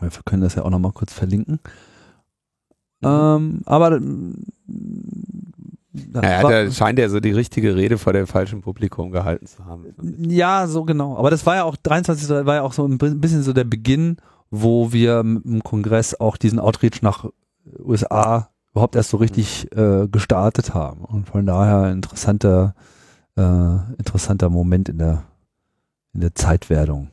Wir 0.01 0.09
können 0.25 0.41
das 0.41 0.55
ja 0.55 0.63
auch 0.63 0.69
nochmal 0.69 0.91
kurz 0.91 1.13
verlinken. 1.13 1.59
Mhm. 3.01 3.07
Ähm, 3.07 3.61
aber 3.65 3.99
ja, 5.93 6.41
da 6.41 6.71
scheint 6.71 6.99
er 6.99 7.09
so 7.09 7.19
die 7.19 7.31
richtige 7.31 7.75
Rede 7.75 7.97
vor 7.97 8.13
dem 8.13 8.27
falschen 8.27 8.61
Publikum 8.61 9.11
gehalten 9.11 9.45
zu 9.45 9.65
haben. 9.65 9.85
Ja, 10.29 10.67
so 10.67 10.85
genau. 10.85 11.17
Aber 11.17 11.29
das 11.29 11.45
war 11.45 11.55
ja 11.55 11.63
auch 11.63 11.75
23. 11.75 12.29
war 12.45 12.55
ja 12.55 12.61
auch 12.61 12.73
so 12.73 12.85
ein 12.85 12.97
bisschen 12.97 13.43
so 13.43 13.51
der 13.51 13.65
Beginn, 13.65 14.17
wo 14.49 14.93
wir 14.93 15.19
im 15.19 15.61
Kongress 15.63 16.19
auch 16.19 16.37
diesen 16.37 16.59
Outreach 16.59 17.01
nach 17.01 17.25
USA 17.79 18.49
überhaupt 18.71 18.95
erst 18.95 19.09
so 19.09 19.17
richtig 19.17 19.69
äh, 19.75 20.07
gestartet 20.07 20.73
haben. 20.73 21.03
Und 21.03 21.27
von 21.27 21.45
daher 21.45 21.83
ein 21.83 21.97
interessanter, 21.97 22.73
äh, 23.35 23.75
interessanter 23.97 24.49
Moment 24.49 24.87
in 24.89 24.97
der, 24.97 25.23
in 26.13 26.21
der 26.21 26.35
Zeitwerdung. 26.35 27.09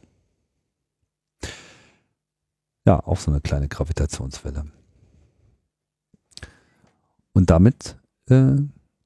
Ja, 2.87 3.01
auch 3.05 3.19
so 3.19 3.31
eine 3.31 3.41
kleine 3.41 3.69
Gravitationswelle. 3.69 4.65
Und 7.33 7.51
damit 7.51 7.97
äh, 8.31 8.57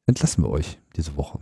entlassen 0.07 0.45
wir 0.45 0.51
euch 0.51 0.79
diese 0.97 1.17
Woche. 1.17 1.41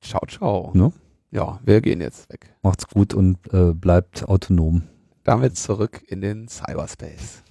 Ciao, 0.00 0.26
ciao. 0.26 0.70
No? 0.74 0.92
Ja, 1.30 1.60
wir 1.64 1.80
gehen 1.80 2.00
jetzt 2.00 2.28
weg. 2.30 2.54
Macht's 2.62 2.88
gut 2.88 3.14
und 3.14 3.38
äh, 3.52 3.72
bleibt 3.74 4.28
autonom. 4.28 4.82
Damit 5.22 5.56
zurück 5.56 6.02
in 6.08 6.20
den 6.20 6.48
Cyberspace. 6.48 7.42